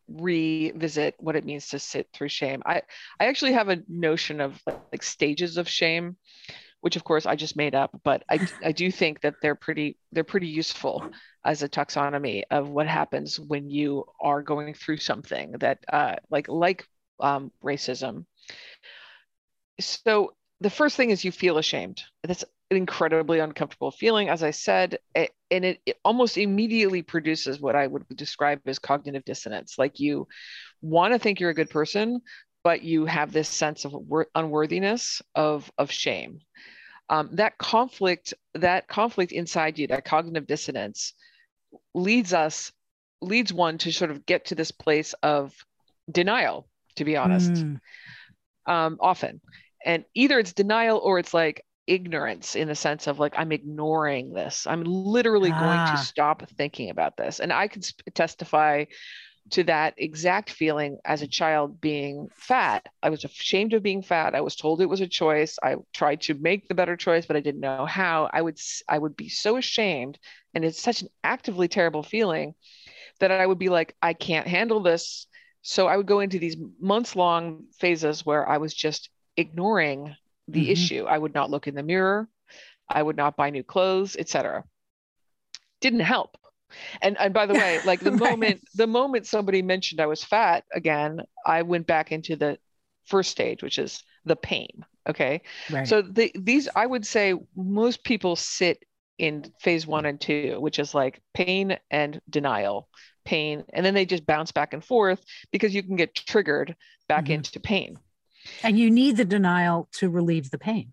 revisit 0.08 1.14
what 1.18 1.36
it 1.36 1.44
means 1.44 1.68
to 1.68 1.78
sit 1.78 2.08
through 2.12 2.28
shame. 2.28 2.62
I 2.64 2.82
I 3.20 3.26
actually 3.26 3.52
have 3.52 3.68
a 3.68 3.82
notion 3.88 4.40
of 4.40 4.60
like, 4.66 4.80
like 4.92 5.02
stages 5.02 5.56
of 5.58 5.68
shame, 5.68 6.16
which 6.80 6.96
of 6.96 7.04
course 7.04 7.26
I 7.26 7.36
just 7.36 7.56
made 7.56 7.74
up, 7.74 7.90
but 8.04 8.22
I 8.30 8.46
I 8.62 8.72
do 8.72 8.90
think 8.90 9.20
that 9.22 9.34
they're 9.42 9.54
pretty 9.54 9.98
they're 10.12 10.24
pretty 10.24 10.48
useful 10.48 11.10
as 11.44 11.62
a 11.62 11.68
taxonomy 11.68 12.42
of 12.50 12.68
what 12.68 12.86
happens 12.86 13.38
when 13.38 13.70
you 13.70 14.04
are 14.20 14.42
going 14.42 14.74
through 14.74 14.98
something 14.98 15.52
that 15.60 15.78
uh, 15.92 16.16
like 16.30 16.48
like 16.48 16.86
um, 17.20 17.52
racism. 17.62 18.24
So 19.80 20.34
the 20.60 20.70
first 20.70 20.96
thing 20.96 21.10
is 21.10 21.24
you 21.24 21.32
feel 21.32 21.58
ashamed. 21.58 22.02
That's 22.24 22.44
an 22.70 22.76
incredibly 22.76 23.38
uncomfortable 23.38 23.90
feeling, 23.90 24.28
as 24.28 24.42
I 24.42 24.50
said, 24.50 24.98
and 25.14 25.28
it, 25.50 25.80
it, 25.86 25.96
almost 26.04 26.36
immediately 26.36 27.02
produces 27.02 27.60
what 27.60 27.76
I 27.76 27.86
would 27.86 28.04
describe 28.14 28.60
as 28.66 28.78
cognitive 28.78 29.24
dissonance. 29.24 29.76
Like 29.78 30.00
you 30.00 30.26
want 30.82 31.14
to 31.14 31.18
think 31.18 31.40
you're 31.40 31.50
a 31.50 31.54
good 31.54 31.70
person, 31.70 32.20
but 32.68 32.82
you 32.82 33.06
have 33.06 33.32
this 33.32 33.48
sense 33.48 33.86
of 33.86 33.96
unworthiness 34.34 35.22
of 35.34 35.72
of 35.78 35.90
shame. 35.90 36.40
Um, 37.08 37.30
that 37.32 37.56
conflict, 37.56 38.34
that 38.52 38.88
conflict 38.88 39.32
inside 39.32 39.78
you, 39.78 39.86
that 39.86 40.04
cognitive 40.04 40.46
dissonance, 40.46 41.14
leads 41.94 42.34
us, 42.34 42.70
leads 43.22 43.54
one 43.54 43.78
to 43.78 43.90
sort 43.90 44.10
of 44.10 44.26
get 44.26 44.44
to 44.46 44.54
this 44.54 44.70
place 44.70 45.14
of 45.22 45.54
denial. 46.12 46.68
To 46.96 47.06
be 47.06 47.16
honest, 47.16 47.52
mm. 47.52 47.80
um, 48.66 48.98
often 49.00 49.40
and 49.82 50.04
either 50.14 50.38
it's 50.38 50.52
denial 50.52 50.98
or 50.98 51.18
it's 51.18 51.32
like 51.32 51.64
ignorance 51.86 52.54
in 52.54 52.68
the 52.68 52.74
sense 52.74 53.06
of 53.06 53.18
like 53.18 53.32
i'm 53.38 53.50
ignoring 53.50 54.34
this 54.34 54.66
i'm 54.66 54.82
literally 54.84 55.50
ah. 55.50 55.58
going 55.58 55.86
to 55.86 55.92
ah. 55.92 56.04
stop 56.04 56.46
thinking 56.50 56.90
about 56.90 57.16
this 57.16 57.40
and 57.40 57.50
i 57.50 57.66
can 57.66 57.80
testify 58.12 58.84
to 59.50 59.64
that 59.64 59.94
exact 59.96 60.50
feeling 60.50 60.98
as 61.04 61.22
a 61.22 61.26
child 61.26 61.80
being 61.80 62.28
fat 62.34 62.86
i 63.02 63.10
was 63.10 63.24
ashamed 63.24 63.72
of 63.72 63.82
being 63.82 64.02
fat 64.02 64.34
i 64.34 64.40
was 64.40 64.56
told 64.56 64.80
it 64.80 64.86
was 64.86 65.00
a 65.00 65.06
choice 65.06 65.58
i 65.62 65.76
tried 65.92 66.20
to 66.20 66.34
make 66.34 66.68
the 66.68 66.74
better 66.74 66.96
choice 66.96 67.26
but 67.26 67.36
i 67.36 67.40
didn't 67.40 67.60
know 67.60 67.86
how 67.86 68.28
i 68.32 68.40
would 68.40 68.58
i 68.88 68.98
would 68.98 69.16
be 69.16 69.28
so 69.28 69.56
ashamed 69.56 70.18
and 70.54 70.64
it's 70.64 70.80
such 70.80 71.02
an 71.02 71.08
actively 71.24 71.68
terrible 71.68 72.02
feeling 72.02 72.54
that 73.20 73.30
i 73.30 73.46
would 73.46 73.58
be 73.58 73.68
like 73.68 73.94
i 74.02 74.12
can't 74.12 74.46
handle 74.46 74.80
this 74.80 75.26
so 75.62 75.86
i 75.86 75.96
would 75.96 76.06
go 76.06 76.20
into 76.20 76.38
these 76.38 76.56
months 76.80 77.16
long 77.16 77.64
phases 77.78 78.24
where 78.24 78.48
i 78.48 78.58
was 78.58 78.74
just 78.74 79.10
ignoring 79.36 80.14
the 80.48 80.62
mm-hmm. 80.62 80.72
issue. 80.72 81.04
I 81.04 81.16
would 81.16 81.34
not 81.34 81.50
look 81.50 81.66
in 81.66 81.74
the 81.74 81.82
mirror. 81.82 82.28
I 82.88 83.02
would 83.02 83.16
not 83.16 83.36
buy 83.36 83.50
new 83.50 83.62
clothes, 83.62 84.16
etc. 84.18 84.64
Didn't 85.80 86.00
help. 86.00 86.36
And 87.00 87.18
and 87.18 87.32
by 87.32 87.46
the 87.46 87.54
way, 87.54 87.80
like 87.84 88.00
the 88.00 88.12
right. 88.12 88.30
moment 88.30 88.60
the 88.74 88.86
moment 88.86 89.26
somebody 89.26 89.62
mentioned 89.62 90.00
I 90.00 90.06
was 90.06 90.24
fat 90.24 90.64
again, 90.72 91.20
I 91.46 91.62
went 91.62 91.86
back 91.86 92.12
into 92.12 92.36
the 92.36 92.58
first 93.08 93.30
stage, 93.30 93.62
which 93.62 93.78
is 93.78 94.02
the 94.24 94.36
pain. 94.36 94.84
Okay. 95.08 95.42
Right. 95.70 95.88
So 95.88 96.02
the, 96.02 96.30
these, 96.38 96.68
I 96.76 96.86
would 96.86 97.06
say 97.06 97.34
most 97.56 98.04
people 98.04 98.36
sit 98.36 98.84
in 99.18 99.50
phase 99.60 99.86
one 99.86 100.06
and 100.06 100.20
two, 100.20 100.58
which 100.60 100.78
is 100.78 100.94
like 100.94 101.20
pain 101.34 101.78
and 101.90 102.20
denial, 102.28 102.88
pain. 103.24 103.64
And 103.72 103.84
then 103.84 103.94
they 103.94 104.06
just 104.06 104.26
bounce 104.26 104.52
back 104.52 104.74
and 104.74 104.84
forth 104.84 105.24
because 105.50 105.74
you 105.74 105.82
can 105.82 105.96
get 105.96 106.14
triggered 106.14 106.76
back 107.08 107.24
mm-hmm. 107.24 107.34
into 107.34 107.58
pain. 107.58 107.98
And 108.62 108.78
you 108.78 108.90
need 108.90 109.16
the 109.16 109.24
denial 109.24 109.88
to 109.94 110.08
relieve 110.08 110.50
the 110.50 110.58
pain. 110.58 110.92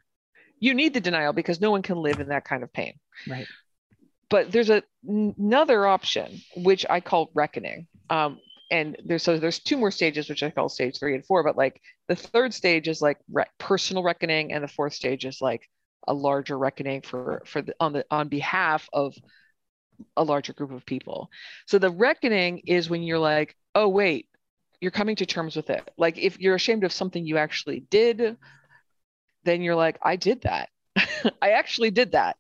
You 0.60 0.74
need 0.74 0.94
the 0.94 1.02
denial 1.02 1.34
because 1.34 1.62
no 1.62 1.70
one 1.70 1.82
can 1.82 1.98
live 1.98 2.20
in 2.20 2.30
that 2.30 2.46
kind 2.46 2.64
of 2.64 2.74
pain. 2.74 2.94
Right. 3.28 3.46
But 4.30 4.52
there's 4.52 4.70
a, 4.70 4.84
another 5.08 5.86
option, 5.86 6.42
which 6.56 6.86
I 6.90 7.00
call 7.00 7.30
reckoning, 7.34 7.88
um, 8.10 8.40
and 8.72 8.98
there's 9.06 9.24
so 9.24 9.38
there's 9.38 9.60
two 9.60 9.78
more 9.78 9.92
stages 9.92 10.28
which 10.28 10.42
i 10.42 10.50
call 10.50 10.70
stage 10.70 10.98
three 10.98 11.14
and 11.14 11.24
four 11.24 11.44
but 11.44 11.56
like 11.56 11.80
the 12.08 12.16
third 12.16 12.52
stage 12.52 12.88
is 12.88 13.00
like 13.00 13.20
re- 13.32 13.46
personal 13.60 14.02
reckoning 14.02 14.52
and 14.52 14.64
the 14.64 14.68
fourth 14.68 14.94
stage 14.94 15.24
is 15.24 15.40
like 15.40 15.70
a 16.08 16.14
larger 16.14 16.58
reckoning 16.58 17.02
for 17.02 17.42
for 17.46 17.62
the 17.62 17.76
on 17.80 17.94
the 17.94 18.06
on 18.12 18.28
behalf 18.28 18.88
of 18.94 19.16
a 20.18 20.24
larger 20.24 20.52
group 20.52 20.72
of 20.72 20.86
people. 20.86 21.30
So 21.68 21.80
the 21.80 21.90
reckoning 21.90 22.60
is 22.66 22.90
when 22.90 23.04
you're 23.04 23.20
like 23.20 23.56
oh 23.74 23.88
wait 23.88 24.28
you're 24.82 24.92
coming 24.92 25.16
to 25.16 25.26
terms 25.26 25.56
with 25.56 25.70
it. 25.70 25.90
Like 25.98 26.18
if 26.18 26.40
you're 26.40 26.56
ashamed 26.56 26.84
of 26.84 26.92
something 26.92 27.26
you 27.26 27.38
actually 27.38 27.82
did 27.90 28.38
then 29.44 29.62
you're 29.62 29.76
like 29.76 29.98
i 30.02 30.16
did 30.16 30.42
that. 30.42 30.70
I 31.42 31.52
actually 31.52 31.92
did 31.92 32.12
that. 32.12 32.38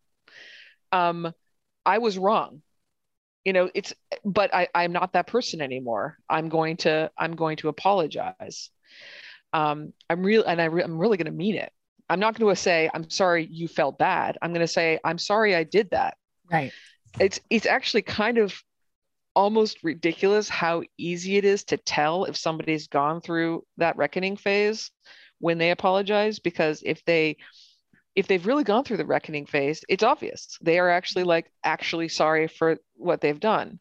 Um 0.91 1.33
i 1.85 1.97
was 1.97 2.17
wrong. 2.17 2.61
You 3.43 3.53
know 3.53 3.69
it's 3.73 3.93
but 4.23 4.53
i 4.53 4.67
i'm 4.73 4.91
not 4.91 5.13
that 5.13 5.27
person 5.27 5.61
anymore. 5.61 6.17
I'm 6.29 6.49
going 6.49 6.77
to 6.77 7.11
i'm 7.17 7.35
going 7.35 7.57
to 7.57 7.69
apologize. 7.69 8.69
Um 9.53 9.93
i'm 10.09 10.23
real 10.23 10.43
and 10.43 10.61
I 10.61 10.65
re- 10.65 10.83
i'm 10.83 10.97
really 10.97 11.17
going 11.17 11.25
to 11.25 11.31
mean 11.31 11.55
it. 11.55 11.71
I'm 12.09 12.19
not 12.19 12.37
going 12.37 12.53
to 12.53 12.61
say 12.61 12.89
i'm 12.93 13.09
sorry 13.09 13.45
you 13.45 13.67
felt 13.67 13.97
bad. 13.97 14.37
I'm 14.41 14.51
going 14.51 14.61
to 14.65 14.67
say 14.67 14.99
i'm 15.03 15.17
sorry 15.17 15.55
i 15.55 15.63
did 15.63 15.91
that. 15.91 16.17
Right. 16.51 16.71
It's 17.19 17.39
it's 17.49 17.65
actually 17.65 18.01
kind 18.01 18.37
of 18.37 18.61
almost 19.35 19.83
ridiculous 19.83 20.47
how 20.47 20.81
easy 20.97 21.35
it 21.35 21.45
is 21.45 21.65
to 21.65 21.77
tell 21.77 22.23
if 22.23 22.37
somebody's 22.37 22.87
gone 22.87 23.21
through 23.21 23.63
that 23.77 23.97
reckoning 23.97 24.37
phase 24.37 24.91
when 25.39 25.57
they 25.57 25.71
apologize 25.71 26.39
because 26.39 26.81
if 26.85 27.03
they 27.05 27.37
if 28.15 28.27
they've 28.27 28.45
really 28.45 28.63
gone 28.63 28.83
through 28.83 28.97
the 28.97 29.05
reckoning 29.05 29.45
phase, 29.45 29.83
it's 29.89 30.03
obvious 30.03 30.57
they 30.61 30.79
are 30.79 30.89
actually 30.89 31.23
like 31.23 31.51
actually 31.63 32.07
sorry 32.07 32.47
for 32.47 32.77
what 32.95 33.21
they've 33.21 33.39
done. 33.39 33.79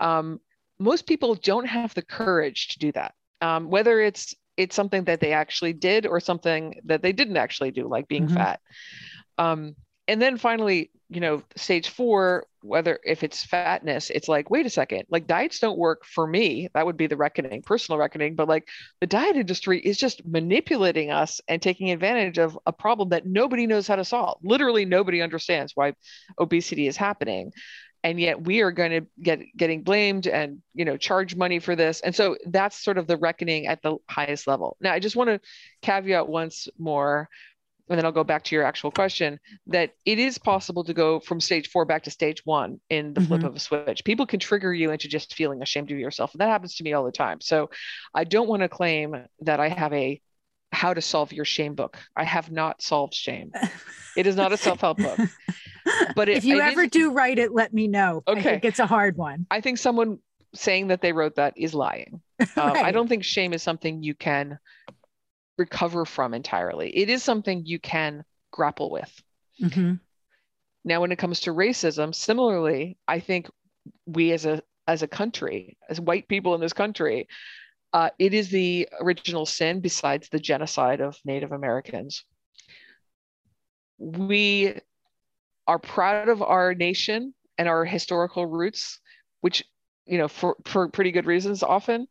Um, 0.00 0.40
most 0.78 1.06
people 1.06 1.34
don't 1.34 1.66
have 1.66 1.94
the 1.94 2.02
courage 2.02 2.68
to 2.68 2.78
do 2.78 2.92
that, 2.92 3.14
um, 3.40 3.70
whether 3.70 4.00
it's 4.00 4.34
it's 4.56 4.74
something 4.74 5.04
that 5.04 5.20
they 5.20 5.32
actually 5.32 5.74
did 5.74 6.06
or 6.06 6.20
something 6.20 6.80
that 6.84 7.02
they 7.02 7.12
didn't 7.12 7.36
actually 7.36 7.70
do, 7.70 7.88
like 7.88 8.08
being 8.08 8.26
mm-hmm. 8.26 8.36
fat. 8.36 8.60
Um, 9.38 9.76
and 10.08 10.22
then 10.22 10.36
finally, 10.38 10.90
you 11.08 11.20
know, 11.20 11.42
stage 11.54 11.88
four, 11.88 12.46
whether 12.62 12.98
if 13.04 13.22
it's 13.22 13.44
fatness, 13.44 14.10
it's 14.10 14.28
like, 14.28 14.50
wait 14.50 14.66
a 14.66 14.70
second, 14.70 15.04
like 15.08 15.26
diets 15.26 15.60
don't 15.60 15.78
work 15.78 16.04
for 16.04 16.26
me. 16.26 16.68
That 16.74 16.84
would 16.84 16.96
be 16.96 17.06
the 17.06 17.16
reckoning, 17.16 17.62
personal 17.62 17.98
reckoning. 17.98 18.34
But 18.34 18.48
like 18.48 18.68
the 19.00 19.06
diet 19.06 19.36
industry 19.36 19.78
is 19.80 19.96
just 19.96 20.26
manipulating 20.26 21.10
us 21.10 21.40
and 21.46 21.62
taking 21.62 21.90
advantage 21.90 22.38
of 22.38 22.58
a 22.66 22.72
problem 22.72 23.10
that 23.10 23.26
nobody 23.26 23.66
knows 23.66 23.86
how 23.86 23.96
to 23.96 24.04
solve. 24.04 24.38
Literally, 24.42 24.84
nobody 24.84 25.22
understands 25.22 25.72
why 25.76 25.94
obesity 26.38 26.88
is 26.88 26.96
happening. 26.96 27.52
And 28.02 28.20
yet 28.20 28.44
we 28.44 28.60
are 28.60 28.70
going 28.72 28.92
to 28.92 29.06
get 29.20 29.40
getting 29.56 29.82
blamed 29.82 30.28
and 30.28 30.62
you 30.74 30.84
know 30.84 30.96
charge 30.96 31.34
money 31.34 31.58
for 31.58 31.74
this. 31.74 32.00
And 32.00 32.14
so 32.14 32.36
that's 32.46 32.82
sort 32.82 32.98
of 32.98 33.06
the 33.06 33.16
reckoning 33.16 33.66
at 33.66 33.82
the 33.82 33.96
highest 34.08 34.46
level. 34.46 34.76
Now 34.80 34.92
I 34.92 35.00
just 35.00 35.16
want 35.16 35.30
to 35.30 35.40
caveat 35.82 36.28
once 36.28 36.68
more 36.78 37.28
and 37.88 37.98
then 37.98 38.04
I'll 38.04 38.12
go 38.12 38.24
back 38.24 38.42
to 38.44 38.54
your 38.54 38.64
actual 38.64 38.90
question, 38.90 39.38
that 39.68 39.92
it 40.04 40.18
is 40.18 40.38
possible 40.38 40.84
to 40.84 40.94
go 40.94 41.20
from 41.20 41.40
stage 41.40 41.68
four 41.70 41.84
back 41.84 42.02
to 42.04 42.10
stage 42.10 42.44
one 42.44 42.80
in 42.90 43.14
the 43.14 43.20
mm-hmm. 43.20 43.28
flip 43.28 43.44
of 43.44 43.54
a 43.54 43.60
switch. 43.60 44.04
People 44.04 44.26
can 44.26 44.40
trigger 44.40 44.74
you 44.74 44.90
into 44.90 45.08
just 45.08 45.34
feeling 45.34 45.62
ashamed 45.62 45.90
of 45.90 45.98
yourself. 45.98 46.32
And 46.32 46.40
that 46.40 46.48
happens 46.48 46.74
to 46.76 46.84
me 46.84 46.92
all 46.92 47.04
the 47.04 47.12
time. 47.12 47.40
So 47.40 47.70
I 48.14 48.24
don't 48.24 48.48
want 48.48 48.62
to 48.62 48.68
claim 48.68 49.24
that 49.40 49.60
I 49.60 49.68
have 49.68 49.92
a 49.92 50.20
how 50.72 50.92
to 50.92 51.00
solve 51.00 51.32
your 51.32 51.44
shame 51.44 51.74
book. 51.74 51.96
I 52.16 52.24
have 52.24 52.50
not 52.50 52.82
solved 52.82 53.14
shame. 53.14 53.52
It 54.16 54.26
is 54.26 54.36
not 54.36 54.52
a 54.52 54.56
self-help 54.56 54.98
book. 54.98 55.18
But 56.16 56.28
it, 56.28 56.38
if 56.38 56.44
you 56.44 56.60
ever 56.60 56.82
is, 56.82 56.90
do 56.90 57.12
write 57.12 57.38
it, 57.38 57.52
let 57.52 57.72
me 57.72 57.86
know. 57.86 58.24
Okay. 58.26 58.40
I 58.40 58.42
think 58.42 58.64
it's 58.64 58.80
a 58.80 58.86
hard 58.86 59.16
one. 59.16 59.46
I 59.52 59.60
think 59.60 59.78
someone 59.78 60.18
saying 60.52 60.88
that 60.88 61.00
they 61.00 61.12
wrote 61.12 61.36
that 61.36 61.54
is 61.56 61.74
lying. 61.74 62.20
Um, 62.56 62.72
right. 62.72 62.84
I 62.84 62.92
don't 62.92 63.08
think 63.08 63.24
shame 63.24 63.54
is 63.54 63.62
something 63.62 64.02
you 64.02 64.14
can 64.14 64.58
recover 65.58 66.04
from 66.04 66.34
entirely. 66.34 66.96
It 66.96 67.08
is 67.08 67.22
something 67.22 67.64
you 67.64 67.78
can 67.78 68.24
grapple 68.50 68.90
with. 68.90 69.22
Mm-hmm. 69.62 69.94
Now, 70.84 71.00
when 71.00 71.12
it 71.12 71.18
comes 71.18 71.40
to 71.40 71.50
racism, 71.50 72.14
similarly, 72.14 72.96
I 73.08 73.20
think 73.20 73.50
we 74.06 74.32
as 74.32 74.46
a 74.46 74.62
as 74.86 75.02
a 75.02 75.08
country, 75.08 75.76
as 75.88 76.00
white 76.00 76.28
people 76.28 76.54
in 76.54 76.60
this 76.60 76.72
country, 76.72 77.26
uh, 77.92 78.10
it 78.18 78.34
is 78.34 78.50
the 78.50 78.88
original 79.00 79.46
sin 79.46 79.80
besides 79.80 80.28
the 80.28 80.38
genocide 80.38 81.00
of 81.00 81.18
Native 81.24 81.50
Americans. 81.50 82.24
We 83.98 84.78
are 85.66 85.78
proud 85.78 86.28
of 86.28 86.42
our 86.42 86.74
nation 86.74 87.34
and 87.58 87.68
our 87.68 87.84
historical 87.84 88.46
roots, 88.46 89.00
which 89.40 89.64
you 90.06 90.18
know 90.18 90.28
for 90.28 90.56
for 90.64 90.88
pretty 90.88 91.10
good 91.10 91.26
reasons 91.26 91.62
often 91.62 92.06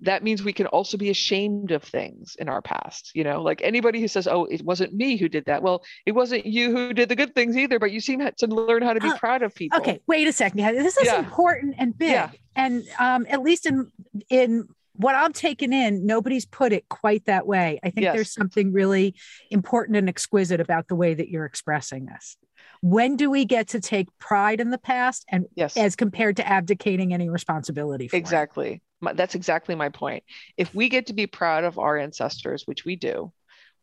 that 0.00 0.22
means 0.22 0.42
we 0.42 0.52
can 0.52 0.66
also 0.66 0.98
be 0.98 1.08
ashamed 1.08 1.70
of 1.70 1.82
things 1.82 2.36
in 2.38 2.48
our 2.48 2.60
past 2.60 3.12
you 3.14 3.24
know 3.24 3.42
like 3.42 3.60
anybody 3.62 4.00
who 4.00 4.08
says 4.08 4.26
oh 4.26 4.44
it 4.46 4.62
wasn't 4.62 4.92
me 4.92 5.16
who 5.16 5.28
did 5.28 5.44
that 5.46 5.62
well 5.62 5.82
it 6.04 6.12
wasn't 6.12 6.44
you 6.44 6.70
who 6.70 6.92
did 6.92 7.08
the 7.08 7.16
good 7.16 7.34
things 7.34 7.56
either 7.56 7.78
but 7.78 7.90
you 7.90 8.00
seem 8.00 8.20
to 8.36 8.46
learn 8.46 8.82
how 8.82 8.92
to 8.92 9.00
be 9.00 9.08
uh, 9.08 9.16
proud 9.16 9.42
of 9.42 9.54
people 9.54 9.78
okay 9.78 10.00
wait 10.06 10.28
a 10.28 10.32
second 10.32 10.58
this 10.76 10.96
is 10.96 11.06
yeah. 11.06 11.18
important 11.18 11.74
and 11.78 11.96
big 11.96 12.10
yeah. 12.10 12.30
and 12.56 12.84
um, 12.98 13.26
at 13.30 13.42
least 13.42 13.66
in 13.66 13.90
in 14.28 14.68
what 14.98 15.14
I'm 15.14 15.34
taking 15.34 15.74
in, 15.74 16.06
nobody's 16.06 16.46
put 16.46 16.72
it 16.72 16.88
quite 16.88 17.26
that 17.26 17.46
way. 17.46 17.78
I 17.84 17.90
think 17.90 18.04
yes. 18.04 18.14
there's 18.14 18.32
something 18.32 18.72
really 18.72 19.14
important 19.50 19.98
and 19.98 20.08
exquisite 20.08 20.58
about 20.58 20.88
the 20.88 20.94
way 20.94 21.12
that 21.12 21.28
you're 21.28 21.44
expressing 21.44 22.06
this 22.06 22.38
when 22.80 23.16
do 23.16 23.30
we 23.30 23.44
get 23.44 23.68
to 23.68 23.80
take 23.80 24.08
pride 24.18 24.60
in 24.60 24.70
the 24.70 24.78
past 24.78 25.24
and 25.30 25.46
yes. 25.54 25.76
as 25.76 25.96
compared 25.96 26.36
to 26.36 26.46
abdicating 26.46 27.12
any 27.12 27.28
responsibility 27.28 28.08
exactly 28.12 28.82
it? 29.02 29.16
that's 29.16 29.34
exactly 29.34 29.74
my 29.74 29.88
point 29.88 30.24
if 30.56 30.74
we 30.74 30.88
get 30.88 31.06
to 31.06 31.12
be 31.12 31.26
proud 31.26 31.64
of 31.64 31.78
our 31.78 31.96
ancestors 31.96 32.66
which 32.66 32.84
we 32.84 32.96
do 32.96 33.32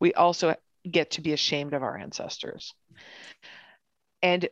we 0.00 0.12
also 0.14 0.54
get 0.90 1.12
to 1.12 1.20
be 1.20 1.32
ashamed 1.32 1.72
of 1.72 1.82
our 1.82 1.96
ancestors 1.96 2.74
and 4.22 4.48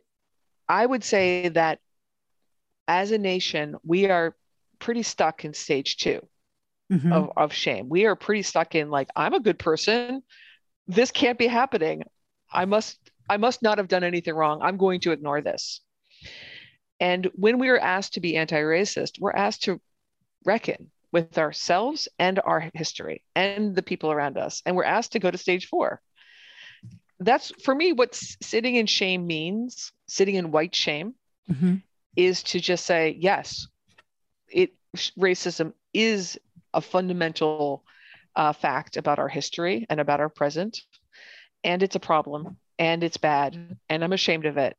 i 0.67 0.85
would 0.85 1.03
say 1.03 1.49
that 1.49 1.79
as 2.87 3.11
a 3.11 3.17
nation 3.17 3.75
we 3.85 4.09
are 4.09 4.35
pretty 4.79 5.03
stuck 5.03 5.45
in 5.45 5.53
stage 5.53 5.97
2 5.97 6.21
mm-hmm. 6.91 7.13
of, 7.13 7.31
of 7.37 7.53
shame 7.53 7.87
we 7.89 8.05
are 8.05 8.15
pretty 8.15 8.41
stuck 8.41 8.75
in 8.75 8.89
like 8.89 9.09
i'm 9.15 9.33
a 9.33 9.39
good 9.39 9.59
person 9.59 10.21
this 10.87 11.11
can't 11.11 11.37
be 11.37 11.47
happening 11.47 12.03
i 12.51 12.65
must 12.65 12.97
I 13.29 13.37
must 13.37 13.61
not 13.61 13.77
have 13.77 13.87
done 13.87 14.03
anything 14.03 14.35
wrong. 14.35 14.61
I'm 14.61 14.77
going 14.77 14.99
to 15.01 15.11
ignore 15.11 15.41
this. 15.41 15.81
And 16.99 17.29
when 17.35 17.59
we 17.59 17.69
are 17.69 17.79
asked 17.79 18.13
to 18.13 18.19
be 18.19 18.37
anti 18.37 18.59
racist, 18.59 19.19
we're 19.19 19.31
asked 19.31 19.63
to 19.63 19.81
reckon 20.45 20.91
with 21.11 21.37
ourselves 21.37 22.07
and 22.17 22.39
our 22.43 22.69
history 22.73 23.23
and 23.35 23.75
the 23.75 23.83
people 23.83 24.11
around 24.11 24.37
us. 24.37 24.61
And 24.65 24.75
we're 24.75 24.83
asked 24.83 25.13
to 25.13 25.19
go 25.19 25.29
to 25.29 25.37
stage 25.37 25.67
four. 25.67 26.01
That's 27.19 27.51
for 27.63 27.73
me 27.73 27.93
what 27.93 28.15
sitting 28.15 28.75
in 28.75 28.87
shame 28.87 29.27
means, 29.27 29.91
sitting 30.07 30.35
in 30.35 30.51
white 30.51 30.75
shame, 30.75 31.13
mm-hmm. 31.49 31.75
is 32.15 32.43
to 32.43 32.59
just 32.59 32.85
say, 32.85 33.15
yes, 33.19 33.67
it 34.49 34.73
racism 35.17 35.73
is 35.93 36.37
a 36.73 36.81
fundamental 36.81 37.83
uh, 38.35 38.53
fact 38.53 38.97
about 38.97 39.19
our 39.19 39.29
history 39.29 39.85
and 39.89 39.99
about 39.99 40.19
our 40.19 40.29
present. 40.29 40.81
And 41.63 41.83
it's 41.83 41.95
a 41.95 41.99
problem 41.99 42.57
and 42.79 43.03
it's 43.03 43.17
bad 43.17 43.77
and 43.89 44.03
I'm 44.03 44.13
ashamed 44.13 44.45
of 44.45 44.57
it. 44.57 44.75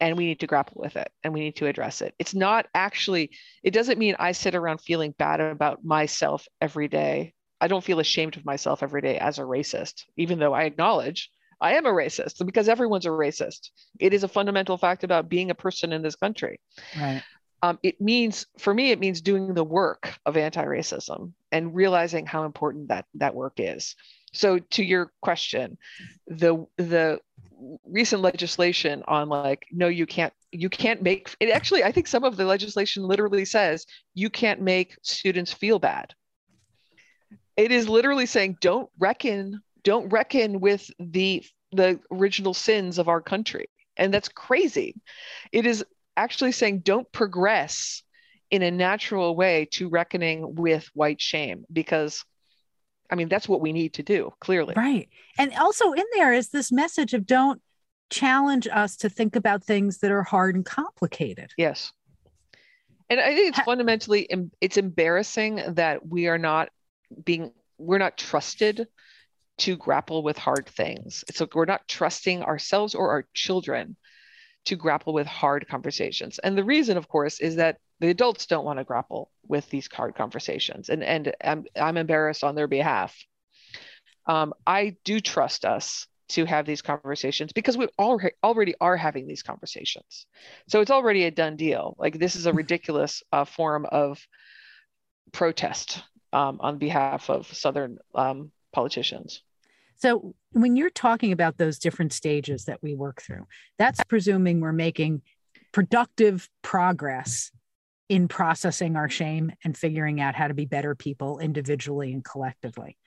And 0.00 0.16
we 0.16 0.24
need 0.24 0.40
to 0.40 0.48
grapple 0.48 0.82
with 0.82 0.96
it 0.96 1.10
and 1.22 1.32
we 1.32 1.40
need 1.40 1.56
to 1.56 1.66
address 1.66 2.02
it. 2.02 2.14
It's 2.18 2.34
not 2.34 2.66
actually, 2.74 3.30
it 3.62 3.72
doesn't 3.72 3.98
mean 3.98 4.16
I 4.18 4.32
sit 4.32 4.54
around 4.56 4.80
feeling 4.80 5.14
bad 5.16 5.40
about 5.40 5.84
myself 5.84 6.48
every 6.60 6.88
day. 6.88 7.34
I 7.60 7.68
don't 7.68 7.84
feel 7.84 8.00
ashamed 8.00 8.36
of 8.36 8.44
myself 8.44 8.82
every 8.82 9.00
day 9.00 9.18
as 9.18 9.38
a 9.38 9.42
racist, 9.42 10.02
even 10.16 10.40
though 10.40 10.52
I 10.52 10.64
acknowledge 10.64 11.30
I 11.60 11.74
am 11.74 11.86
a 11.86 11.92
racist 11.92 12.44
because 12.44 12.68
everyone's 12.68 13.06
a 13.06 13.10
racist. 13.10 13.70
It 14.00 14.12
is 14.12 14.24
a 14.24 14.28
fundamental 14.28 14.76
fact 14.76 15.04
about 15.04 15.28
being 15.28 15.52
a 15.52 15.54
person 15.54 15.92
in 15.92 16.02
this 16.02 16.16
country. 16.16 16.58
Right. 16.98 17.22
Um, 17.62 17.78
it 17.84 18.00
means, 18.00 18.46
for 18.58 18.74
me, 18.74 18.90
it 18.90 18.98
means 18.98 19.20
doing 19.20 19.54
the 19.54 19.62
work 19.62 20.18
of 20.26 20.36
anti-racism 20.36 21.32
and 21.52 21.74
realizing 21.76 22.26
how 22.26 22.42
important 22.42 22.88
that 22.88 23.04
that 23.14 23.36
work 23.36 23.54
is. 23.58 23.94
So 24.32 24.58
to 24.58 24.84
your 24.84 25.12
question, 25.20 25.78
the 26.26 26.66
the 26.76 27.20
recent 27.86 28.22
legislation 28.22 29.02
on 29.06 29.28
like 29.28 29.64
no 29.70 29.86
you 29.86 30.04
can't 30.04 30.32
you 30.50 30.68
can't 30.68 31.00
make 31.00 31.32
it 31.38 31.48
actually 31.50 31.84
i 31.84 31.92
think 31.92 32.08
some 32.08 32.24
of 32.24 32.36
the 32.36 32.44
legislation 32.44 33.04
literally 33.04 33.44
says 33.44 33.86
you 34.14 34.28
can't 34.28 34.60
make 34.60 34.96
students 35.02 35.52
feel 35.52 35.78
bad. 35.78 36.12
It 37.56 37.70
is 37.70 37.88
literally 37.88 38.26
saying 38.26 38.58
don't 38.60 38.90
reckon 38.98 39.62
don't 39.84 40.08
reckon 40.08 40.60
with 40.60 40.90
the 40.98 41.44
the 41.72 42.00
original 42.10 42.54
sins 42.54 42.98
of 42.98 43.08
our 43.08 43.20
country. 43.20 43.66
And 43.96 44.12
that's 44.12 44.28
crazy. 44.28 44.94
It 45.52 45.66
is 45.66 45.84
actually 46.16 46.52
saying 46.52 46.80
don't 46.80 47.10
progress 47.12 48.02
in 48.50 48.62
a 48.62 48.70
natural 48.70 49.34
way 49.34 49.66
to 49.72 49.88
reckoning 49.88 50.54
with 50.54 50.86
white 50.94 51.20
shame 51.20 51.64
because 51.72 52.24
I 53.12 53.14
mean, 53.14 53.28
that's 53.28 53.46
what 53.48 53.60
we 53.60 53.72
need 53.72 53.92
to 53.94 54.02
do, 54.02 54.32
clearly. 54.40 54.72
Right. 54.74 55.08
And 55.38 55.52
also 55.54 55.92
in 55.92 56.04
there 56.14 56.32
is 56.32 56.48
this 56.48 56.72
message 56.72 57.12
of 57.12 57.26
don't 57.26 57.60
challenge 58.08 58.66
us 58.66 58.96
to 58.96 59.10
think 59.10 59.36
about 59.36 59.62
things 59.62 59.98
that 59.98 60.10
are 60.10 60.22
hard 60.22 60.54
and 60.54 60.64
complicated. 60.64 61.50
Yes. 61.58 61.92
And 63.10 63.20
I 63.20 63.34
think 63.34 63.50
it's 63.50 63.58
ha- 63.58 63.64
fundamentally 63.64 64.26
it's 64.62 64.78
embarrassing 64.78 65.60
that 65.74 66.06
we 66.06 66.28
are 66.28 66.38
not 66.38 66.70
being 67.22 67.52
we're 67.76 67.98
not 67.98 68.16
trusted 68.16 68.88
to 69.58 69.76
grapple 69.76 70.22
with 70.22 70.38
hard 70.38 70.66
things. 70.66 71.22
It's 71.28 71.40
like 71.40 71.54
we're 71.54 71.66
not 71.66 71.86
trusting 71.86 72.42
ourselves 72.42 72.94
or 72.94 73.10
our 73.10 73.26
children 73.34 73.96
to 74.64 74.76
grapple 74.76 75.12
with 75.12 75.26
hard 75.26 75.68
conversations. 75.68 76.38
And 76.38 76.56
the 76.56 76.64
reason, 76.64 76.96
of 76.96 77.08
course, 77.08 77.40
is 77.40 77.56
that 77.56 77.76
the 78.02 78.10
adults 78.10 78.46
don't 78.46 78.64
want 78.64 78.80
to 78.80 78.84
grapple 78.84 79.30
with 79.46 79.70
these 79.70 79.88
hard 79.90 80.16
conversations. 80.16 80.88
And, 80.88 81.04
and 81.04 81.32
I'm, 81.42 81.64
I'm 81.80 81.96
embarrassed 81.96 82.42
on 82.42 82.56
their 82.56 82.66
behalf. 82.66 83.16
Um, 84.26 84.52
I 84.66 84.96
do 85.04 85.20
trust 85.20 85.64
us 85.64 86.08
to 86.30 86.44
have 86.44 86.66
these 86.66 86.82
conversations 86.82 87.52
because 87.52 87.76
we 87.76 87.86
all 87.96 88.20
already 88.42 88.74
are 88.80 88.96
having 88.96 89.28
these 89.28 89.44
conversations. 89.44 90.26
So 90.66 90.80
it's 90.80 90.90
already 90.90 91.24
a 91.24 91.30
done 91.30 91.54
deal. 91.54 91.94
Like 91.96 92.18
this 92.18 92.34
is 92.34 92.46
a 92.46 92.52
ridiculous 92.52 93.22
uh, 93.30 93.44
form 93.44 93.86
of 93.86 94.20
protest 95.30 96.02
um, 96.32 96.58
on 96.60 96.78
behalf 96.78 97.30
of 97.30 97.46
Southern 97.54 97.98
um, 98.16 98.50
politicians. 98.72 99.42
So 99.94 100.34
when 100.50 100.74
you're 100.74 100.90
talking 100.90 101.30
about 101.30 101.56
those 101.56 101.78
different 101.78 102.12
stages 102.12 102.64
that 102.64 102.82
we 102.82 102.96
work 102.96 103.22
through, 103.22 103.46
that's 103.78 104.02
presuming 104.02 104.60
we're 104.60 104.72
making 104.72 105.22
productive 105.70 106.48
progress 106.62 107.52
in 108.08 108.28
processing 108.28 108.96
our 108.96 109.08
shame 109.08 109.52
and 109.64 109.76
figuring 109.76 110.20
out 110.20 110.34
how 110.34 110.48
to 110.48 110.54
be 110.54 110.66
better 110.66 110.94
people 110.94 111.38
individually 111.38 112.12
and 112.12 112.24
collectively. 112.24 112.98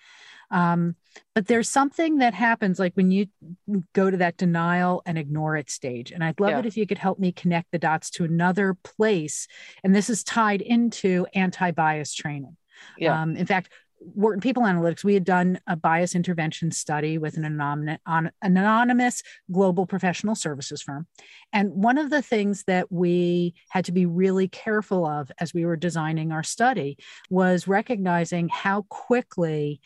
Um, 0.51 0.95
but 1.33 1.47
there's 1.47 1.69
something 1.69 2.19
that 2.19 2.33
happens 2.33 2.79
like 2.79 2.93
when 2.93 3.11
you 3.11 3.27
go 3.93 4.09
to 4.09 4.17
that 4.17 4.37
denial 4.37 5.01
and 5.05 5.17
ignore 5.17 5.55
it 5.57 5.69
stage. 5.69 6.11
And 6.11 6.23
I'd 6.23 6.39
love 6.39 6.51
yeah. 6.51 6.59
it 6.59 6.65
if 6.65 6.77
you 6.77 6.85
could 6.85 6.97
help 6.97 7.19
me 7.19 7.31
connect 7.31 7.71
the 7.71 7.79
dots 7.79 8.09
to 8.11 8.23
another 8.23 8.75
place. 8.83 9.47
And 9.83 9.95
this 9.95 10.09
is 10.09 10.23
tied 10.23 10.61
into 10.61 11.25
anti 11.33 11.71
bias 11.71 12.13
training. 12.13 12.57
Yeah. 12.97 13.21
Um, 13.21 13.35
in 13.35 13.45
fact, 13.45 13.71
Wharton 14.13 14.41
People 14.41 14.63
Analytics, 14.63 15.03
we 15.03 15.13
had 15.13 15.23
done 15.23 15.59
a 15.67 15.75
bias 15.75 16.15
intervention 16.15 16.71
study 16.71 17.17
with 17.17 17.37
an 17.37 17.45
anonymous, 17.45 17.99
an 18.05 18.31
anonymous 18.41 19.23
global 19.51 19.85
professional 19.85 20.35
services 20.35 20.81
firm. 20.81 21.07
And 21.51 21.71
one 21.71 21.97
of 21.97 22.09
the 22.09 22.21
things 22.21 22.63
that 22.65 22.91
we 22.91 23.55
had 23.69 23.85
to 23.85 23.91
be 23.91 24.05
really 24.05 24.47
careful 24.47 25.05
of 25.05 25.31
as 25.39 25.53
we 25.53 25.65
were 25.65 25.75
designing 25.75 26.31
our 26.31 26.43
study 26.43 26.97
was 27.29 27.67
recognizing 27.67 28.49
how 28.49 28.83
quickly 28.89 29.81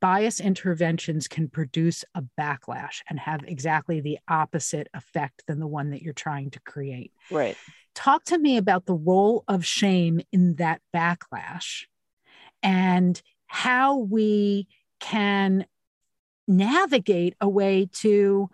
bias 0.00 0.40
interventions 0.40 1.28
can 1.28 1.48
produce 1.48 2.04
a 2.14 2.22
backlash 2.38 3.02
and 3.08 3.20
have 3.20 3.40
exactly 3.46 4.00
the 4.00 4.18
opposite 4.28 4.88
effect 4.94 5.44
than 5.46 5.60
the 5.60 5.66
one 5.66 5.90
that 5.90 6.02
you're 6.02 6.12
trying 6.12 6.50
to 6.50 6.60
create. 6.60 7.12
Right. 7.30 7.56
Talk 7.94 8.24
to 8.24 8.38
me 8.38 8.56
about 8.56 8.86
the 8.86 8.94
role 8.94 9.44
of 9.46 9.64
shame 9.64 10.20
in 10.32 10.56
that 10.56 10.80
backlash 10.94 11.84
and 12.62 13.20
how 13.54 13.98
we 13.98 14.66
can 14.98 15.66
navigate 16.48 17.36
a 17.38 17.46
way 17.46 17.86
to 17.92 18.48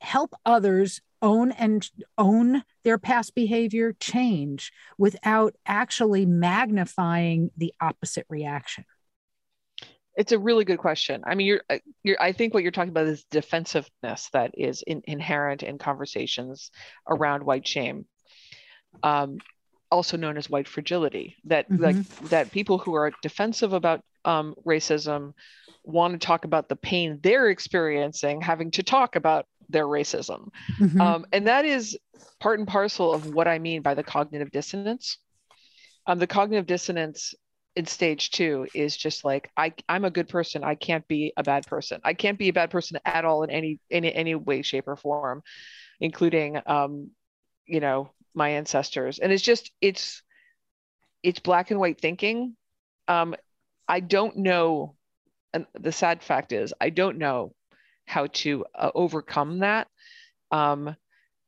help 0.00 0.34
others 0.46 1.02
own 1.20 1.52
and 1.52 1.90
own 2.16 2.64
their 2.82 2.96
past 2.96 3.34
behavior 3.34 3.94
change 4.00 4.72
without 4.96 5.54
actually 5.66 6.24
magnifying 6.24 7.50
the 7.58 7.74
opposite 7.78 8.24
reaction? 8.30 8.86
It's 10.16 10.32
a 10.32 10.38
really 10.38 10.64
good 10.64 10.78
question. 10.78 11.22
I 11.26 11.34
mean 11.34 11.46
you're, 11.46 11.62
uh, 11.68 11.78
you're 12.02 12.16
i 12.18 12.32
think 12.32 12.54
what 12.54 12.62
you're 12.62 12.72
talking 12.72 12.88
about 12.88 13.06
is 13.06 13.26
defensiveness 13.30 14.30
that 14.32 14.52
is 14.56 14.82
in, 14.86 15.02
inherent 15.04 15.62
in 15.62 15.76
conversations 15.76 16.70
around 17.06 17.44
white 17.44 17.68
shame. 17.68 18.06
Um, 19.02 19.40
also 19.94 20.16
known 20.16 20.36
as 20.36 20.50
white 20.50 20.66
fragility 20.66 21.36
that 21.44 21.70
mm-hmm. 21.70 21.82
like 21.82 22.18
that 22.28 22.50
people 22.50 22.78
who 22.78 22.94
are 22.94 23.12
defensive 23.22 23.72
about 23.72 24.02
um, 24.24 24.54
racism 24.66 25.32
want 25.84 26.12
to 26.12 26.26
talk 26.26 26.44
about 26.44 26.68
the 26.68 26.74
pain 26.76 27.20
they're 27.22 27.48
experiencing 27.48 28.40
having 28.40 28.72
to 28.72 28.82
talk 28.82 29.14
about 29.14 29.46
their 29.68 29.86
racism 29.86 30.48
mm-hmm. 30.80 31.00
um, 31.00 31.24
and 31.32 31.46
that 31.46 31.64
is 31.64 31.96
part 32.40 32.58
and 32.58 32.66
parcel 32.66 33.14
of 33.14 33.32
what 33.32 33.46
i 33.46 33.58
mean 33.58 33.82
by 33.82 33.94
the 33.94 34.02
cognitive 34.02 34.50
dissonance 34.50 35.18
um, 36.06 36.18
the 36.18 36.26
cognitive 36.26 36.66
dissonance 36.66 37.34
in 37.76 37.86
stage 37.86 38.30
two 38.30 38.66
is 38.74 38.96
just 38.96 39.24
like 39.24 39.48
I, 39.56 39.72
i'm 39.88 40.04
a 40.04 40.10
good 40.10 40.28
person 40.28 40.64
i 40.64 40.74
can't 40.74 41.06
be 41.06 41.32
a 41.36 41.44
bad 41.44 41.66
person 41.66 42.00
i 42.02 42.14
can't 42.14 42.38
be 42.38 42.48
a 42.48 42.52
bad 42.52 42.70
person 42.70 42.98
at 43.04 43.24
all 43.24 43.44
in 43.44 43.50
any 43.50 43.78
any 43.90 44.12
any 44.12 44.34
way 44.34 44.62
shape 44.62 44.88
or 44.88 44.96
form 44.96 45.42
including 46.00 46.60
um, 46.66 47.10
you 47.66 47.80
know 47.80 48.10
my 48.34 48.50
ancestors. 48.50 49.18
And 49.18 49.32
it's 49.32 49.42
just 49.42 49.70
it's 49.80 50.22
it's 51.22 51.40
black 51.40 51.70
and 51.70 51.80
white 51.80 52.00
thinking. 52.00 52.56
Um 53.08 53.34
i 53.88 54.00
don't 54.00 54.36
know 54.36 54.94
and 55.52 55.66
the 55.74 55.92
sad 55.92 56.22
fact 56.22 56.52
is 56.52 56.74
i 56.80 56.90
don't 56.90 57.18
know 57.18 57.54
how 58.06 58.26
to 58.28 58.64
uh, 58.74 58.90
overcome 58.94 59.60
that 59.60 59.88
um 60.50 60.94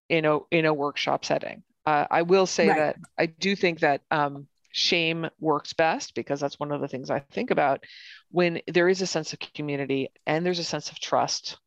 in 0.09 0.24
a 0.24 0.39
in 0.51 0.64
a 0.66 0.74
workshop 0.74 1.24
setting. 1.24 1.62
Uh, 1.84 2.07
i 2.11 2.22
will 2.22 2.47
say 2.47 2.68
right. 2.68 2.76
that 2.76 2.97
i 3.18 3.26
do 3.26 3.55
think 3.55 3.80
that 3.80 4.03
um 4.11 4.47
shame 4.72 5.28
works 5.41 5.72
best 5.72 6.14
because 6.14 6.41
that's 6.41 6.61
one 6.61 6.72
of 6.72 6.80
the 6.80 6.89
things 6.89 7.11
i 7.11 7.20
think 7.20 7.51
about 7.51 7.84
when 8.30 8.61
there 8.66 8.89
is 8.89 9.01
a 9.01 9.07
sense 9.07 9.32
of 9.32 9.39
community 9.39 10.09
and 10.26 10.45
there's 10.45 10.59
a 10.59 10.64
sense 10.64 10.91
of 10.91 10.99
trust 10.99 11.59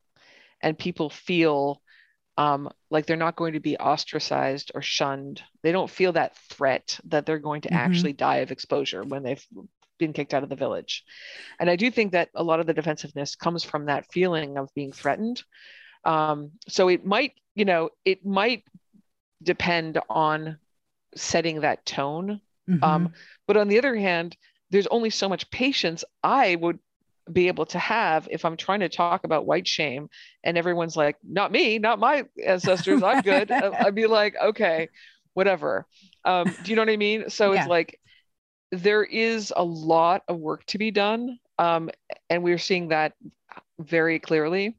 and 0.61 0.77
people 0.77 1.09
feel 1.09 1.81
um, 2.39 2.69
like 2.89 3.05
they're 3.05 3.17
not 3.17 3.35
going 3.35 3.53
to 3.53 3.59
be 3.59 3.75
ostracized 3.77 4.71
or 4.73 4.81
shunned. 4.81 5.43
They 5.61 5.73
don't 5.73 5.89
feel 5.89 6.13
that 6.13 6.37
threat 6.37 6.97
that 7.09 7.25
they're 7.25 7.37
going 7.37 7.61
to 7.61 7.67
mm-hmm. 7.67 7.77
actually 7.77 8.13
die 8.13 8.37
of 8.37 8.51
exposure 8.51 9.03
when 9.03 9.23
they've 9.23 9.45
been 9.97 10.13
kicked 10.13 10.33
out 10.33 10.43
of 10.43 10.47
the 10.47 10.55
village. 10.55 11.03
And 11.59 11.69
I 11.69 11.75
do 11.75 11.91
think 11.91 12.13
that 12.13 12.29
a 12.33 12.41
lot 12.41 12.61
of 12.61 12.65
the 12.65 12.73
defensiveness 12.73 13.35
comes 13.35 13.65
from 13.65 13.87
that 13.87 14.09
feeling 14.13 14.57
of 14.57 14.73
being 14.73 14.93
threatened. 14.93 15.43
Um, 16.05 16.51
so 16.69 16.87
it 16.87 17.05
might, 17.05 17.33
you 17.55 17.65
know, 17.65 17.89
it 18.05 18.25
might 18.25 18.63
depend 19.43 19.99
on 20.09 20.59
setting 21.17 21.59
that 21.59 21.85
tone. 21.85 22.39
Mm-hmm. 22.69 22.81
Um, 22.81 23.13
but 23.47 23.57
on 23.57 23.67
the 23.67 23.79
other 23.79 23.97
hand, 23.97 24.37
there's 24.69 24.87
only 24.87 25.09
so 25.09 25.27
much 25.27 25.51
patience 25.51 26.05
I 26.23 26.55
would 26.55 26.79
be 27.31 27.47
able 27.47 27.65
to 27.67 27.79
have 27.79 28.27
if 28.31 28.45
I'm 28.45 28.57
trying 28.57 28.81
to 28.81 28.89
talk 28.89 29.23
about 29.23 29.45
white 29.45 29.67
shame 29.67 30.09
and 30.43 30.57
everyone's 30.57 30.97
like, 30.97 31.17
not 31.23 31.51
me, 31.51 31.79
not 31.79 31.99
my 31.99 32.25
ancestors, 32.43 33.03
I'm 33.03 33.21
good. 33.21 33.51
I'd 33.51 33.95
be 33.95 34.07
like, 34.07 34.35
okay, 34.41 34.89
whatever. 35.33 35.85
Um, 36.25 36.53
do 36.63 36.71
you 36.71 36.75
know 36.75 36.81
what 36.81 36.89
I 36.89 36.97
mean? 36.97 37.29
So 37.29 37.53
yeah. 37.53 37.61
it's 37.61 37.69
like 37.69 37.99
there 38.71 39.03
is 39.03 39.53
a 39.55 39.63
lot 39.63 40.23
of 40.27 40.37
work 40.37 40.65
to 40.67 40.77
be 40.77 40.91
done. 40.91 41.39
Um, 41.57 41.89
and 42.29 42.43
we're 42.43 42.57
seeing 42.57 42.89
that 42.89 43.13
very 43.79 44.19
clearly. 44.19 44.77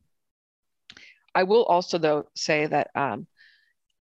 I 1.34 1.44
will 1.44 1.64
also, 1.64 1.98
though, 1.98 2.26
say 2.34 2.66
that 2.66 2.90
um, 2.94 3.26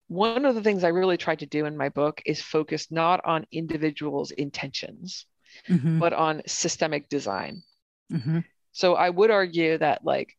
one 0.08 0.44
of 0.44 0.54
the 0.54 0.62
things 0.62 0.84
I 0.84 0.88
really 0.88 1.16
tried 1.16 1.40
to 1.40 1.46
do 1.46 1.66
in 1.66 1.76
my 1.76 1.88
book 1.88 2.22
is 2.24 2.40
focus 2.40 2.90
not 2.90 3.24
on 3.24 3.46
individuals' 3.50 4.30
intentions, 4.30 5.26
mm-hmm. 5.68 5.98
but 5.98 6.12
on 6.12 6.42
systemic 6.46 7.08
design. 7.08 7.62
Mm-hmm. 8.12 8.40
So 8.72 8.94
I 8.94 9.10
would 9.10 9.30
argue 9.30 9.78
that 9.78 10.04
like, 10.04 10.36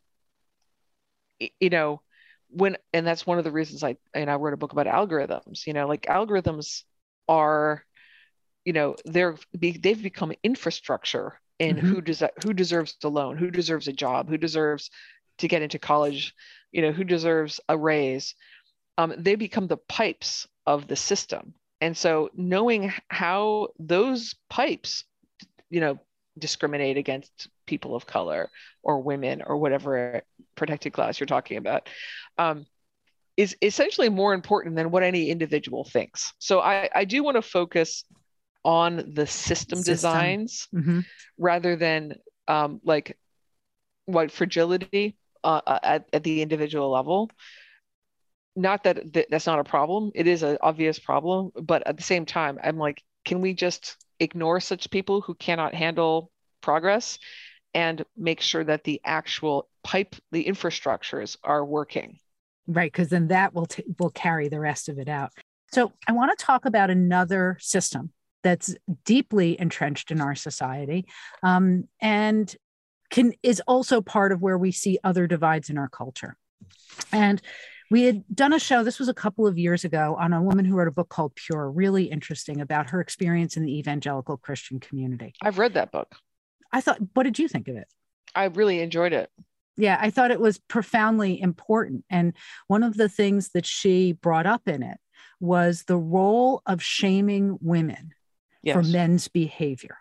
you 1.59 1.70
know, 1.70 2.01
when 2.49 2.78
and 2.93 3.05
that's 3.05 3.28
one 3.28 3.38
of 3.38 3.43
the 3.43 3.51
reasons 3.51 3.84
I 3.84 3.97
and 4.13 4.30
I 4.30 4.36
wrote 4.36 4.53
a 4.53 4.57
book 4.57 4.72
about 4.72 4.88
algorithms. 4.88 5.68
You 5.68 5.74
know, 5.74 5.88
like 5.88 6.03
algorithms 6.03 6.84
are, 7.28 7.84
you 8.65 8.74
know, 8.74 8.95
they're 9.05 9.38
they've 9.53 10.01
become 10.01 10.34
infrastructure 10.43 11.39
in 11.59 11.78
mm-hmm. 11.78 11.88
who 11.88 12.01
does 12.01 12.24
who 12.43 12.53
deserves 12.53 12.95
a 13.03 13.09
loan, 13.09 13.38
who 13.38 13.51
deserves 13.51 13.88
a 13.88 13.93
job, 13.93 14.30
who 14.30 14.38
deserves 14.38 14.89
to 15.39 15.47
get 15.47 15.61
into 15.61 15.80
college, 15.80 16.34
you 16.72 16.82
know, 16.82 16.91
who 16.91 17.03
deserves 17.03 17.59
a 17.70 17.78
raise. 17.78 18.36
Um, 18.97 19.13
they 19.18 19.36
become 19.36 19.68
the 19.68 19.78
pipes 19.78 20.47
of 20.65 20.88
the 20.88 20.95
system. 20.95 21.53
And 21.82 21.95
so 21.95 22.30
knowing 22.34 22.91
how 23.07 23.70
those 23.78 24.34
pipes, 24.49 25.03
you 25.70 25.80
know, 25.80 25.99
discriminate 26.38 26.97
against 26.97 27.49
people 27.65 27.95
of 27.95 28.05
color 28.05 28.49
or 28.83 28.99
women 29.01 29.41
or 29.45 29.57
whatever 29.57 30.21
protected 30.55 30.93
class 30.93 31.19
you're 31.19 31.27
talking 31.27 31.57
about 31.57 31.89
um, 32.38 32.65
is 33.35 33.55
essentially 33.61 34.09
more 34.09 34.33
important 34.33 34.75
than 34.75 34.91
what 34.91 35.03
any 35.03 35.29
individual 35.29 35.83
thinks. 35.83 36.33
So 36.39 36.59
I, 36.59 36.89
I 36.93 37.05
do 37.05 37.23
want 37.23 37.35
to 37.35 37.41
focus 37.41 38.03
on 38.65 39.13
the 39.13 39.27
system, 39.27 39.77
system. 39.77 39.93
designs 39.93 40.67
mm-hmm. 40.73 41.01
rather 41.38 41.75
than 41.75 42.15
um, 42.47 42.81
like 42.83 43.17
white 44.05 44.31
fragility 44.31 45.15
uh, 45.43 45.61
uh, 45.65 45.79
at, 45.83 46.09
at 46.11 46.23
the 46.23 46.41
individual 46.41 46.91
level. 46.91 47.29
Not 48.55 48.83
that 48.85 49.13
th- 49.13 49.27
that's 49.29 49.45
not 49.45 49.59
a 49.59 49.63
problem. 49.63 50.11
It 50.15 50.25
is 50.25 50.41
an 50.41 50.57
obvious 50.61 50.97
problem. 50.97 51.51
But 51.55 51.85
at 51.85 51.95
the 51.95 52.03
same 52.03 52.25
time, 52.25 52.57
I'm 52.63 52.77
like, 52.77 53.03
can 53.23 53.39
we 53.39 53.53
just 53.53 53.95
ignore 54.20 54.59
such 54.59 54.89
people 54.89 55.22
who 55.22 55.36
cannot 55.36 55.74
handle 55.74 56.32
progress 56.61 57.20
and 57.74 58.03
make 58.15 58.41
sure 58.41 58.63
that 58.63 58.84
the 58.84 59.01
actual 59.05 59.70
pipe, 59.84 60.15
the 60.32 60.45
infrastructures 60.45 61.38
are 61.43 61.63
working? 61.63 62.18
Right, 62.68 62.91
because 62.91 63.09
then 63.09 63.28
that 63.28 63.53
will 63.53 63.68
t- 63.68 63.84
will 63.99 64.09
carry 64.09 64.49
the 64.49 64.59
rest 64.59 64.89
of 64.89 64.99
it 64.99 65.07
out. 65.07 65.32
So 65.72 65.93
I 66.07 66.11
want 66.11 66.38
to 66.38 66.45
talk 66.45 66.65
about 66.65 66.89
another 66.89 67.57
system 67.59 68.11
that's 68.43 68.76
deeply 69.05 69.59
entrenched 69.59 70.11
in 70.11 70.22
our 70.22 70.36
society, 70.36 71.05
um, 71.43 71.88
and 72.01 72.53
can 73.09 73.34
is 73.43 73.61
also 73.68 74.01
part 74.01 74.32
of 74.32 74.41
where 74.41 74.57
we 74.57 74.72
see 74.72 74.99
other 75.03 75.28
divides 75.28 75.70
in 75.70 75.78
our 75.78 75.88
culture. 75.88 76.36
And 77.11 77.41
we 77.89 78.03
had 78.03 78.23
done 78.33 78.53
a 78.53 78.59
show, 78.59 78.83
this 78.83 78.99
was 78.99 79.09
a 79.09 79.13
couple 79.13 79.47
of 79.47 79.57
years 79.57 79.83
ago, 79.83 80.15
on 80.19 80.33
a 80.33 80.41
woman 80.41 80.65
who 80.65 80.75
wrote 80.75 80.88
a 80.88 80.91
book 80.91 81.09
called 81.09 81.35
Pure, 81.35 81.71
really 81.71 82.05
interesting 82.05 82.61
about 82.61 82.89
her 82.89 83.01
experience 83.01 83.57
in 83.57 83.63
the 83.63 83.77
evangelical 83.77 84.38
Christian 84.38 84.79
community. 84.79 85.33
I've 85.41 85.57
read 85.57 85.73
that 85.75 85.91
book. 85.91 86.15
I 86.71 86.81
thought, 86.81 86.99
what 87.13 87.23
did 87.23 87.39
you 87.39 87.47
think 87.47 87.67
of 87.67 87.75
it? 87.77 87.88
I 88.35 88.45
really 88.45 88.79
enjoyed 88.81 89.13
it 89.13 89.31
yeah, 89.77 89.97
I 90.01 90.09
thought 90.09 90.31
it 90.31 90.39
was 90.39 90.57
profoundly 90.57 91.39
important. 91.39 92.03
And 92.09 92.33
one 92.67 92.83
of 92.83 92.97
the 92.97 93.07
things 93.07 93.49
that 93.49 93.65
she 93.65 94.11
brought 94.11 94.47
up 94.47 94.67
in 94.67 94.81
it 94.81 94.97
was 95.39 95.83
the 95.83 95.97
role 95.97 96.63
of 96.65 96.81
shaming 96.81 97.59
women 97.61 98.11
yes. 98.63 98.75
for 98.75 98.81
men's 98.81 99.27
behavior. 99.27 99.97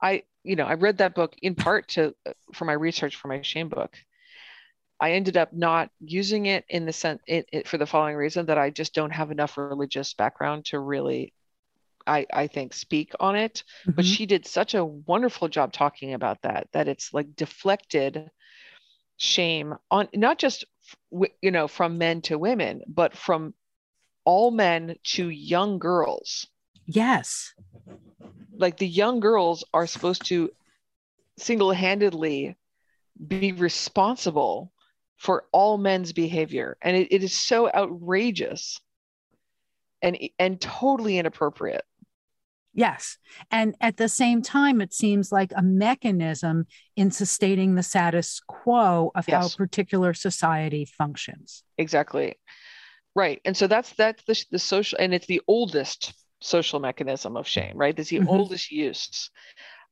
I, 0.00 0.22
you 0.44 0.56
know, 0.56 0.64
I 0.64 0.74
read 0.74 0.98
that 0.98 1.14
book 1.14 1.34
in 1.42 1.54
part 1.54 1.88
to 1.88 2.14
uh, 2.26 2.32
for 2.54 2.64
my 2.64 2.72
research 2.72 3.16
for 3.16 3.28
my 3.28 3.42
shame 3.42 3.68
book. 3.68 3.98
I 5.00 5.12
ended 5.12 5.36
up 5.36 5.52
not 5.52 5.90
using 6.00 6.46
it 6.46 6.64
in 6.68 6.84
the 6.84 6.92
sense 6.92 7.20
it, 7.26 7.48
it, 7.52 7.68
for 7.68 7.78
the 7.78 7.86
following 7.86 8.16
reason 8.16 8.46
that 8.46 8.58
I 8.58 8.70
just 8.70 8.94
don't 8.94 9.12
have 9.12 9.30
enough 9.30 9.56
religious 9.56 10.14
background 10.14 10.66
to 10.66 10.78
really 10.78 11.32
I, 12.06 12.26
I 12.32 12.46
think 12.46 12.72
speak 12.72 13.12
on 13.20 13.36
it. 13.36 13.62
Mm-hmm. 13.82 13.92
but 13.92 14.04
she 14.04 14.26
did 14.26 14.46
such 14.46 14.74
a 14.74 14.84
wonderful 14.84 15.48
job 15.48 15.72
talking 15.72 16.14
about 16.14 16.42
that 16.42 16.68
that 16.72 16.88
it's 16.88 17.12
like 17.12 17.36
deflected 17.36 18.30
shame 19.16 19.74
on 19.90 20.08
not 20.14 20.38
just 20.38 20.64
you 21.42 21.50
know 21.50 21.68
from 21.68 21.98
men 21.98 22.22
to 22.22 22.38
women 22.38 22.82
but 22.86 23.16
from 23.16 23.54
all 24.24 24.50
men 24.50 24.96
to 25.02 25.30
young 25.30 25.78
girls. 25.78 26.46
Yes. 26.84 27.54
Like 28.56 28.76
the 28.76 28.86
young 28.86 29.20
girls 29.20 29.64
are 29.72 29.86
supposed 29.86 30.26
to 30.26 30.50
single-handedly 31.38 32.56
be 33.26 33.52
responsible 33.52 34.70
for 35.18 35.44
all 35.52 35.78
men's 35.78 36.12
behavior 36.12 36.76
and 36.80 36.96
it, 36.96 37.08
it 37.12 37.22
is 37.22 37.32
so 37.32 37.70
outrageous 37.74 38.80
and 40.00 40.16
and 40.38 40.60
totally 40.60 41.18
inappropriate 41.18 41.84
Yes. 42.78 43.18
And 43.50 43.74
at 43.80 43.96
the 43.96 44.08
same 44.08 44.40
time, 44.40 44.80
it 44.80 44.94
seems 44.94 45.32
like 45.32 45.52
a 45.56 45.62
mechanism 45.62 46.66
in 46.94 47.10
sustaining 47.10 47.74
the 47.74 47.82
status 47.82 48.40
quo 48.46 49.10
of 49.16 49.26
yes. 49.26 49.40
how 49.40 49.46
a 49.46 49.50
particular 49.56 50.14
society 50.14 50.84
functions. 50.84 51.64
Exactly. 51.76 52.38
Right. 53.16 53.40
And 53.44 53.56
so 53.56 53.66
that's 53.66 53.92
that's 53.94 54.22
the, 54.24 54.44
the 54.52 54.58
social 54.60 54.96
and 55.00 55.12
it's 55.12 55.26
the 55.26 55.42
oldest 55.48 56.14
social 56.40 56.78
mechanism 56.78 57.36
of 57.36 57.48
shame, 57.48 57.76
right? 57.76 57.98
It's 57.98 58.10
the 58.10 58.18
mm-hmm. 58.18 58.28
oldest 58.28 58.70
use. 58.70 59.28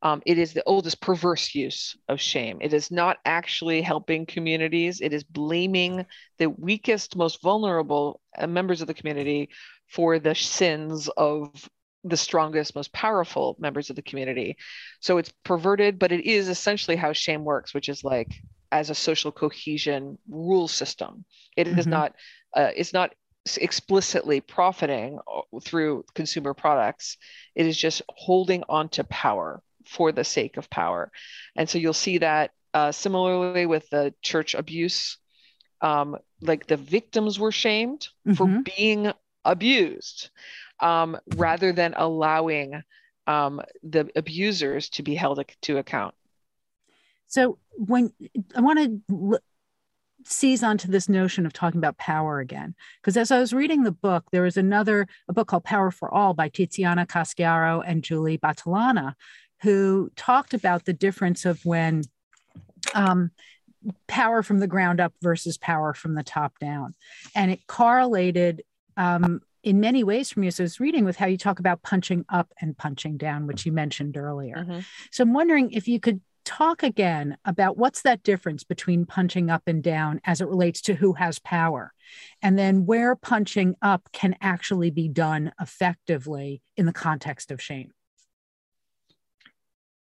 Um, 0.07 0.23
it 0.25 0.39
is 0.39 0.53
the 0.53 0.63
oldest 0.67 1.01
perverse 1.01 1.53
use 1.53 1.97
of 2.09 2.21
shame. 2.21 2.59
It 2.61 2.73
is 2.73 2.93
not 2.93 3.17
actually 3.25 3.83
helping 3.83 4.25
communities. 4.25 5.01
It 5.01 5.13
is 5.13 5.25
blaming 5.25 6.07
the 6.39 6.49
weakest, 6.49 7.17
most 7.17 7.43
vulnerable 7.43 8.21
uh, 8.39 8.47
members 8.47 8.81
of 8.81 8.87
the 8.87 8.95
community 8.95 9.49
for 9.89 10.21
the 10.21 10.37
sins 10.37 11.09
of 11.17 11.69
the 12.05 12.17
strongest, 12.17 12.77
most 12.77 12.93
powerful 12.93 13.57
members 13.59 13.91
of 13.91 13.97
the 13.97 14.03
community. 14.03 14.57
So 15.01 15.19
it's 15.19 15.33
perverted, 15.43 15.99
but 15.99 16.13
it 16.13 16.25
is 16.25 16.49
essentially 16.49 16.97
how 16.97 17.13
shame 17.13 17.43
works, 17.43 17.75
which 17.75 17.89
is 17.89 18.05
like 18.05 18.33
as 18.71 18.91
a 18.91 18.95
social 18.95 19.33
cohesion 19.33 20.19
rule 20.29 20.69
system. 20.69 21.25
It 21.57 21.67
mm-hmm. 21.67 21.81
is 21.81 21.87
not. 21.89 22.15
Uh, 22.55 22.71
it's 22.77 22.93
not 22.93 23.13
explicitly 23.61 24.41
profiting 24.41 25.19
uh, 25.19 25.59
through 25.61 26.05
consumer 26.15 26.55
products. 26.55 27.17
It 27.57 27.67
is 27.67 27.77
just 27.77 28.03
holding 28.09 28.63
on 28.69 28.89
to 28.91 29.03
power 29.05 29.63
for 29.87 30.13
the 30.13 30.25
sake 30.25 30.57
of 30.57 30.71
power, 30.71 31.11
and 31.57 31.69
so 31.69 31.79
you'll 31.79 31.93
see 31.93 32.19
that 32.19 32.51
uh, 32.75 32.93
similarly 32.93 33.67
with 33.67 33.89
the 33.91 34.15
church 34.23 34.55
abuse. 34.55 35.19
Um, 35.81 36.17
like 36.41 36.67
the 36.67 36.79
victims 36.79 37.39
were 37.39 37.53
shamed 37.53 38.09
mm-hmm. 38.27 38.35
for 38.35 38.63
being 38.77 39.13
abused 39.45 40.31
um, 40.81 41.19
rather 41.37 41.73
than 41.73 41.95
allowing 41.97 42.83
um, 43.27 43.61
the 43.83 44.11
abusers 44.17 44.91
to 44.91 45.03
be 45.03 45.15
held 45.15 45.43
to 45.63 45.79
account. 45.79 46.15
So 47.27 47.59
when 47.73 48.13
I 48.55 48.61
want 48.61 48.79
to 48.79 49.15
l- 49.15 49.39
seize 50.25 50.63
onto 50.63 50.89
this 50.89 51.09
notion 51.09 51.47
of 51.47 51.53
talking 51.53 51.79
about 51.79 51.99
power 51.99 52.41
again, 52.41 52.75
because 53.01 53.17
as 53.17 53.31
I 53.31 53.41
was 53.41 53.53
reading 53.53 53.83
the 53.83 53.93
book, 53.93 54.25
there 54.31 54.43
was 54.43 54.57
another 54.57 55.09
a 55.29 55.33
book 55.33 55.49
called 55.49 55.65
Power 55.65 55.91
for 55.91 56.13
All 56.13 56.35
by 56.35 56.49
Tiziana 56.49 57.07
Casciaro 57.07 57.83
and 57.85 58.05
Julie 58.05 58.39
Battilana, 58.39 59.15
who 59.63 60.11
talked 60.17 60.55
about 60.55 60.85
the 60.85 60.93
difference 60.93 61.45
of 61.45 61.65
when 61.65 62.03
um, 62.95 63.31
power 64.07 64.43
from 64.43 64.59
the 64.59 64.67
ground 64.67 65.01
up 65.01 65.13
versus 65.23 65.57
power 65.59 65.95
from 65.95 66.15
the 66.15 66.23
top 66.23 66.59
down, 66.59 66.95
and 67.35 67.51
it 67.51 67.67
correlated 67.67 68.63
um, 68.97 69.41
in 69.63 69.81
many 69.81 70.05
ways 70.05 70.31
from 70.31 70.43
you. 70.43 70.51
So 70.51 70.63
I 70.63 70.67
was 70.67 70.81
reading 70.81 71.05
with 71.05 71.17
how 71.17 71.27
you 71.27 71.39
talk 71.39 71.59
about 71.59 71.83
punching 71.83 72.25
up 72.29 72.53
and 72.61 72.77
punching 72.77 73.17
down, 73.17 73.47
which 73.47 73.67
you 73.67 73.73
mentioned 73.73 74.17
earlier. 74.17 74.57
Mm-hmm. 74.57 74.81
So 75.11 75.23
I'm 75.23 75.33
wondering 75.33 75.73
if 75.73 75.89
you 75.89 76.01
could 76.01 76.21
talk 76.45 76.85
again 76.85 77.37
about 77.45 77.77
what's 77.77 78.03
that 78.03 78.23
difference 78.23 78.63
between 78.63 79.05
punching 79.05 79.51
up 79.51 79.63
and 79.67 79.83
down 79.83 80.21
as 80.25 80.41
it 80.41 80.47
relates 80.47 80.81
to 80.83 80.95
who 80.95 81.15
has 81.15 81.41
power, 81.41 81.93
and 82.41 82.57
then 82.57 82.87
where 82.87 83.17
punching 83.17 83.75
up 83.83 84.09
can 84.13 84.37
actually 84.41 84.91
be 84.91 85.09
done 85.09 85.53
effectively 85.61 86.63
in 86.77 86.87
the 86.87 86.93
context 86.93 87.51
of 87.51 87.61
shame. 87.61 87.91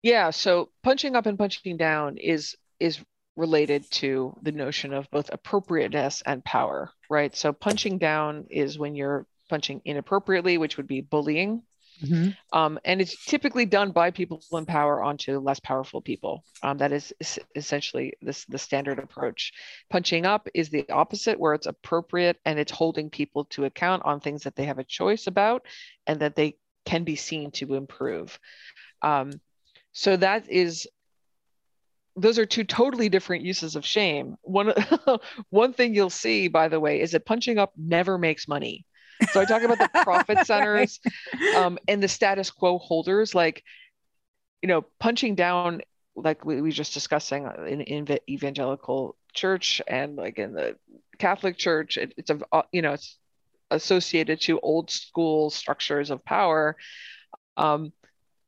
Yeah, 0.02 0.30
so 0.30 0.70
punching 0.82 1.14
up 1.14 1.26
and 1.26 1.38
punching 1.38 1.76
down 1.76 2.16
is 2.16 2.56
is 2.78 3.00
related 3.36 3.90
to 3.90 4.36
the 4.42 4.52
notion 4.52 4.92
of 4.92 5.10
both 5.10 5.30
appropriateness 5.32 6.22
and 6.26 6.44
power, 6.44 6.90
right? 7.08 7.34
So 7.34 7.52
punching 7.52 7.98
down 7.98 8.46
is 8.50 8.78
when 8.78 8.94
you're 8.94 9.26
punching 9.48 9.82
inappropriately, 9.84 10.58
which 10.58 10.76
would 10.76 10.86
be 10.86 11.00
bullying. 11.00 11.62
Mm-hmm. 12.02 12.30
Um, 12.58 12.78
and 12.84 13.00
it's 13.00 13.24
typically 13.26 13.66
done 13.66 13.90
by 13.90 14.10
people 14.10 14.42
in 14.52 14.64
power 14.64 15.02
onto 15.02 15.38
less 15.38 15.60
powerful 15.60 16.00
people. 16.00 16.44
Um, 16.62 16.78
that 16.78 16.92
is 16.92 17.12
essentially 17.54 18.14
this 18.22 18.46
the 18.46 18.58
standard 18.58 18.98
approach. 18.98 19.52
Punching 19.90 20.24
up 20.24 20.48
is 20.54 20.70
the 20.70 20.88
opposite, 20.88 21.38
where 21.38 21.52
it's 21.52 21.66
appropriate 21.66 22.38
and 22.46 22.58
it's 22.58 22.72
holding 22.72 23.10
people 23.10 23.44
to 23.46 23.66
account 23.66 24.02
on 24.06 24.20
things 24.20 24.44
that 24.44 24.56
they 24.56 24.64
have 24.64 24.78
a 24.78 24.84
choice 24.84 25.26
about 25.26 25.66
and 26.06 26.20
that 26.20 26.36
they 26.36 26.56
can 26.86 27.04
be 27.04 27.16
seen 27.16 27.50
to 27.52 27.74
improve. 27.74 28.38
Um, 29.02 29.32
so 29.92 30.16
that 30.16 30.48
is 30.50 30.86
those 32.16 32.38
are 32.38 32.46
two 32.46 32.64
totally 32.64 33.08
different 33.08 33.44
uses 33.44 33.76
of 33.76 33.86
shame. 33.86 34.36
One 34.42 34.72
one 35.50 35.72
thing 35.72 35.94
you'll 35.94 36.10
see, 36.10 36.48
by 36.48 36.68
the 36.68 36.80
way, 36.80 37.00
is 37.00 37.12
that 37.12 37.24
punching 37.24 37.58
up 37.58 37.72
never 37.76 38.18
makes 38.18 38.48
money. 38.48 38.84
So 39.32 39.40
I 39.40 39.44
talk 39.44 39.62
about 39.62 39.78
the 39.78 39.90
profit 40.02 40.38
centers 40.46 41.00
um, 41.56 41.78
and 41.86 42.02
the 42.02 42.08
status 42.08 42.50
quo 42.50 42.78
holders, 42.78 43.34
like, 43.34 43.62
you 44.62 44.68
know, 44.68 44.84
punching 44.98 45.34
down, 45.34 45.82
like 46.16 46.44
we, 46.44 46.60
we 46.60 46.70
just 46.70 46.94
discussing 46.94 47.48
in, 47.66 47.82
in 47.82 48.18
evangelical 48.28 49.16
church 49.34 49.82
and 49.86 50.16
like 50.16 50.38
in 50.38 50.54
the 50.54 50.76
Catholic 51.18 51.58
church, 51.58 51.98
it, 51.98 52.14
it's 52.16 52.30
a, 52.30 52.64
you 52.72 52.82
know, 52.82 52.94
it's 52.94 53.18
associated 53.70 54.40
to 54.42 54.58
old 54.60 54.90
school 54.90 55.50
structures 55.50 56.10
of 56.10 56.24
power. 56.24 56.76
Um, 57.56 57.92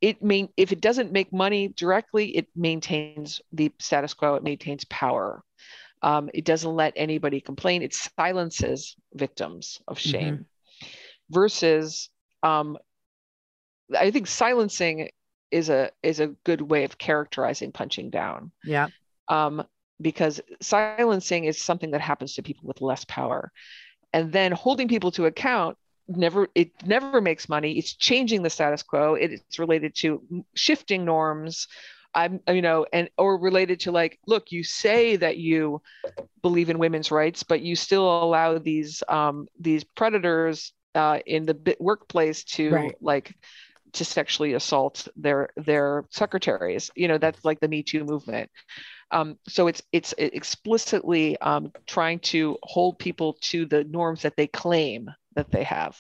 it 0.03 0.23
main 0.23 0.51
if 0.59 0.73
it 0.73 0.83
doesn't 0.83 1.13
make 1.13 1.33
money 1.33 1.69
directly, 1.69 2.37
it 2.37 2.49
maintains 2.55 3.41
the 3.53 3.73
status 3.79 4.13
quo. 4.13 4.35
It 4.35 4.43
maintains 4.43 4.85
power. 4.85 5.43
Um, 6.03 6.29
it 6.35 6.45
doesn't 6.45 6.75
let 6.75 6.93
anybody 6.97 7.41
complain. 7.41 7.83
It 7.83 7.95
silences 7.95 8.97
victims 9.15 9.81
of 9.89 9.99
shame. 9.99 10.35
Mm-hmm 10.35 10.43
versus 11.33 12.11
um, 12.43 12.79
I 13.99 14.11
think 14.11 14.27
silencing 14.27 15.11
is 15.51 15.69
a 15.69 15.91
is 16.03 16.21
a 16.21 16.29
good 16.45 16.61
way 16.61 16.85
of 16.85 16.99
characterizing 16.99 17.73
punching 17.73 18.11
down. 18.11 18.53
Yeah. 18.65 18.89
Um, 19.29 19.65
because 20.01 20.41
silencing 20.61 21.45
is 21.45 21.61
something 21.61 21.93
that 21.93 22.01
happens 22.01 22.35
to 22.35 22.43
people 22.43 22.67
with 22.67 22.81
less 22.81 23.05
power, 23.05 23.51
and 24.13 24.33
then 24.33 24.53
holding 24.53 24.89
people 24.89 25.11
to 25.13 25.27
account 25.27 25.77
never 26.09 26.49
it 26.55 26.71
never 26.85 27.21
makes 27.21 27.49
money. 27.49 27.79
It's 27.79 27.95
changing 27.95 28.43
the 28.43 28.51
status 28.51 28.83
quo. 28.83 29.15
It's 29.15 29.59
related 29.59 29.95
to 29.97 30.45
shifting 30.55 31.05
norms. 31.05 31.69
I'm 32.15 32.41
you 32.49 32.63
know 32.63 32.87
and 32.93 33.09
or 33.17 33.39
related 33.39 33.81
to 33.81 33.93
like 33.93 34.19
look 34.27 34.53
you 34.53 34.65
say 34.65 35.17
that 35.17 35.39
you 35.39 35.81
believe 36.43 36.69
in 36.69 36.79
women's 36.79 37.11
rights 37.11 37.43
but 37.43 37.63
you 37.63 37.75
still 37.75 38.23
allow 38.23 38.59
these 38.59 39.03
um 39.09 39.49
these 39.59 39.83
predators 39.83 40.75
uh 40.95 41.21
in 41.25 41.47
the 41.47 41.77
workplace 41.81 42.45
to 42.45 42.71
right. 42.71 42.95
like 43.01 43.35
to 43.93 44.05
sexually 44.05 44.55
assault 44.55 45.09
their 45.17 45.51
their 45.57 46.05
secretaries. 46.11 46.91
You 46.95 47.09
know, 47.09 47.19
that's 47.19 47.45
like 47.45 47.61
the 47.61 47.69
Me 47.69 47.83
Too 47.83 48.05
movement. 48.05 48.51
Um, 49.11 49.39
so 49.47 49.67
it's 49.67 49.83
it's 49.93 50.15
explicitly 50.17 51.39
um, 51.39 51.73
trying 51.87 52.21
to 52.21 52.59
hold 52.63 52.99
people 52.99 53.35
to 53.43 53.67
the 53.67 53.85
norms 53.85 54.23
that 54.23 54.37
they 54.37 54.47
claim 54.47 55.11
that 55.35 55.51
they 55.51 55.65
have. 55.65 55.97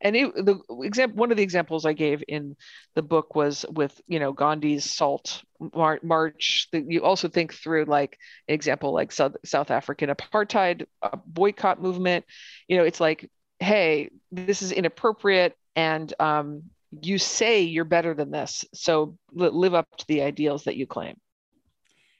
And 0.00 0.16
it, 0.16 0.34
the 0.34 0.60
example, 0.82 1.18
one 1.18 1.30
of 1.30 1.36
the 1.36 1.42
examples 1.42 1.84
I 1.84 1.92
gave 1.92 2.22
in 2.28 2.56
the 2.94 3.02
book 3.02 3.34
was 3.34 3.64
with 3.70 4.00
you 4.06 4.18
know 4.18 4.32
Gandhi's 4.32 4.84
SALT 4.84 5.42
mar- 5.74 6.00
march. 6.02 6.68
You 6.72 7.02
also 7.02 7.28
think 7.28 7.54
through 7.54 7.84
like 7.84 8.18
an 8.48 8.54
example 8.54 8.92
like 8.92 9.12
South, 9.12 9.36
South 9.44 9.70
African 9.70 10.10
apartheid 10.10 10.86
uh, 11.02 11.16
boycott 11.26 11.80
movement. 11.80 12.24
You 12.68 12.78
know, 12.78 12.84
it's 12.84 13.00
like, 13.00 13.30
hey, 13.58 14.10
this 14.30 14.62
is 14.62 14.72
inappropriate, 14.72 15.56
and 15.76 16.12
um, 16.20 16.64
you 17.02 17.18
say 17.18 17.62
you're 17.62 17.84
better 17.84 18.14
than 18.14 18.30
this 18.30 18.64
so 18.74 19.16
live 19.32 19.74
up 19.74 19.88
to 19.96 20.06
the 20.06 20.22
ideals 20.22 20.64
that 20.64 20.76
you 20.76 20.86
claim 20.86 21.16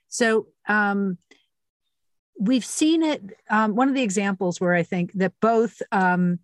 so 0.09 0.47
um, 0.69 1.19
we've 2.39 2.65
seen 2.65 3.03
it 3.03 3.23
um, 3.51 3.75
one 3.75 3.89
of 3.89 3.95
the 3.95 4.03
examples 4.03 4.61
where 4.61 4.75
i 4.75 4.83
think 4.83 5.13
that 5.15 5.33
both 5.41 5.81
um, 5.93 6.39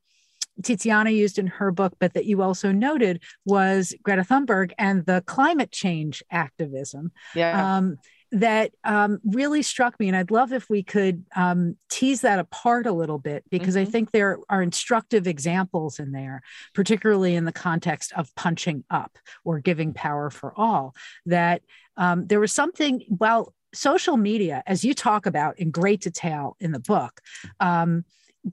tiziana 0.61 1.14
used 1.14 1.38
in 1.38 1.46
her 1.46 1.70
book 1.70 1.94
but 1.98 2.14
that 2.14 2.26
you 2.26 2.42
also 2.42 2.72
noted 2.72 3.22
was 3.44 3.94
greta 4.02 4.22
thunberg 4.22 4.72
and 4.78 5.06
the 5.06 5.22
climate 5.26 5.72
change 5.72 6.22
activism 6.30 7.11
yeah 7.34 7.76
um, 7.76 7.98
that 8.32 8.72
um, 8.84 9.18
really 9.24 9.62
struck 9.62 9.98
me. 9.98 10.06
And 10.08 10.16
I'd 10.16 10.30
love 10.30 10.52
if 10.52 10.70
we 10.70 10.82
could 10.82 11.24
um, 11.34 11.76
tease 11.88 12.20
that 12.20 12.38
apart 12.38 12.86
a 12.86 12.92
little 12.92 13.18
bit 13.18 13.44
because 13.50 13.74
mm-hmm. 13.74 13.88
I 13.88 13.90
think 13.90 14.12
there 14.12 14.38
are 14.48 14.62
instructive 14.62 15.26
examples 15.26 15.98
in 15.98 16.12
there, 16.12 16.42
particularly 16.74 17.34
in 17.34 17.44
the 17.44 17.52
context 17.52 18.12
of 18.16 18.34
punching 18.36 18.84
up 18.90 19.18
or 19.44 19.58
giving 19.58 19.92
power 19.92 20.30
for 20.30 20.54
all. 20.56 20.94
That 21.26 21.62
um, 21.96 22.26
there 22.26 22.40
was 22.40 22.52
something, 22.52 23.02
well, 23.08 23.52
social 23.74 24.16
media, 24.16 24.62
as 24.66 24.84
you 24.84 24.94
talk 24.94 25.26
about 25.26 25.58
in 25.58 25.70
great 25.70 26.00
detail 26.00 26.56
in 26.61 26.72
the 26.72 26.80
book, 26.80 27.20
um, 27.58 28.04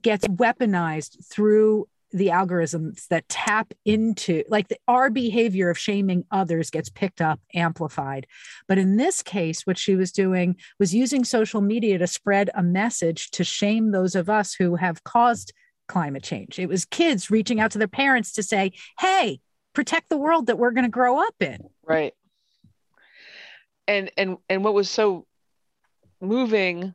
gets 0.02 0.26
weaponized 0.26 1.24
through 1.30 1.88
the 2.10 2.28
algorithms 2.28 3.06
that 3.08 3.28
tap 3.28 3.72
into 3.84 4.42
like 4.48 4.68
the, 4.68 4.78
our 4.88 5.10
behavior 5.10 5.70
of 5.70 5.78
shaming 5.78 6.24
others 6.30 6.70
gets 6.70 6.88
picked 6.88 7.20
up 7.20 7.40
amplified. 7.54 8.26
But 8.66 8.78
in 8.78 8.96
this 8.96 9.22
case 9.22 9.66
what 9.66 9.78
she 9.78 9.94
was 9.94 10.12
doing 10.12 10.56
was 10.78 10.94
using 10.94 11.24
social 11.24 11.60
media 11.60 11.98
to 11.98 12.06
spread 12.06 12.50
a 12.54 12.62
message 12.62 13.30
to 13.32 13.44
shame 13.44 13.90
those 13.90 14.14
of 14.14 14.30
us 14.30 14.54
who 14.54 14.76
have 14.76 15.04
caused 15.04 15.52
climate 15.86 16.22
change. 16.22 16.58
It 16.58 16.68
was 16.68 16.84
kids 16.84 17.30
reaching 17.30 17.60
out 17.60 17.72
to 17.72 17.78
their 17.78 17.88
parents 17.88 18.32
to 18.34 18.42
say 18.42 18.72
hey 18.98 19.40
protect 19.74 20.08
the 20.08 20.18
world 20.18 20.46
that 20.46 20.58
we're 20.58 20.72
going 20.72 20.84
to 20.84 20.90
grow 20.90 21.20
up 21.20 21.34
in. 21.40 21.58
Right. 21.84 22.14
And 23.86 24.10
and 24.16 24.38
and 24.48 24.64
what 24.64 24.74
was 24.74 24.90
so 24.90 25.26
moving 26.20 26.94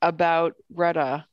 about 0.00 0.54
greta 0.72 1.26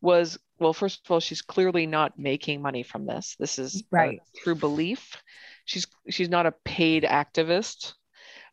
was 0.00 0.38
well, 0.58 0.72
first 0.72 1.04
of 1.04 1.10
all, 1.10 1.20
she's 1.20 1.42
clearly 1.42 1.86
not 1.86 2.18
making 2.18 2.62
money 2.62 2.82
from 2.82 3.06
this. 3.06 3.36
This 3.38 3.58
is 3.58 3.82
right 3.90 4.20
through 4.42 4.56
belief. 4.56 5.16
She's 5.64 5.86
she's 6.08 6.28
not 6.28 6.46
a 6.46 6.54
paid 6.64 7.02
activist, 7.02 7.94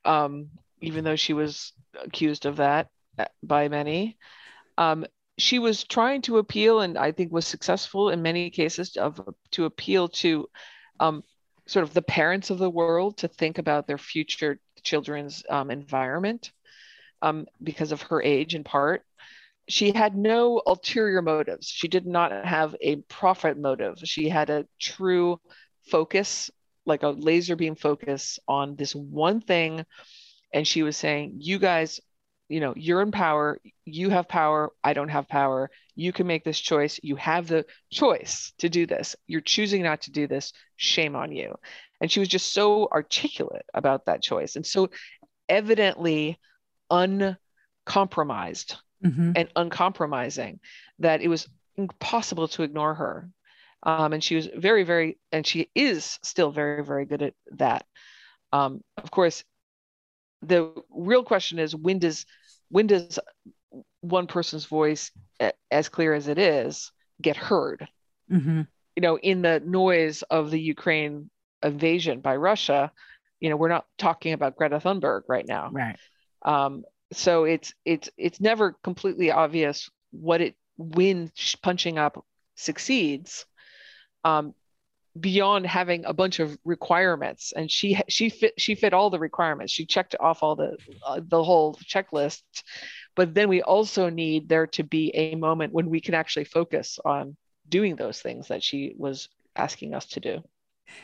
um, 0.06 0.49
even 0.82 1.04
though 1.04 1.16
she 1.16 1.34
was 1.34 1.74
accused 2.02 2.45
of 2.45 2.58
that 2.58 2.88
uh, 3.20 3.26
by 3.43 3.68
many. 3.68 4.18
Um, 4.78 5.06
she 5.38 5.60
was 5.60 5.84
trying 5.84 6.22
to 6.24 6.38
appeal, 6.38 6.82
and 6.82 6.97
I 6.97 7.12
think 7.12 7.32
was 7.32 7.45
successful 7.45 8.10
in 8.10 8.22
many 8.22 8.49
cases 8.49 8.95
of 8.97 9.22
to 9.52 9.66
appeal 9.66 10.10
to 10.10 10.47
um, 10.99 11.24
sort 11.68 11.84
of 11.84 11.93
the 11.93 12.02
parents 12.02 12.49
of 12.49 12.58
the 12.58 12.70
world 12.70 13.18
to 13.18 13.28
think 13.28 13.58
about 13.58 13.88
their 13.88 13.97
future 13.97 14.60
children's 14.84 15.43
um, 15.49 15.70
environment 15.70 16.52
um, 17.22 17.45
because 17.62 17.91
of 17.91 18.02
her 18.04 18.22
age, 18.22 18.56
in 18.56 18.64
part 18.64 19.04
she 19.72 19.91
had 19.91 20.15
no 20.15 20.61
ulterior 20.65 21.22
motives. 21.22 21.67
She 21.67 21.88
did 21.88 22.05
not 22.05 22.32
have 22.45 22.76
a 22.82 22.97
profit 22.97 23.57
motive. 23.57 23.99
She 24.03 24.30
had 24.30 24.49
a 24.49 24.65
true 24.80 25.39
focus, 25.89 26.49
like 26.86 27.03
a 27.03 27.09
laser 27.09 27.55
beam 27.55 27.76
focus 27.76 28.39
on 28.47 28.76
this 28.76 28.93
one 28.93 29.41
thing. 29.41 29.86
And 30.53 30.67
she 30.67 30.84
was 30.84 30.97
saying, 30.97 31.36
You 31.39 31.59
guys, 31.59 31.99
you 32.49 32.59
know, 32.59 32.74
you're 32.76 33.01
in 33.01 33.11
power. 33.11 33.59
You 33.86 34.09
have 34.09 34.28
power. 34.28 34.72
I 34.84 34.93
don't 34.93 35.09
have 35.09 35.28
power. 35.28 35.69
You 35.95 36.11
can 36.11 36.28
make 36.28 36.43
this 36.43 36.59
choice. 36.59 36.99
You 37.03 37.15
have 37.17 37.47
the 37.47 37.65
choice 37.91 38.53
to 38.59 38.69
do 38.69 38.86
this. 38.86 39.15
You're 39.28 39.41
choosing 39.41 39.84
not 39.84 40.01
to 40.01 40.11
do 40.11 40.28
this. 40.28 40.53
Shame 40.76 41.15
on 41.15 41.32
you. 41.32 41.55
And 42.01 42.11
she 42.11 42.19
was 42.19 42.30
just 42.30 42.53
so 42.53 42.88
articulate 42.91 43.65
about 43.74 44.05
that 44.05 44.22
choice 44.24 44.55
and 44.55 44.65
so 44.65 44.89
evidently 45.47 46.39
uncompromised 46.89 48.76
mm-hmm. 49.04 49.32
and 49.36 49.49
uncompromising 49.56 50.60
that 50.99 51.22
it 51.22 51.28
was 51.28 51.47
impossible 51.78 52.47
to 52.49 52.64
ignore 52.64 52.93
her. 52.93 53.30
Um, 53.84 54.14
and 54.14 54.24
she 54.24 54.36
was 54.36 54.47
very, 54.56 54.84
very, 54.84 55.18
and 55.32 55.45
she 55.45 55.70
is 55.74 56.20
still 56.24 56.52
very, 56.52 56.84
very 56.84 57.06
good 57.06 57.22
at 57.24 57.34
that. 57.54 57.86
Um, 58.54 58.82
of 58.97 59.10
course, 59.10 59.43
the 60.41 60.74
real 60.89 61.24
question 61.24 61.60
is 61.60 61.76
when 61.76 61.99
does 61.99 62.26
when 62.70 62.88
does 62.88 63.20
one 64.02 64.28
person's 64.28 64.66
voice, 64.66 65.12
as 65.70 65.89
clear 65.89 66.14
as 66.14 66.28
it 66.28 66.38
is, 66.38 66.91
get 67.22 67.38
heard? 67.38 67.88
Mm-hmm. 68.32 68.62
You 68.95 69.02
know, 69.02 69.18
in 69.18 69.41
the 69.41 69.62
noise 69.64 70.22
of 70.24 70.52
the 70.52 70.60
Ukraine 70.60 71.30
invasion 71.64 72.22
by 72.22 72.36
Russia, 72.36 72.91
you 73.39 73.49
know, 73.49 73.58
we're 73.58 73.70
not 73.70 73.86
talking 73.97 74.34
about 74.34 74.56
Greta 74.56 74.80
Thunberg 74.80 75.24
right 75.28 75.47
now. 75.47 75.70
Right. 75.72 75.97
Um, 76.43 76.84
so 77.14 77.43
it's 77.43 77.74
it's 77.86 78.09
it's 78.18 78.39
never 78.39 78.76
completely 78.84 79.32
obvious 79.32 79.89
what 80.12 80.41
it 80.41 80.55
when 80.78 81.32
punching 81.62 81.97
up 81.97 82.26
succeeds 82.55 83.45
um, 84.24 84.53
beyond 85.20 85.66
having 85.66 86.05
a 86.05 86.14
bunch 86.14 86.39
of 86.39 86.57
requirements. 86.64 87.53
And 87.55 87.70
she 87.70 87.99
she 88.07 88.30
fit 88.30 88.53
she 88.57 88.76
fit 88.76 88.93
all 88.93 89.09
the 89.09 89.20
requirements. 89.20 89.74
She 89.74 89.86
checked 89.86 90.16
off 90.20 90.43
all 90.43 90.55
the 90.55 90.78
uh, 91.05 91.22
the 91.24 91.43
whole 91.43 91.76
checklist. 91.76 92.41
But 93.16 93.34
then 93.34 93.49
we 93.49 93.62
also 93.62 94.09
need 94.09 94.47
there 94.47 94.68
to 94.68 94.84
be 94.84 95.12
a 95.14 95.36
moment 95.36 95.74
when 95.74 95.89
we 95.89 95.99
can 95.99 96.14
actually 96.14 96.45
focus 96.45 96.97
on 97.03 97.36
doing 97.68 97.95
those 97.95 98.22
things 98.22 98.47
that 98.47 98.64
she 98.64 98.93
was 98.97 99.28
asking 99.55 99.93
us 99.93 100.05
to 100.05 100.20
do. 100.22 100.41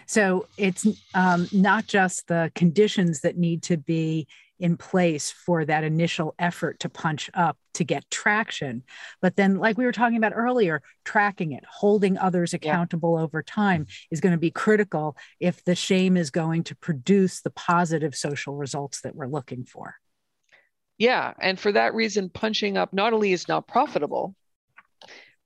So 0.05 0.47
it's 0.57 0.85
um, 1.13 1.47
not 1.51 1.87
just 1.87 2.27
the 2.27 2.51
conditions 2.55 3.21
that 3.21 3.37
need 3.37 3.63
to 3.63 3.77
be 3.77 4.27
in 4.59 4.77
place 4.77 5.31
for 5.31 5.65
that 5.65 5.83
initial 5.83 6.33
effort 6.39 6.79
to 6.79 6.89
punch 6.89 7.29
up 7.33 7.57
to 7.75 7.83
get 7.83 8.09
traction. 8.09 8.83
But 9.21 9.35
then, 9.35 9.57
like 9.57 9.77
we 9.77 9.85
were 9.85 9.91
talking 9.91 10.17
about 10.17 10.33
earlier, 10.35 10.81
tracking 11.05 11.51
it, 11.51 11.63
holding 11.69 12.17
others 12.17 12.53
accountable 12.53 13.17
yeah. 13.17 13.23
over 13.23 13.43
time 13.43 13.87
is 14.09 14.21
going 14.21 14.33
to 14.33 14.39
be 14.39 14.51
critical 14.51 15.15
if 15.39 15.63
the 15.63 15.75
shame 15.75 16.17
is 16.17 16.31
going 16.31 16.63
to 16.65 16.75
produce 16.75 17.41
the 17.41 17.51
positive 17.51 18.15
social 18.15 18.55
results 18.55 19.01
that 19.01 19.15
we're 19.15 19.27
looking 19.27 19.63
for. 19.63 19.95
Yeah. 20.97 21.33
And 21.39 21.59
for 21.59 21.71
that 21.71 21.93
reason, 21.93 22.29
punching 22.29 22.77
up 22.77 22.93
not 22.93 23.13
only 23.13 23.31
is 23.31 23.47
not 23.47 23.67
profitable, 23.67 24.35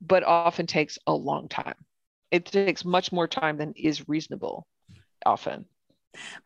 but 0.00 0.24
often 0.24 0.66
takes 0.66 0.98
a 1.06 1.12
long 1.12 1.48
time. 1.48 1.74
It 2.30 2.46
takes 2.46 2.84
much 2.84 3.12
more 3.12 3.28
time 3.28 3.58
than 3.58 3.74
is 3.76 4.08
reasonable 4.08 4.66
often 5.24 5.66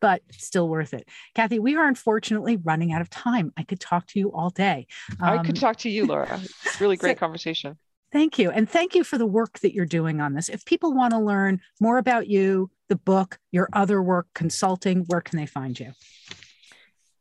but 0.01 0.23
still 0.31 0.69
worth 0.69 0.95
it. 0.95 1.09
Cathy, 1.35 1.59
we 1.59 1.77
are 1.77 1.87
unfortunately 1.87 2.57
running 2.57 2.93
out 2.93 3.01
of 3.01 3.11
time. 3.11 3.53
I 3.57 3.62
could 3.62 3.81
talk 3.81 4.07
to 4.09 4.19
you 4.19 4.33
all 4.33 4.51
day. 4.51 4.87
Um, 5.21 5.39
I 5.39 5.39
could 5.39 5.57
um, 5.57 5.61
talk 5.61 5.77
to 5.79 5.91
you, 5.91 6.07
Laura. 6.07 6.41
It's 6.64 6.81
really 6.81 6.97
great 6.97 7.17
so, 7.17 7.21
conversation. 7.21 7.79
Thank 8.12 8.39
you. 8.39 8.51
And 8.51 8.69
thank 8.69 8.95
you 8.95 9.05
for 9.05 9.19
the 9.19 9.27
work 9.27 9.59
that 9.61 9.75
you're 9.75 9.87
doing 9.87 10.21
on 10.21 10.35
this. 10.35 10.49
If 10.49 10.64
people 10.64 10.95
want 10.95 11.12
to 11.12 11.19
learn 11.19 11.61
more 11.81 11.99
about 11.99 12.29
you, 12.29 12.71
the 12.89 12.97
book, 12.97 13.39
your 13.51 13.69
other 13.73 14.03
work, 14.03 14.29
consulting, 14.35 15.05
where 15.09 15.21
can 15.21 15.39
they 15.39 15.47
find 15.47 15.79
you? 15.79 15.93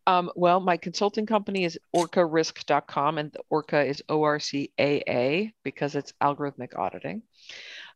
Um, 0.08 0.30
well, 0.36 0.60
my 0.60 0.78
consulting 0.78 1.26
company 1.26 1.64
is 1.64 1.80
orcaarisk.com, 1.96 3.18
and 3.18 3.32
the 3.32 3.40
Orca 3.50 3.84
is 3.84 4.04
O 4.08 4.24
R 4.24 4.40
C 4.40 4.72
A 4.80 5.02
A 5.08 5.54
because 5.64 5.96
it's 5.96 6.14
algorithmic 6.22 6.78
auditing. 6.78 7.24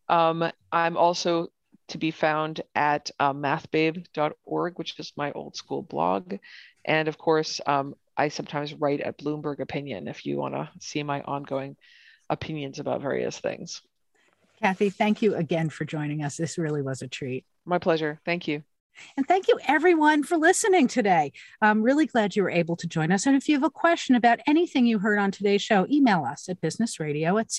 Um, 0.07 0.51
I'm 0.71 0.97
also 0.97 1.49
to 1.89 1.97
be 1.97 2.11
found 2.11 2.61
at 2.75 3.11
uh, 3.19 3.33
mathbabe.org, 3.33 4.79
which 4.79 4.99
is 4.99 5.13
my 5.15 5.31
old 5.31 5.55
school 5.55 5.81
blog. 5.81 6.35
And 6.85 7.07
of 7.07 7.17
course, 7.17 7.61
um, 7.65 7.95
I 8.17 8.29
sometimes 8.29 8.73
write 8.73 9.01
at 9.01 9.17
Bloomberg 9.17 9.59
Opinion 9.59 10.07
if 10.07 10.25
you 10.25 10.37
want 10.37 10.53
to 10.53 10.69
see 10.79 11.03
my 11.03 11.21
ongoing 11.21 11.75
opinions 12.29 12.79
about 12.79 13.01
various 13.01 13.39
things. 13.39 13.81
Cathy, 14.61 14.89
thank 14.89 15.21
you 15.21 15.35
again 15.35 15.69
for 15.69 15.85
joining 15.85 16.23
us. 16.23 16.35
This 16.35 16.57
really 16.57 16.81
was 16.81 17.01
a 17.01 17.07
treat. 17.07 17.45
My 17.65 17.79
pleasure. 17.79 18.19
Thank 18.25 18.47
you. 18.47 18.63
And 19.17 19.27
thank 19.27 19.47
you, 19.47 19.59
everyone, 19.67 20.23
for 20.23 20.37
listening 20.37 20.87
today. 20.87 21.31
I'm 21.61 21.81
really 21.81 22.05
glad 22.05 22.35
you 22.35 22.43
were 22.43 22.49
able 22.49 22.75
to 22.77 22.87
join 22.87 23.11
us. 23.11 23.25
And 23.25 23.35
if 23.35 23.49
you 23.49 23.55
have 23.55 23.63
a 23.63 23.69
question 23.69 24.15
about 24.15 24.39
anything 24.47 24.85
you 24.85 24.99
heard 24.99 25.19
on 25.19 25.31
today's 25.31 25.61
show, 25.61 25.85
email 25.89 26.23
us 26.23 26.47
at 26.49 26.61
businessradio 26.61 27.39
at 27.39 27.49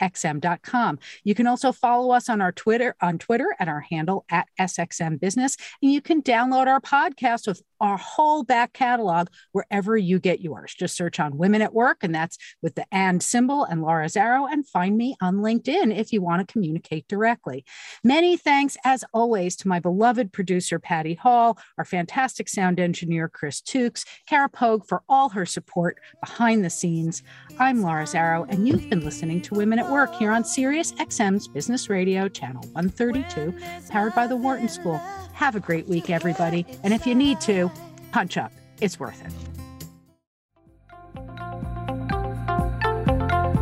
SiriusXM.com. 0.00 0.98
You 1.24 1.34
can 1.34 1.46
also 1.46 1.72
follow 1.72 2.12
us 2.12 2.28
on 2.28 2.40
our 2.40 2.52
Twitter 2.52 2.94
on 3.00 3.18
Twitter 3.18 3.54
at 3.58 3.68
our 3.68 3.80
handle 3.80 4.24
at 4.30 4.48
SXM 4.60 5.20
Business. 5.20 5.56
And 5.82 5.92
you 5.92 6.00
can 6.00 6.22
download 6.22 6.66
our 6.66 6.80
podcast 6.80 7.46
with 7.46 7.62
our 7.80 7.96
whole 7.96 8.42
back 8.42 8.72
catalog 8.72 9.28
wherever 9.52 9.96
you 9.96 10.18
get 10.18 10.40
yours. 10.40 10.74
Just 10.74 10.96
search 10.96 11.20
on 11.20 11.36
Women 11.36 11.62
at 11.62 11.74
Work, 11.74 11.98
and 12.02 12.14
that's 12.14 12.38
with 12.62 12.74
the 12.74 12.86
and 12.92 13.22
symbol 13.22 13.64
and 13.64 13.82
Laura 13.82 14.06
Zarrow, 14.06 14.50
and 14.50 14.66
find 14.66 14.96
me 14.96 15.16
on 15.20 15.36
LinkedIn 15.36 15.96
if 15.96 16.12
you 16.12 16.22
want 16.22 16.46
to 16.46 16.52
communicate 16.52 17.08
directly. 17.08 17.64
Many 18.02 18.36
thanks, 18.36 18.76
as 18.84 19.04
always, 19.12 19.56
to 19.56 19.68
my 19.68 19.80
beloved 19.80 20.32
producer 20.32 20.78
Patty 20.78 21.14
Hall, 21.14 21.58
our 21.78 21.84
fantastic 21.84 22.48
sound 22.48 22.80
engineer 22.80 23.28
Chris 23.28 23.60
Tukes, 23.60 24.04
Kara 24.26 24.48
Pogue 24.48 24.86
for 24.86 25.02
all 25.08 25.28
her 25.30 25.46
support 25.46 25.98
behind 26.20 26.64
the 26.64 26.70
scenes. 26.70 27.22
I'm 27.58 27.82
Laura 27.82 28.04
Zarrow, 28.04 28.46
and 28.48 28.66
you've 28.66 28.88
been 28.88 29.04
listening 29.04 29.42
to 29.42 29.54
Women 29.54 29.78
at 29.78 29.90
Work 29.90 30.14
here 30.14 30.30
on 30.32 30.44
Sirius 30.44 30.92
XM's 30.92 31.48
Business 31.48 31.88
Radio, 31.88 32.28
Channel 32.28 32.62
132, 32.72 33.54
powered 33.90 34.14
by 34.14 34.26
the 34.26 34.36
Wharton 34.36 34.68
School. 34.68 35.00
Have 35.32 35.54
a 35.54 35.60
great 35.60 35.86
week, 35.86 36.08
everybody. 36.08 36.64
And 36.82 36.94
if 36.94 37.06
you 37.06 37.14
need 37.14 37.40
to, 37.42 37.70
punch 38.12 38.36
up. 38.36 38.52
It's 38.80 39.00
worth 39.00 39.24
it. 39.24 39.32